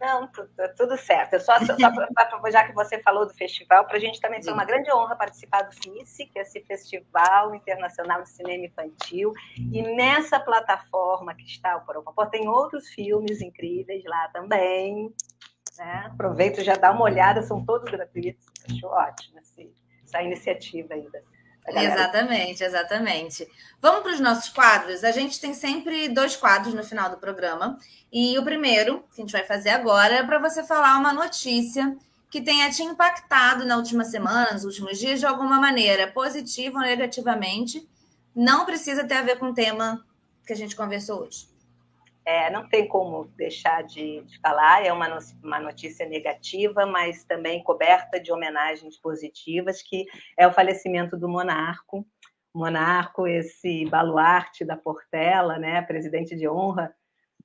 Não, 0.00 0.28
tudo, 0.28 0.48
tudo 0.76 0.96
certo. 0.96 1.32
Eu 1.32 1.40
só, 1.40 1.58
só 1.58 1.74
pra, 1.74 2.50
já 2.52 2.64
que 2.64 2.72
você 2.72 3.02
falou 3.02 3.26
do 3.26 3.34
festival, 3.34 3.84
para 3.84 3.96
a 3.96 4.00
gente 4.00 4.20
também 4.20 4.40
foi 4.40 4.52
uma 4.52 4.64
grande 4.64 4.92
honra 4.92 5.16
participar 5.16 5.62
do 5.62 5.74
FICE, 5.74 6.26
que 6.26 6.38
é 6.38 6.42
esse 6.42 6.60
Festival 6.60 7.52
Internacional 7.52 8.22
de 8.22 8.30
Cinema 8.30 8.66
Infantil. 8.66 9.32
E 9.56 9.82
nessa 9.82 10.38
plataforma 10.38 11.34
que 11.34 11.46
está 11.46 11.76
o 11.78 11.80
Coropopó, 11.80 12.26
tem 12.26 12.46
outros 12.46 12.88
filmes 12.90 13.40
incríveis 13.40 14.04
lá 14.04 14.28
também. 14.28 15.12
Né? 15.76 16.10
Aproveito 16.12 16.62
já 16.62 16.76
dá 16.76 16.92
uma 16.92 17.02
olhada, 17.02 17.42
são 17.42 17.64
todos 17.64 17.90
gratuitos. 17.90 18.46
Acho 18.70 18.86
ótimo 18.86 19.40
esse, 19.40 19.74
essa 20.04 20.22
iniciativa 20.22 20.94
ainda. 20.94 21.20
Exatamente, 21.74 22.62
exatamente. 22.62 23.48
Vamos 23.80 24.02
para 24.02 24.12
os 24.12 24.20
nossos 24.20 24.48
quadros. 24.48 25.04
A 25.04 25.10
gente 25.10 25.40
tem 25.40 25.54
sempre 25.54 26.08
dois 26.08 26.36
quadros 26.36 26.74
no 26.74 26.84
final 26.84 27.10
do 27.10 27.16
programa. 27.16 27.78
E 28.12 28.38
o 28.38 28.44
primeiro, 28.44 29.04
que 29.14 29.20
a 29.20 29.24
gente 29.24 29.32
vai 29.32 29.44
fazer 29.44 29.70
agora, 29.70 30.16
é 30.16 30.22
para 30.22 30.38
você 30.38 30.62
falar 30.64 30.98
uma 30.98 31.12
notícia 31.12 31.96
que 32.30 32.40
tenha 32.40 32.70
te 32.70 32.82
impactado 32.82 33.64
na 33.64 33.76
última 33.76 34.04
semana, 34.04 34.52
nos 34.52 34.64
últimos 34.64 34.98
dias, 34.98 35.20
de 35.20 35.26
alguma 35.26 35.58
maneira, 35.58 36.06
positiva 36.06 36.78
ou 36.78 36.84
negativamente. 36.84 37.88
Não 38.34 38.66
precisa 38.66 39.04
ter 39.04 39.14
a 39.14 39.22
ver 39.22 39.38
com 39.38 39.46
o 39.46 39.54
tema 39.54 40.04
que 40.46 40.52
a 40.52 40.56
gente 40.56 40.76
conversou 40.76 41.22
hoje 41.22 41.47
é, 42.28 42.50
não 42.50 42.68
tem 42.68 42.86
como 42.86 43.24
deixar 43.38 43.82
de, 43.84 44.20
de 44.20 44.38
falar, 44.40 44.84
é 44.84 44.92
uma, 44.92 45.18
uma 45.42 45.58
notícia 45.58 46.06
negativa, 46.06 46.84
mas 46.84 47.24
também 47.24 47.64
coberta 47.64 48.20
de 48.20 48.30
homenagens 48.30 49.00
positivas, 49.00 49.80
que 49.80 50.04
é 50.36 50.46
o 50.46 50.52
falecimento 50.52 51.16
do 51.16 51.26
monarco. 51.26 52.06
Monarco, 52.54 53.26
esse 53.26 53.86
baluarte 53.86 54.62
da 54.62 54.76
Portela, 54.76 55.58
né, 55.58 55.80
presidente 55.80 56.36
de 56.36 56.46
honra 56.46 56.94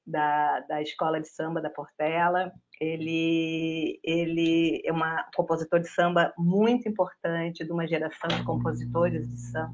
da, 0.05 0.59
da 0.59 0.81
Escola 0.81 1.21
de 1.21 1.29
Samba 1.29 1.61
da 1.61 1.69
Portela, 1.69 2.51
ele, 2.77 4.01
ele 4.03 4.81
é 4.83 4.91
um 4.91 4.99
compositor 5.33 5.79
de 5.79 5.87
samba 5.87 6.33
muito 6.37 6.89
importante, 6.89 7.63
de 7.63 7.71
uma 7.71 7.87
geração 7.87 8.27
de 8.27 8.43
compositores 8.43 9.29
de 9.29 9.39
samba 9.39 9.73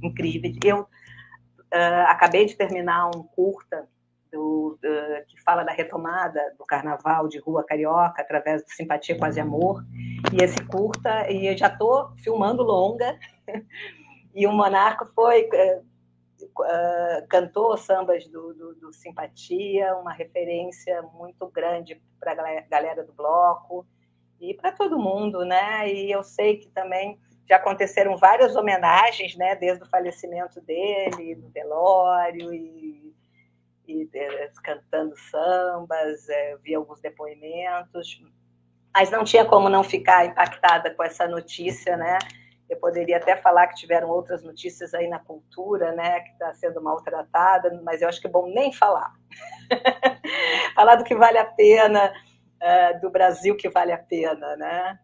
incríveis. 0.00 0.56
Eu 0.64 0.82
uh, 0.82 2.06
acabei 2.06 2.46
de 2.46 2.54
terminar 2.54 3.08
um 3.08 3.24
curta 3.24 3.92
do, 4.34 4.76
do, 4.82 5.26
que 5.28 5.40
fala 5.42 5.62
da 5.62 5.72
retomada 5.72 6.40
do 6.58 6.64
carnaval 6.66 7.28
de 7.28 7.38
rua 7.38 7.64
carioca 7.64 8.20
através 8.20 8.64
do 8.64 8.70
Simpatia 8.70 9.16
Quase 9.16 9.40
Amor. 9.40 9.84
E 10.32 10.42
esse 10.42 10.60
curta, 10.66 11.30
e 11.30 11.46
eu 11.46 11.56
já 11.56 11.68
estou 11.68 12.10
filmando 12.16 12.62
longa, 12.64 13.16
e 14.34 14.46
o 14.46 14.52
Monarco 14.52 15.06
foi. 15.14 15.48
Uh, 15.48 15.94
cantou 17.30 17.76
sambas 17.76 18.26
do, 18.26 18.52
do, 18.52 18.74
do, 18.74 18.92
Simpatia, 18.92 19.94
uma 19.96 20.12
referência 20.12 21.00
muito 21.14 21.46
grande 21.48 22.00
para 22.20 22.32
a 22.32 22.60
galera 22.68 23.04
do 23.04 23.12
bloco 23.12 23.86
e 24.40 24.52
para 24.52 24.72
todo 24.72 24.98
mundo, 24.98 25.44
né? 25.44 25.90
E 25.90 26.10
eu 26.10 26.22
sei 26.22 26.58
que 26.58 26.68
também 26.68 27.18
já 27.48 27.56
aconteceram 27.56 28.16
várias 28.16 28.54
homenagens, 28.56 29.36
né? 29.36 29.54
Desde 29.54 29.84
o 29.84 29.88
falecimento 29.88 30.60
dele, 30.60 31.36
no 31.36 31.48
velório 31.48 32.52
e 32.52 33.03
e, 33.86 34.08
é, 34.14 34.50
cantando 34.62 35.16
sambas, 35.16 36.28
é, 36.28 36.56
vi 36.58 36.74
alguns 36.74 37.00
depoimentos, 37.00 38.22
mas 38.94 39.10
não 39.10 39.24
tinha 39.24 39.44
como 39.44 39.68
não 39.68 39.82
ficar 39.82 40.26
impactada 40.26 40.94
com 40.94 41.02
essa 41.02 41.26
notícia, 41.26 41.96
né? 41.96 42.18
Eu 42.68 42.78
poderia 42.78 43.18
até 43.18 43.36
falar 43.36 43.66
que 43.66 43.76
tiveram 43.76 44.08
outras 44.08 44.42
notícias 44.42 44.94
aí 44.94 45.06
na 45.06 45.18
cultura, 45.18 45.92
né, 45.92 46.20
que 46.20 46.30
está 46.30 46.54
sendo 46.54 46.82
maltratada, 46.82 47.78
mas 47.84 48.00
eu 48.00 48.08
acho 48.08 48.20
que 48.20 48.26
é 48.26 48.30
bom 48.30 48.46
nem 48.46 48.72
falar. 48.72 49.12
falar 50.74 50.94
do 50.94 51.04
que 51.04 51.14
vale 51.14 51.36
a 51.36 51.44
pena, 51.44 52.10
uh, 52.62 53.00
do 53.00 53.10
Brasil 53.10 53.54
que 53.56 53.68
vale 53.68 53.92
a 53.92 53.98
pena, 53.98 54.56
né? 54.56 54.98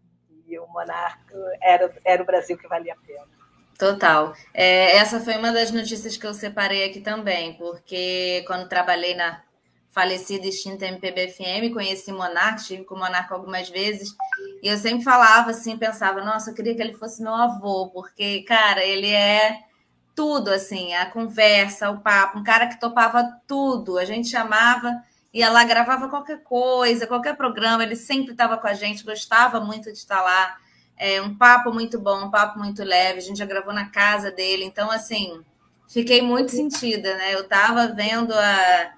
E 0.46 0.58
o 0.58 0.66
monarca 0.68 1.36
era, 1.62 1.94
era 2.04 2.22
o 2.22 2.26
Brasil 2.26 2.56
que 2.56 2.66
valia 2.66 2.94
a 2.94 3.06
pena. 3.06 3.39
Total. 3.80 4.34
É, 4.52 4.98
essa 4.98 5.20
foi 5.20 5.38
uma 5.38 5.50
das 5.50 5.70
notícias 5.70 6.14
que 6.14 6.26
eu 6.26 6.34
separei 6.34 6.84
aqui 6.84 7.00
também, 7.00 7.54
porque 7.54 8.44
quando 8.46 8.68
trabalhei 8.68 9.14
na 9.14 9.40
falecida 9.88 10.46
extinta 10.46 10.84
MPBFM, 10.84 11.72
conheci 11.72 12.12
Monarca, 12.12 12.60
estive 12.60 12.84
com 12.84 12.94
o 12.94 12.98
Monarca 12.98 13.34
algumas 13.34 13.70
vezes, 13.70 14.14
e 14.62 14.68
eu 14.68 14.76
sempre 14.76 15.02
falava 15.02 15.50
assim, 15.50 15.78
pensava, 15.78 16.22
nossa, 16.22 16.50
eu 16.50 16.54
queria 16.54 16.74
que 16.76 16.82
ele 16.82 16.92
fosse 16.92 17.22
meu 17.22 17.34
avô, 17.34 17.88
porque, 17.88 18.42
cara, 18.42 18.84
ele 18.84 19.10
é 19.10 19.60
tudo, 20.14 20.50
assim, 20.50 20.92
a 20.92 21.06
conversa, 21.06 21.88
o 21.88 22.02
papo, 22.02 22.38
um 22.38 22.44
cara 22.44 22.66
que 22.66 22.78
topava 22.78 23.40
tudo, 23.48 23.96
a 23.96 24.04
gente 24.04 24.28
chamava, 24.28 25.02
ia 25.32 25.48
lá, 25.48 25.64
gravava 25.64 26.06
qualquer 26.10 26.42
coisa, 26.42 27.06
qualquer 27.06 27.34
programa, 27.34 27.82
ele 27.82 27.96
sempre 27.96 28.32
estava 28.32 28.58
com 28.58 28.66
a 28.66 28.74
gente, 28.74 29.04
gostava 29.04 29.58
muito 29.58 29.90
de 29.90 29.96
estar 29.96 30.20
lá, 30.20 30.58
é 31.00 31.20
um 31.22 31.34
papo 31.34 31.72
muito 31.72 31.98
bom, 31.98 32.26
um 32.26 32.30
papo 32.30 32.58
muito 32.58 32.84
leve. 32.84 33.18
A 33.18 33.22
gente 33.22 33.38
já 33.38 33.46
gravou 33.46 33.72
na 33.72 33.86
casa 33.86 34.30
dele, 34.30 34.64
então 34.64 34.90
assim, 34.90 35.42
fiquei 35.88 36.20
muito 36.20 36.50
sentida, 36.52 37.16
né? 37.16 37.34
Eu 37.34 37.40
estava 37.40 37.88
vendo 37.88 38.34
a, 38.34 38.92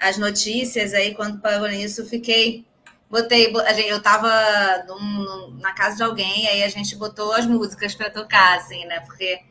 as 0.00 0.16
notícias 0.16 0.94
aí 0.94 1.14
quando 1.14 1.40
parou 1.40 1.68
nisso, 1.68 2.06
fiquei 2.06 2.64
botei, 3.10 3.52
eu 3.86 3.98
estava 3.98 4.86
na 5.60 5.74
casa 5.74 5.96
de 5.96 6.02
alguém, 6.02 6.48
aí 6.48 6.62
a 6.62 6.68
gente 6.70 6.96
botou 6.96 7.34
as 7.34 7.46
músicas 7.46 7.94
para 7.94 8.08
tocar, 8.08 8.56
assim, 8.56 8.86
né? 8.86 9.00
Porque 9.00 9.42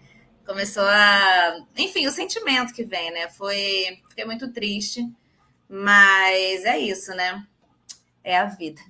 começou 0.43 0.83
a. 0.83 1.63
Enfim, 1.77 2.07
o 2.07 2.11
sentimento 2.11 2.73
que 2.73 2.83
vem, 2.83 3.11
né? 3.11 3.29
Foi. 3.29 3.99
Fiquei 4.09 4.25
muito 4.25 4.51
triste, 4.51 5.07
mas 5.69 6.65
é 6.65 6.79
isso, 6.79 7.13
né? 7.13 7.45
É 8.23 8.39
a 8.39 8.45
vida. 8.45 8.81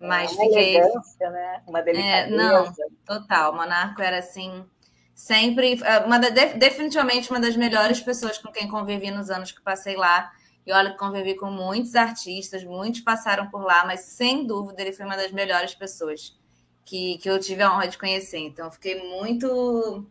Mas 0.00 0.32
uma 0.32 0.44
fiquei. 0.44 0.76
Elegância, 0.76 1.30
né? 1.30 1.62
Uma 1.66 1.82
delicadeza. 1.82 2.16
É, 2.16 2.30
não, 2.30 2.72
total. 3.04 3.54
Monarco 3.54 4.02
era 4.02 4.18
assim. 4.18 4.64
Sempre, 5.14 5.80
é, 5.82 5.98
uma 6.00 6.18
da, 6.18 6.28
definitivamente 6.28 7.30
uma 7.30 7.40
das 7.40 7.56
melhores 7.56 8.00
pessoas 8.00 8.36
com 8.36 8.52
quem 8.52 8.68
convivi 8.68 9.10
nos 9.10 9.30
anos 9.30 9.50
que 9.50 9.62
passei 9.62 9.96
lá. 9.96 10.30
E 10.66 10.72
olha 10.72 10.90
que 10.90 10.98
convivi 10.98 11.34
com 11.34 11.50
muitos 11.50 11.94
artistas, 11.94 12.64
muitos 12.64 13.00
passaram 13.00 13.48
por 13.48 13.62
lá, 13.62 13.86
mas 13.86 14.00
sem 14.00 14.44
dúvida 14.44 14.82
ele 14.82 14.92
foi 14.92 15.06
uma 15.06 15.16
das 15.16 15.30
melhores 15.30 15.74
pessoas 15.74 16.36
que, 16.84 17.18
que 17.18 17.30
eu 17.30 17.38
tive 17.38 17.62
a 17.62 17.72
honra 17.72 17.86
de 17.86 17.96
conhecer. 17.96 18.38
Então, 18.38 18.70
fiquei 18.70 19.08
muito 19.08 20.04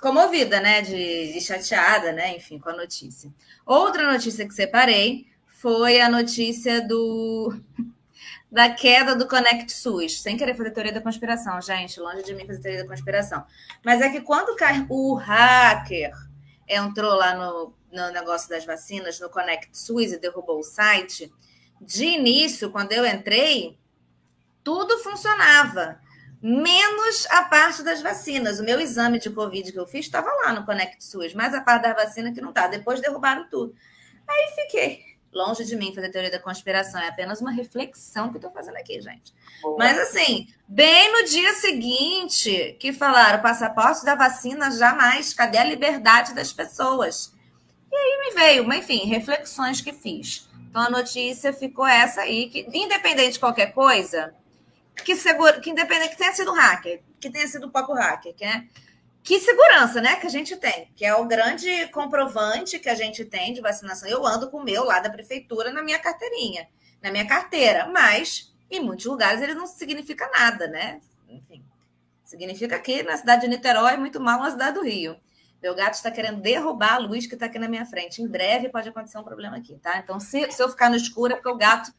comovida, 0.00 0.58
né? 0.60 0.82
De, 0.82 1.32
de 1.32 1.40
chateada, 1.40 2.12
né? 2.12 2.36
Enfim, 2.36 2.58
com 2.58 2.70
a 2.70 2.76
notícia. 2.76 3.30
Outra 3.64 4.10
notícia 4.10 4.48
que 4.48 4.54
separei 4.54 5.26
foi 5.46 6.00
a 6.00 6.08
notícia 6.08 6.80
do 6.80 7.54
da 8.50 8.68
queda 8.70 9.14
do 9.14 9.28
Connect 9.28 9.72
SUS. 9.72 10.20
Sem 10.20 10.36
querer 10.36 10.56
fazer 10.56 10.72
teoria 10.72 10.92
da 10.92 11.00
conspiração, 11.00 11.60
gente, 11.60 12.00
longe 12.00 12.22
de 12.22 12.34
mim 12.34 12.46
fazer 12.46 12.60
teoria 12.60 12.82
da 12.82 12.88
conspiração. 12.88 13.44
Mas 13.84 14.00
é 14.00 14.08
que 14.10 14.20
quando 14.20 14.56
o 14.88 15.14
hacker 15.14 16.12
entrou 16.68 17.14
lá 17.14 17.34
no, 17.34 17.74
no 17.92 18.10
negócio 18.10 18.48
das 18.48 18.64
vacinas, 18.64 19.20
no 19.20 19.30
Connect 19.30 19.76
SUS 19.76 20.12
e 20.12 20.18
derrubou 20.18 20.58
o 20.58 20.64
site, 20.64 21.32
de 21.80 22.04
início, 22.04 22.70
quando 22.70 22.92
eu 22.92 23.06
entrei, 23.06 23.78
tudo 24.62 24.98
funcionava, 24.98 26.00
menos 26.42 27.26
a 27.30 27.44
parte 27.44 27.82
das 27.82 28.02
vacinas. 28.02 28.58
O 28.58 28.64
meu 28.64 28.80
exame 28.80 29.18
de 29.18 29.30
Covid 29.30 29.72
que 29.72 29.78
eu 29.78 29.86
fiz 29.86 30.06
estava 30.06 30.30
lá 30.44 30.52
no 30.52 30.66
Connect 30.66 31.04
SUS, 31.04 31.34
mas 31.34 31.54
a 31.54 31.60
parte 31.60 31.82
da 31.82 31.94
vacina 31.94 32.32
que 32.32 32.40
não 32.40 32.50
está. 32.50 32.66
Depois 32.66 33.00
derrubaram 33.00 33.48
tudo. 33.48 33.74
Aí 34.28 34.52
fiquei 34.54 35.09
longe 35.32 35.64
de 35.64 35.76
mim 35.76 35.94
fazer 35.94 36.10
teoria 36.10 36.30
da 36.30 36.38
conspiração, 36.38 37.00
é 37.00 37.08
apenas 37.08 37.40
uma 37.40 37.52
reflexão 37.52 38.30
que 38.30 38.36
eu 38.36 38.40
tô 38.40 38.50
fazendo 38.50 38.76
aqui, 38.76 39.00
gente. 39.00 39.32
Boa. 39.62 39.76
Mas 39.78 39.98
assim, 39.98 40.48
bem 40.66 41.12
no 41.12 41.28
dia 41.28 41.54
seguinte 41.54 42.76
que 42.80 42.92
falaram 42.92 43.40
passaporte 43.40 44.04
da 44.04 44.14
vacina 44.14 44.70
jamais, 44.70 45.32
cadê 45.32 45.58
a 45.58 45.64
liberdade 45.64 46.34
das 46.34 46.52
pessoas? 46.52 47.32
E 47.90 47.96
aí 47.96 48.18
me 48.20 48.34
veio, 48.34 48.66
mas 48.66 48.80
enfim, 48.84 49.06
reflexões 49.06 49.80
que 49.80 49.92
fiz. 49.92 50.48
Então 50.68 50.82
a 50.82 50.90
notícia 50.90 51.52
ficou 51.52 51.86
essa 51.86 52.22
aí, 52.22 52.48
que 52.48 52.66
independente 52.72 53.32
de 53.32 53.40
qualquer 53.40 53.72
coisa, 53.72 54.34
que 55.04 55.16
segura, 55.16 55.60
que 55.60 55.70
independente 55.70 56.10
que 56.10 56.18
tenha 56.18 56.32
sido 56.32 56.52
hacker, 56.52 57.02
que 57.18 57.30
tenha 57.30 57.46
sido 57.48 57.66
o 57.66 57.70
próprio 57.70 57.96
hacker, 57.96 58.34
que 58.34 58.44
é 58.44 58.64
que 59.22 59.38
segurança, 59.38 60.00
né, 60.00 60.16
que 60.16 60.26
a 60.26 60.30
gente 60.30 60.56
tem, 60.56 60.90
que 60.94 61.04
é 61.04 61.14
o 61.14 61.26
grande 61.26 61.86
comprovante 61.88 62.78
que 62.78 62.88
a 62.88 62.94
gente 62.94 63.24
tem 63.24 63.52
de 63.52 63.60
vacinação. 63.60 64.08
Eu 64.08 64.26
ando 64.26 64.50
com 64.50 64.58
o 64.58 64.64
meu 64.64 64.84
lá 64.84 64.98
da 64.98 65.10
prefeitura 65.10 65.72
na 65.72 65.82
minha 65.82 65.98
carteirinha, 65.98 66.68
na 67.02 67.10
minha 67.10 67.26
carteira, 67.26 67.86
mas 67.86 68.54
em 68.70 68.80
muitos 68.80 69.06
lugares 69.06 69.42
ele 69.42 69.54
não 69.54 69.66
significa 69.66 70.28
nada, 70.30 70.66
né? 70.68 71.00
Enfim, 71.28 71.62
significa 72.24 72.78
que 72.78 73.02
na 73.02 73.16
cidade 73.16 73.42
de 73.42 73.48
Niterói 73.48 73.94
é 73.94 73.96
muito 73.96 74.20
mal 74.20 74.40
na 74.40 74.50
cidade 74.50 74.74
do 74.74 74.84
Rio. 74.84 75.16
Meu 75.62 75.74
gato 75.74 75.94
está 75.94 76.10
querendo 76.10 76.40
derrubar 76.40 76.94
a 76.94 76.98
luz 76.98 77.26
que 77.26 77.34
está 77.34 77.46
aqui 77.46 77.58
na 77.58 77.68
minha 77.68 77.84
frente. 77.84 78.22
Em 78.22 78.26
breve 78.26 78.70
pode 78.70 78.88
acontecer 78.88 79.18
um 79.18 79.22
problema 79.22 79.58
aqui, 79.58 79.78
tá? 79.78 79.98
Então, 79.98 80.18
se, 80.18 80.50
se 80.50 80.62
eu 80.62 80.70
ficar 80.70 80.88
no 80.88 80.96
escuro, 80.96 81.34
é 81.34 81.36
porque 81.36 81.50
o 81.50 81.56
gato 81.56 81.92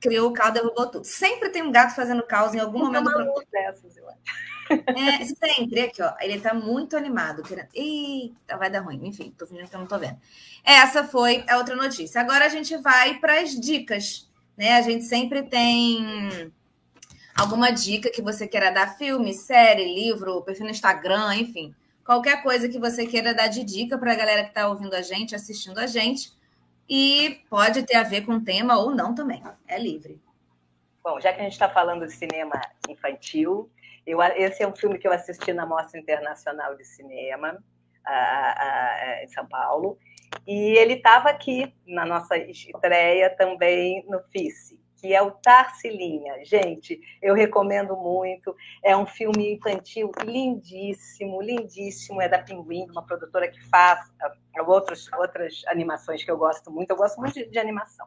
criou 0.00 0.30
o 0.30 0.32
caos, 0.32 0.52
derrubou 0.52 0.90
tudo. 0.90 1.04
Sempre 1.04 1.50
tem 1.50 1.62
um 1.62 1.70
gato 1.70 1.94
fazendo 1.94 2.24
caos 2.24 2.54
em 2.54 2.58
algum 2.58 2.80
momento. 2.80 3.08
Uma 3.08 3.18
luz 3.18 3.46
dessas, 3.52 3.96
eu 3.96 4.08
acho. 4.08 4.51
É, 4.86 5.24
sempre 5.24 5.80
aqui, 5.80 6.02
ó. 6.02 6.12
Ele 6.20 6.40
tá 6.40 6.54
muito 6.54 6.96
animado. 6.96 7.42
Querendo... 7.42 7.68
Eita, 7.74 8.56
vai 8.56 8.70
dar 8.70 8.80
ruim. 8.80 9.00
Enfim, 9.02 9.34
tô 9.36 9.46
fingindo 9.46 9.68
que 9.68 9.74
eu 9.74 9.80
não 9.80 9.86
tô 9.86 9.98
vendo. 9.98 10.16
Essa 10.64 11.04
foi 11.04 11.44
a 11.48 11.58
outra 11.58 11.76
notícia. 11.76 12.20
Agora 12.20 12.46
a 12.46 12.48
gente 12.48 12.76
vai 12.78 13.18
para 13.18 13.40
as 13.40 13.58
dicas. 13.58 14.28
Né? 14.56 14.74
A 14.74 14.82
gente 14.82 15.04
sempre 15.04 15.42
tem 15.42 16.52
alguma 17.34 17.70
dica 17.70 18.10
que 18.10 18.22
você 18.22 18.46
queira 18.46 18.70
dar, 18.70 18.96
filme, 18.96 19.32
série, 19.32 19.94
livro, 19.94 20.42
perfil 20.42 20.66
no 20.66 20.70
Instagram, 20.70 21.34
enfim. 21.36 21.74
Qualquer 22.04 22.42
coisa 22.42 22.68
que 22.68 22.78
você 22.78 23.06
queira 23.06 23.34
dar 23.34 23.46
de 23.46 23.62
dica 23.64 23.96
para 23.96 24.12
a 24.12 24.16
galera 24.16 24.42
que 24.42 24.50
está 24.50 24.68
ouvindo 24.68 24.94
a 24.94 25.02
gente, 25.02 25.34
assistindo 25.34 25.78
a 25.78 25.86
gente. 25.86 26.32
E 26.88 27.40
pode 27.48 27.82
ter 27.84 27.96
a 27.96 28.02
ver 28.02 28.22
com 28.26 28.34
o 28.34 28.44
tema 28.44 28.76
ou 28.76 28.94
não 28.94 29.14
também. 29.14 29.42
É 29.66 29.78
livre. 29.78 30.20
Bom, 31.02 31.20
já 31.20 31.32
que 31.32 31.40
a 31.40 31.44
gente 31.44 31.52
está 31.52 31.68
falando 31.68 32.06
de 32.06 32.12
cinema 32.12 32.60
infantil, 32.88 33.70
eu, 34.06 34.20
esse 34.22 34.62
é 34.62 34.68
um 34.68 34.74
filme 34.74 34.98
que 34.98 35.06
eu 35.06 35.12
assisti 35.12 35.52
na 35.52 35.66
Mostra 35.66 35.98
Internacional 35.98 36.74
de 36.76 36.84
Cinema, 36.84 37.62
a, 38.04 38.12
a, 38.12 39.24
em 39.24 39.28
São 39.28 39.46
Paulo, 39.46 39.98
e 40.46 40.76
ele 40.78 40.94
estava 40.94 41.28
aqui 41.28 41.72
na 41.86 42.04
nossa 42.04 42.36
estreia 42.36 43.30
também 43.30 44.04
no 44.08 44.20
FICE, 44.30 44.80
que 44.96 45.14
é 45.14 45.20
o 45.20 45.30
Tarsilinha. 45.30 46.44
Gente, 46.44 47.00
eu 47.20 47.34
recomendo 47.34 47.96
muito. 47.96 48.54
É 48.82 48.96
um 48.96 49.06
filme 49.06 49.52
infantil 49.54 50.10
lindíssimo, 50.24 51.40
lindíssimo. 51.42 52.20
É 52.22 52.28
da 52.28 52.38
Pinguim, 52.38 52.86
uma 52.90 53.04
produtora 53.04 53.48
que 53.48 53.60
faz 53.68 54.00
uh, 54.08 54.70
outros, 54.70 55.10
outras 55.12 55.62
animações 55.66 56.24
que 56.24 56.30
eu 56.30 56.38
gosto 56.38 56.70
muito. 56.70 56.90
Eu 56.90 56.96
gosto 56.96 57.20
muito 57.20 57.34
de, 57.34 57.46
de 57.46 57.58
animação. 57.58 58.06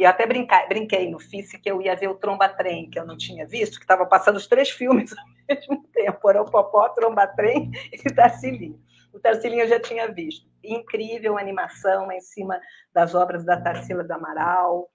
E 0.00 0.04
eu 0.04 0.08
até 0.08 0.26
brinquei, 0.26 0.66
brinquei 0.66 1.10
no 1.10 1.20
FICE 1.20 1.58
que 1.58 1.70
eu 1.70 1.82
ia 1.82 1.94
ver 1.94 2.08
o 2.08 2.14
Tromba 2.14 2.48
Trem, 2.48 2.88
que 2.88 2.98
eu 2.98 3.04
não 3.04 3.18
tinha 3.18 3.46
visto, 3.46 3.76
que 3.76 3.84
estava 3.84 4.06
passando 4.06 4.36
os 4.36 4.46
três 4.46 4.70
filmes 4.70 5.12
ao 5.12 5.26
mesmo 5.46 5.86
tempo. 5.92 6.30
Era 6.30 6.40
o 6.40 6.50
Popó, 6.50 6.88
Tromba 6.88 7.26
Trem 7.26 7.70
e 7.92 8.14
Tarcilinho. 8.14 8.80
O 9.12 9.20
Tarcilinho 9.20 9.64
eu 9.64 9.68
já 9.68 9.78
tinha 9.78 10.10
visto. 10.10 10.48
Incrível 10.64 11.36
animação 11.36 12.10
em 12.10 12.20
cima 12.22 12.58
das 12.94 13.14
obras 13.14 13.44
da 13.44 13.60
Tarsila 13.60 14.02
do 14.02 14.10
Amaral. 14.12 14.88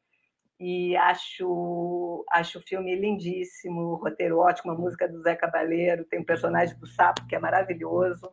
E 0.60 0.96
acho, 0.96 2.26
acho 2.32 2.58
o 2.58 2.64
filme 2.64 2.96
lindíssimo, 2.96 3.98
roteiro 3.98 4.40
ótimo, 4.40 4.72
a 4.72 4.76
música 4.76 5.08
do 5.08 5.22
Zé 5.22 5.36
Cabaleiro, 5.36 6.06
tem 6.06 6.22
o 6.22 6.26
personagem 6.26 6.76
do 6.80 6.88
Sapo, 6.88 7.28
que 7.28 7.36
é 7.36 7.40
maravilhoso. 7.40 8.32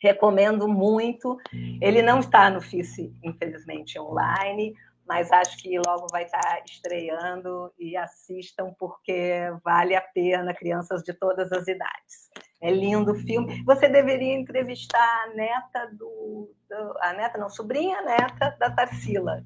Recomendo 0.00 0.66
muito. 0.66 1.36
Ele 1.82 2.00
não 2.00 2.20
está 2.20 2.48
no 2.48 2.62
FICE, 2.62 3.14
infelizmente, 3.22 4.00
online, 4.00 4.74
mas 5.10 5.32
acho 5.32 5.56
que 5.56 5.76
logo 5.76 6.06
vai 6.08 6.22
estar 6.22 6.62
estreando 6.64 7.74
e 7.76 7.96
assistam 7.96 8.72
porque 8.78 9.52
vale 9.64 9.96
a 9.96 10.00
pena, 10.00 10.54
crianças 10.54 11.02
de 11.02 11.12
todas 11.12 11.50
as 11.50 11.66
idades. 11.66 12.30
É 12.62 12.70
lindo 12.70 13.10
o 13.10 13.16
filme. 13.16 13.60
Você 13.64 13.88
deveria 13.88 14.38
entrevistar 14.38 15.24
a 15.24 15.34
neta 15.34 15.90
do, 15.94 16.54
do 16.68 16.98
a 17.00 17.12
neta 17.12 17.38
não, 17.38 17.50
sobrinha 17.50 18.00
neta 18.02 18.56
da 18.56 18.70
Tarsila. 18.70 19.44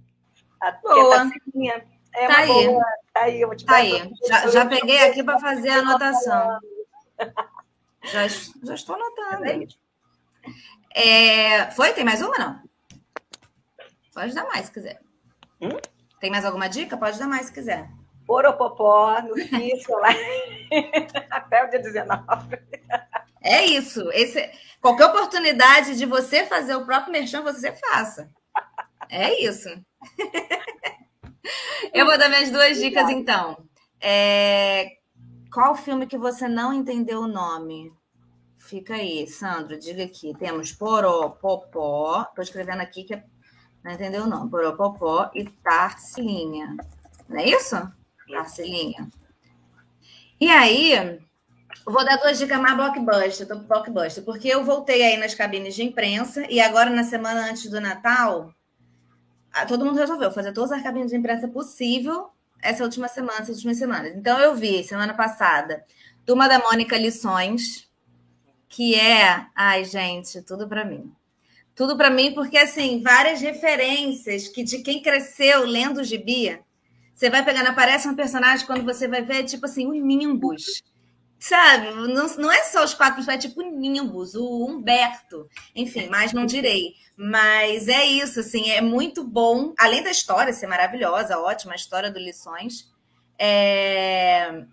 A, 0.60 0.72
boa. 0.72 1.22
A 1.22 1.30
é 2.14 2.26
tá, 2.26 2.36
aí. 2.36 2.66
Boa, 2.66 2.84
tá 3.14 3.20
aí. 3.22 3.40
Eu 3.40 3.48
vou 3.48 3.56
te 3.56 3.64
tá 3.64 3.76
aí. 3.76 4.12
Já, 4.28 4.48
já 4.48 4.66
peguei 4.66 5.00
aqui 5.08 5.24
para 5.24 5.38
fazer 5.38 5.70
a 5.70 5.78
anotação. 5.78 6.58
Já, 8.02 8.28
já 8.28 8.74
estou 8.74 8.96
anotando. 8.96 9.66
É, 10.94 11.70
foi? 11.70 11.94
Tem 11.94 12.04
mais 12.04 12.20
uma, 12.20 12.36
não? 12.36 12.62
Pode 14.12 14.34
dar 14.34 14.44
mais, 14.44 14.66
se 14.66 14.72
quiser. 14.72 15.00
Hum? 15.64 15.78
Tem 16.20 16.30
mais 16.30 16.44
alguma 16.44 16.68
dica? 16.68 16.96
Pode 16.96 17.18
dar 17.18 17.26
mais 17.26 17.46
se 17.46 17.52
quiser. 17.52 17.88
Poropopó, 18.26 19.20
no 19.22 19.34
Fício, 19.34 19.98
lá 19.98 20.08
até 21.30 21.64
o 21.64 21.70
dia 21.70 21.80
19. 21.80 22.58
É 23.42 23.64
isso. 23.64 24.10
Esse, 24.12 24.50
qualquer 24.80 25.06
oportunidade 25.06 25.96
de 25.96 26.06
você 26.06 26.46
fazer 26.46 26.74
o 26.74 26.84
próprio 26.84 27.12
merchan, 27.12 27.42
você 27.42 27.72
faça. 27.72 28.30
É 29.10 29.42
isso. 29.42 29.68
Eu 31.92 32.06
vou 32.06 32.18
dar 32.18 32.28
minhas 32.28 32.50
duas 32.50 32.78
dicas, 32.78 33.08
então. 33.10 33.68
É... 34.00 34.96
Qual 35.52 35.74
filme 35.74 36.06
que 36.06 36.16
você 36.16 36.48
não 36.48 36.72
entendeu 36.72 37.20
o 37.20 37.28
nome? 37.28 37.92
Fica 38.56 38.94
aí, 38.94 39.26
Sandro, 39.26 39.78
diga 39.78 40.04
aqui. 40.04 40.34
Temos 40.38 40.72
Poropopó. 40.72 42.22
Estou 42.22 42.42
escrevendo 42.42 42.80
aqui 42.80 43.04
que 43.04 43.14
é 43.14 43.24
não 43.84 43.92
entendeu 43.92 44.26
não? 44.26 44.48
Poropopó 44.48 45.30
e 45.34 45.44
Tarsilinha. 45.44 46.74
Não 47.28 47.38
é 47.38 47.50
isso? 47.50 47.76
Tarsilinha. 48.28 49.08
E 50.40 50.48
aí, 50.48 51.20
vou 51.84 52.04
dar 52.04 52.16
duas 52.16 52.38
dicas 52.38 52.58
mais 52.58 52.74
blockbuster, 52.76 53.46
tô 53.46 53.56
blockbuster, 53.56 54.24
porque 54.24 54.48
eu 54.48 54.64
voltei 54.64 55.02
aí 55.02 55.16
nas 55.18 55.34
cabines 55.34 55.74
de 55.74 55.84
imprensa 55.84 56.46
e 56.50 56.60
agora 56.60 56.88
na 56.88 57.04
semana 57.04 57.50
antes 57.50 57.68
do 57.70 57.80
Natal, 57.80 58.52
todo 59.68 59.84
mundo 59.84 59.98
resolveu 59.98 60.30
fazer 60.32 60.52
todas 60.52 60.72
as 60.72 60.82
cabines 60.82 61.10
de 61.10 61.16
imprensa 61.16 61.46
possível 61.46 62.30
essa 62.62 62.82
última 62.82 63.06
semana, 63.06 63.40
essas 63.40 63.56
últimas 63.56 63.76
semanas. 63.76 64.14
Então 64.16 64.38
eu 64.40 64.54
vi 64.54 64.82
semana 64.82 65.12
passada 65.12 65.84
Turma 66.24 66.48
da 66.48 66.58
Mônica 66.58 66.96
Lições, 66.96 67.86
que 68.66 68.94
é, 68.94 69.46
ai 69.54 69.84
gente, 69.84 70.40
tudo 70.40 70.66
para 70.66 70.84
mim. 70.84 71.14
Tudo 71.74 71.96
para 71.96 72.10
mim, 72.10 72.32
porque 72.32 72.56
assim, 72.56 73.02
várias 73.02 73.40
referências 73.40 74.48
que 74.48 74.62
de 74.62 74.78
quem 74.78 75.02
cresceu 75.02 75.64
lendo 75.64 76.00
o 76.00 76.04
gibi, 76.04 76.58
você 77.12 77.30
vai 77.30 77.44
pegando, 77.44 77.68
aparece 77.68 78.08
um 78.08 78.14
personagem 78.14 78.66
quando 78.66 78.84
você 78.84 79.06
vai 79.08 79.22
ver, 79.22 79.44
tipo 79.44 79.66
assim, 79.66 79.86
o 79.86 79.92
Nimbus. 79.92 80.82
sabe? 81.38 81.90
Não, 81.90 82.26
não 82.38 82.50
é 82.52 82.62
só 82.64 82.84
os 82.84 82.94
quatro 82.94 83.28
é 83.30 83.36
tipo 83.36 83.62
Nimbus, 83.62 84.34
o 84.34 84.66
Humberto, 84.66 85.48
enfim, 85.74 86.08
mais 86.08 86.32
não 86.32 86.46
direi. 86.46 86.94
Mas 87.16 87.86
é 87.88 88.04
isso, 88.04 88.40
assim, 88.40 88.70
é 88.70 88.80
muito 88.80 89.22
bom. 89.24 89.74
Além 89.78 90.02
da 90.02 90.10
história 90.10 90.52
ser 90.52 90.66
maravilhosa, 90.66 91.38
ótima 91.38 91.72
a 91.72 91.76
história 91.76 92.10
do 92.10 92.18
Lições, 92.18 92.90
é... 93.38 94.64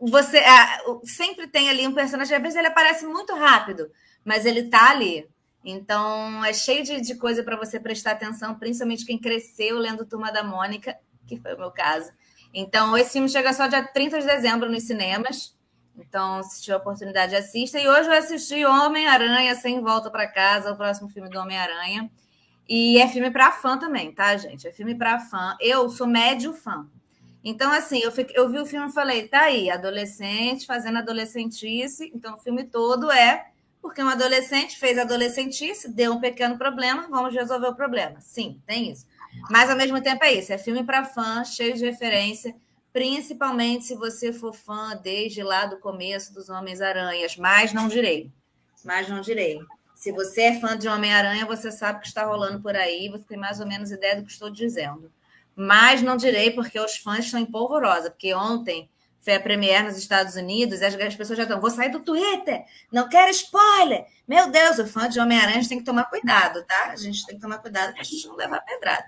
você 0.00 0.38
é, 0.38 0.80
sempre 1.04 1.46
tem 1.46 1.70
ali 1.70 1.86
um 1.86 1.94
personagem, 1.94 2.36
às 2.36 2.42
vezes 2.42 2.58
ele 2.58 2.68
aparece 2.68 3.06
muito 3.06 3.34
rápido, 3.34 3.90
mas 4.24 4.44
ele 4.44 4.64
tá 4.64 4.90
ali. 4.90 5.28
Então 5.64 6.44
é 6.44 6.52
cheio 6.52 6.84
de, 6.84 7.00
de 7.00 7.14
coisa 7.14 7.42
para 7.42 7.56
você 7.56 7.80
prestar 7.80 8.12
atenção, 8.12 8.54
principalmente 8.54 9.06
quem 9.06 9.18
cresceu 9.18 9.78
lendo 9.78 10.04
Turma 10.04 10.30
da 10.30 10.44
Mônica, 10.44 10.96
que 11.26 11.38
foi 11.38 11.54
o 11.54 11.58
meu 11.58 11.70
caso. 11.70 12.12
Então, 12.54 12.96
esse 12.96 13.12
filme 13.12 13.28
chega 13.28 13.52
só 13.52 13.66
dia 13.66 13.82
30 13.82 14.20
de 14.20 14.26
dezembro 14.26 14.70
nos 14.70 14.84
cinemas. 14.84 15.56
Então, 15.98 16.40
se 16.44 16.62
tiver 16.62 16.76
oportunidade, 16.76 17.34
assista. 17.34 17.80
E 17.80 17.88
hoje 17.88 18.08
eu 18.08 18.12
assisti 18.12 18.64
Homem-Aranha 18.64 19.54
Sem 19.56 19.80
Volta 19.80 20.08
para 20.08 20.28
Casa, 20.28 20.72
o 20.72 20.76
próximo 20.76 21.08
filme 21.08 21.28
do 21.28 21.38
Homem-Aranha. 21.38 22.08
E 22.68 22.98
é 22.98 23.08
filme 23.08 23.30
para 23.30 23.50
fã 23.50 23.76
também, 23.76 24.12
tá, 24.12 24.36
gente? 24.36 24.68
É 24.68 24.72
filme 24.72 24.94
para 24.94 25.18
fã. 25.18 25.56
Eu 25.60 25.88
sou 25.88 26.06
médio 26.06 26.52
fã. 26.52 26.86
Então, 27.42 27.72
assim, 27.72 27.98
eu, 27.98 28.12
fiquei, 28.12 28.36
eu 28.38 28.48
vi 28.48 28.58
o 28.58 28.64
filme 28.64 28.88
e 28.88 28.92
falei, 28.92 29.26
tá 29.26 29.42
aí, 29.42 29.68
adolescente 29.68 30.64
fazendo 30.64 30.98
adolescentice. 30.98 32.10
Então, 32.14 32.34
o 32.34 32.38
filme 32.38 32.64
todo 32.64 33.10
é 33.10 33.48
porque 33.84 34.02
um 34.02 34.08
adolescente 34.08 34.78
fez 34.78 34.96
adolescentice, 34.96 35.90
deu 35.90 36.14
um 36.14 36.20
pequeno 36.20 36.56
problema, 36.56 37.06
vamos 37.10 37.34
resolver 37.34 37.68
o 37.68 37.74
problema. 37.74 38.18
Sim, 38.20 38.58
tem 38.66 38.90
isso. 38.90 39.06
Mas, 39.50 39.68
ao 39.68 39.76
mesmo 39.76 40.00
tempo, 40.00 40.24
é 40.24 40.32
isso. 40.32 40.52
É 40.52 40.56
filme 40.56 40.82
para 40.82 41.04
fã, 41.04 41.44
cheio 41.44 41.74
de 41.74 41.84
referência 41.84 42.54
principalmente 42.94 43.86
se 43.86 43.96
você 43.96 44.32
for 44.32 44.54
fã 44.54 44.96
desde 45.02 45.42
lá 45.42 45.66
do 45.66 45.78
começo 45.78 46.32
dos 46.32 46.48
Homens-Aranhas, 46.48 47.36
mas 47.36 47.72
não 47.72 47.88
direi. 47.88 48.30
Mas 48.84 49.08
não 49.08 49.20
direi. 49.20 49.58
Se 49.96 50.12
você 50.12 50.42
é 50.42 50.60
fã 50.60 50.78
de 50.78 50.86
Homem-Aranha, 50.86 51.44
você 51.44 51.72
sabe 51.72 51.98
o 51.98 52.00
que 52.02 52.06
está 52.06 52.24
rolando 52.24 52.62
por 52.62 52.76
aí, 52.76 53.08
você 53.08 53.24
tem 53.24 53.36
mais 53.36 53.58
ou 53.58 53.66
menos 53.66 53.90
ideia 53.90 54.14
do 54.14 54.24
que 54.24 54.30
estou 54.30 54.48
dizendo. 54.48 55.10
Mas 55.56 56.02
não 56.02 56.16
direi 56.16 56.52
porque 56.52 56.78
os 56.78 56.96
fãs 56.96 57.24
estão 57.24 57.40
em 57.40 57.46
polvorosa, 57.46 58.10
porque 58.10 58.32
ontem 58.32 58.88
foi 59.24 59.34
a 59.34 59.40
Premiere 59.40 59.84
nos 59.84 59.96
Estados 59.96 60.36
Unidos, 60.36 60.80
e 60.80 60.84
as 60.84 61.16
pessoas 61.16 61.38
já 61.38 61.44
estão, 61.44 61.60
vou 61.60 61.70
sair 61.70 61.90
do 61.90 62.00
Twitter, 62.00 62.64
não 62.92 63.08
quero 63.08 63.30
spoiler. 63.30 64.04
Meu 64.28 64.50
Deus, 64.50 64.78
o 64.78 64.86
fã 64.86 65.08
de 65.08 65.18
Homem-Aranha 65.18 65.66
tem 65.66 65.78
que 65.78 65.84
tomar 65.84 66.04
cuidado, 66.04 66.62
tá? 66.64 66.90
A 66.90 66.96
gente 66.96 67.26
tem 67.26 67.36
que 67.36 67.40
tomar 67.40 67.58
cuidado 67.58 67.92
para 67.92 68.02
a 68.02 68.04
gente 68.04 68.26
não 68.26 68.36
levar 68.36 68.60
pedrada. 68.60 69.06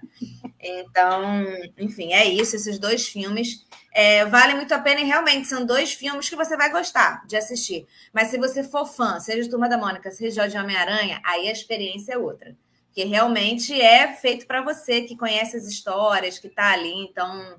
Então, 0.60 1.44
enfim, 1.78 2.12
é 2.12 2.24
isso. 2.26 2.56
Esses 2.56 2.78
dois 2.78 3.06
filmes 3.06 3.64
é, 3.92 4.24
valem 4.26 4.56
muito 4.56 4.72
a 4.72 4.78
pena 4.78 5.00
e 5.00 5.04
realmente 5.04 5.48
são 5.48 5.64
dois 5.64 5.92
filmes 5.92 6.28
que 6.28 6.36
você 6.36 6.56
vai 6.56 6.70
gostar 6.70 7.26
de 7.26 7.36
assistir. 7.36 7.86
Mas 8.12 8.28
se 8.28 8.38
você 8.38 8.62
for 8.64 8.86
fã, 8.86 9.20
seja 9.20 9.42
de 9.42 9.50
Turma 9.50 9.68
da 9.68 9.78
Mônica, 9.78 10.10
seja 10.10 10.46
de 10.46 10.58
Homem-Aranha, 10.58 11.20
aí 11.24 11.48
a 11.48 11.52
experiência 11.52 12.14
é 12.14 12.18
outra. 12.18 12.54
Que 12.92 13.04
realmente 13.04 13.78
é 13.80 14.12
feito 14.14 14.46
para 14.46 14.62
você 14.62 15.02
que 15.02 15.16
conhece 15.16 15.56
as 15.56 15.64
histórias, 15.64 16.38
que 16.38 16.46
está 16.46 16.72
ali. 16.72 17.04
Então, 17.04 17.58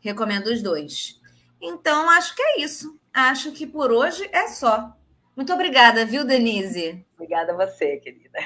recomendo 0.00 0.46
os 0.46 0.62
dois. 0.62 1.15
Então, 1.60 2.08
acho 2.10 2.34
que 2.34 2.42
é 2.42 2.60
isso. 2.60 2.98
Acho 3.12 3.52
que 3.52 3.66
por 3.66 3.90
hoje 3.90 4.28
é 4.32 4.48
só. 4.48 4.94
Muito 5.34 5.52
obrigada, 5.52 6.04
viu, 6.04 6.24
Denise? 6.24 7.04
Obrigada 7.14 7.52
a 7.52 7.66
você, 7.66 7.96
querida. 7.96 8.38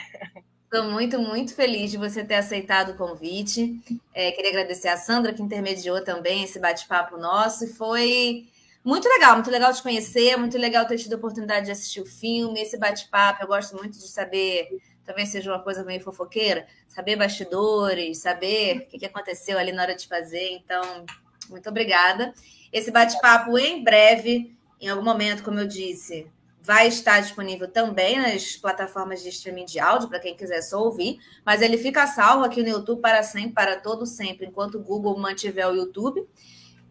Estou 0.64 0.88
muito, 0.90 1.18
muito 1.18 1.52
feliz 1.54 1.90
de 1.90 1.96
você 1.96 2.24
ter 2.24 2.36
aceitado 2.36 2.90
o 2.90 2.96
convite. 2.96 3.80
É, 4.14 4.30
queria 4.30 4.50
agradecer 4.50 4.86
a 4.86 4.96
Sandra, 4.96 5.32
que 5.32 5.42
intermediou 5.42 6.04
também 6.04 6.44
esse 6.44 6.60
bate-papo 6.60 7.16
nosso. 7.16 7.64
E 7.64 7.72
foi 7.72 8.46
muito 8.84 9.08
legal, 9.08 9.34
muito 9.34 9.50
legal 9.50 9.72
te 9.72 9.82
conhecer, 9.82 10.36
muito 10.36 10.56
legal 10.56 10.86
ter 10.86 10.96
tido 10.96 11.14
a 11.14 11.16
oportunidade 11.16 11.66
de 11.66 11.72
assistir 11.72 12.00
o 12.00 12.06
filme, 12.06 12.60
esse 12.60 12.78
bate-papo. 12.78 13.42
Eu 13.42 13.48
gosto 13.48 13.76
muito 13.76 13.98
de 13.98 14.08
saber, 14.08 14.68
talvez 15.04 15.30
seja 15.30 15.50
uma 15.50 15.60
coisa 15.60 15.84
meio 15.84 16.00
fofoqueira, 16.00 16.66
saber 16.86 17.16
bastidores, 17.16 18.18
saber 18.18 18.88
o 18.94 18.98
que 18.98 19.04
aconteceu 19.04 19.58
ali 19.58 19.72
na 19.72 19.82
hora 19.82 19.94
de 19.96 20.06
fazer. 20.06 20.52
Então, 20.52 21.04
muito 21.50 21.68
obrigada. 21.68 22.32
Esse 22.72 22.90
bate-papo 22.90 23.58
em 23.58 23.82
breve, 23.82 24.56
em 24.80 24.88
algum 24.88 25.04
momento, 25.04 25.42
como 25.42 25.58
eu 25.58 25.66
disse, 25.66 26.26
vai 26.62 26.88
estar 26.88 27.20
disponível 27.20 27.68
também 27.68 28.18
nas 28.18 28.56
plataformas 28.56 29.22
de 29.22 29.28
streaming 29.30 29.64
de 29.64 29.80
áudio, 29.80 30.08
para 30.08 30.20
quem 30.20 30.36
quiser 30.36 30.62
só 30.62 30.82
ouvir, 30.82 31.18
mas 31.44 31.62
ele 31.62 31.78
fica 31.78 32.06
salvo 32.06 32.44
aqui 32.44 32.62
no 32.62 32.68
YouTube 32.68 33.00
para 33.00 33.22
sempre, 33.22 33.52
para 33.52 33.80
todo 33.80 34.06
sempre, 34.06 34.46
enquanto 34.46 34.76
o 34.76 34.82
Google 34.82 35.18
mantiver 35.18 35.68
o 35.68 35.74
YouTube. 35.74 36.26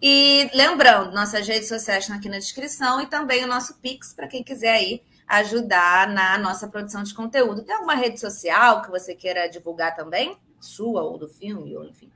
E 0.01 0.49
lembrando, 0.53 1.13
nossas 1.13 1.47
redes 1.47 1.67
sociais 1.67 2.03
estão 2.03 2.17
aqui 2.17 2.29
na 2.29 2.37
descrição 2.39 3.01
e 3.01 3.07
também 3.07 3.43
o 3.43 3.47
nosso 3.47 3.75
Pix, 3.79 4.13
para 4.13 4.27
quem 4.27 4.43
quiser 4.43 4.71
aí 4.71 5.03
ajudar 5.27 6.07
na 6.07 6.37
nossa 6.37 6.67
produção 6.67 7.03
de 7.03 7.13
conteúdo. 7.13 7.63
Tem 7.63 7.75
alguma 7.75 7.95
rede 7.95 8.19
social 8.19 8.81
que 8.81 8.89
você 8.89 9.13
queira 9.13 9.47
divulgar 9.47 9.95
também? 9.95 10.37
Sua 10.59 11.03
ou 11.03 11.17
do 11.17 11.27
filme, 11.27 11.77
ou 11.77 11.85
enfim? 11.85 12.09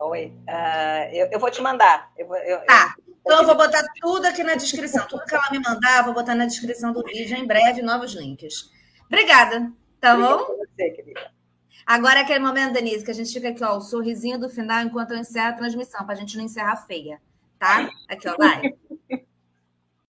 Oi, 0.00 0.32
uh, 0.48 1.14
eu, 1.14 1.26
eu, 1.32 1.38
vou 1.38 1.50
te 1.50 1.60
mandar. 1.60 2.10
Eu, 2.16 2.34
eu, 2.34 2.64
tá, 2.64 2.94
então 3.20 3.40
eu 3.40 3.46
vou 3.46 3.54
botar 3.54 3.84
tudo 4.00 4.24
aqui 4.26 4.42
na 4.42 4.54
descrição. 4.54 5.06
Tudo 5.06 5.26
que 5.26 5.34
ela 5.34 5.50
me 5.50 5.58
mandar, 5.58 5.98
eu 5.98 6.04
vou 6.04 6.14
botar 6.14 6.34
na 6.34 6.46
descrição 6.46 6.90
do 6.90 7.04
vídeo 7.04 7.36
em 7.36 7.46
breve, 7.46 7.82
novos 7.82 8.14
links. 8.14 8.70
Obrigada, 9.06 9.70
tá 10.00 10.16
bom? 10.16 10.38
Você, 10.56 10.90
querida. 10.90 11.30
Agora 11.84 12.20
é 12.20 12.22
aquele 12.22 12.38
momento, 12.38 12.72
Denise, 12.72 13.04
que 13.04 13.10
a 13.10 13.14
gente 13.14 13.32
fica 13.32 13.50
aqui, 13.50 13.62
ó, 13.62 13.76
o 13.76 13.80
sorrisinho 13.80 14.38
do 14.38 14.48
final 14.48 14.82
enquanto 14.82 15.10
eu 15.10 15.18
encerro 15.18 15.48
a 15.48 15.52
transmissão, 15.52 16.04
para 16.04 16.14
a 16.14 16.18
gente 16.18 16.36
não 16.36 16.44
encerrar 16.44 16.76
feia, 16.76 17.20
tá? 17.58 17.90
Aqui, 18.08 18.28
ó, 18.28 18.36
vai. 18.38 18.62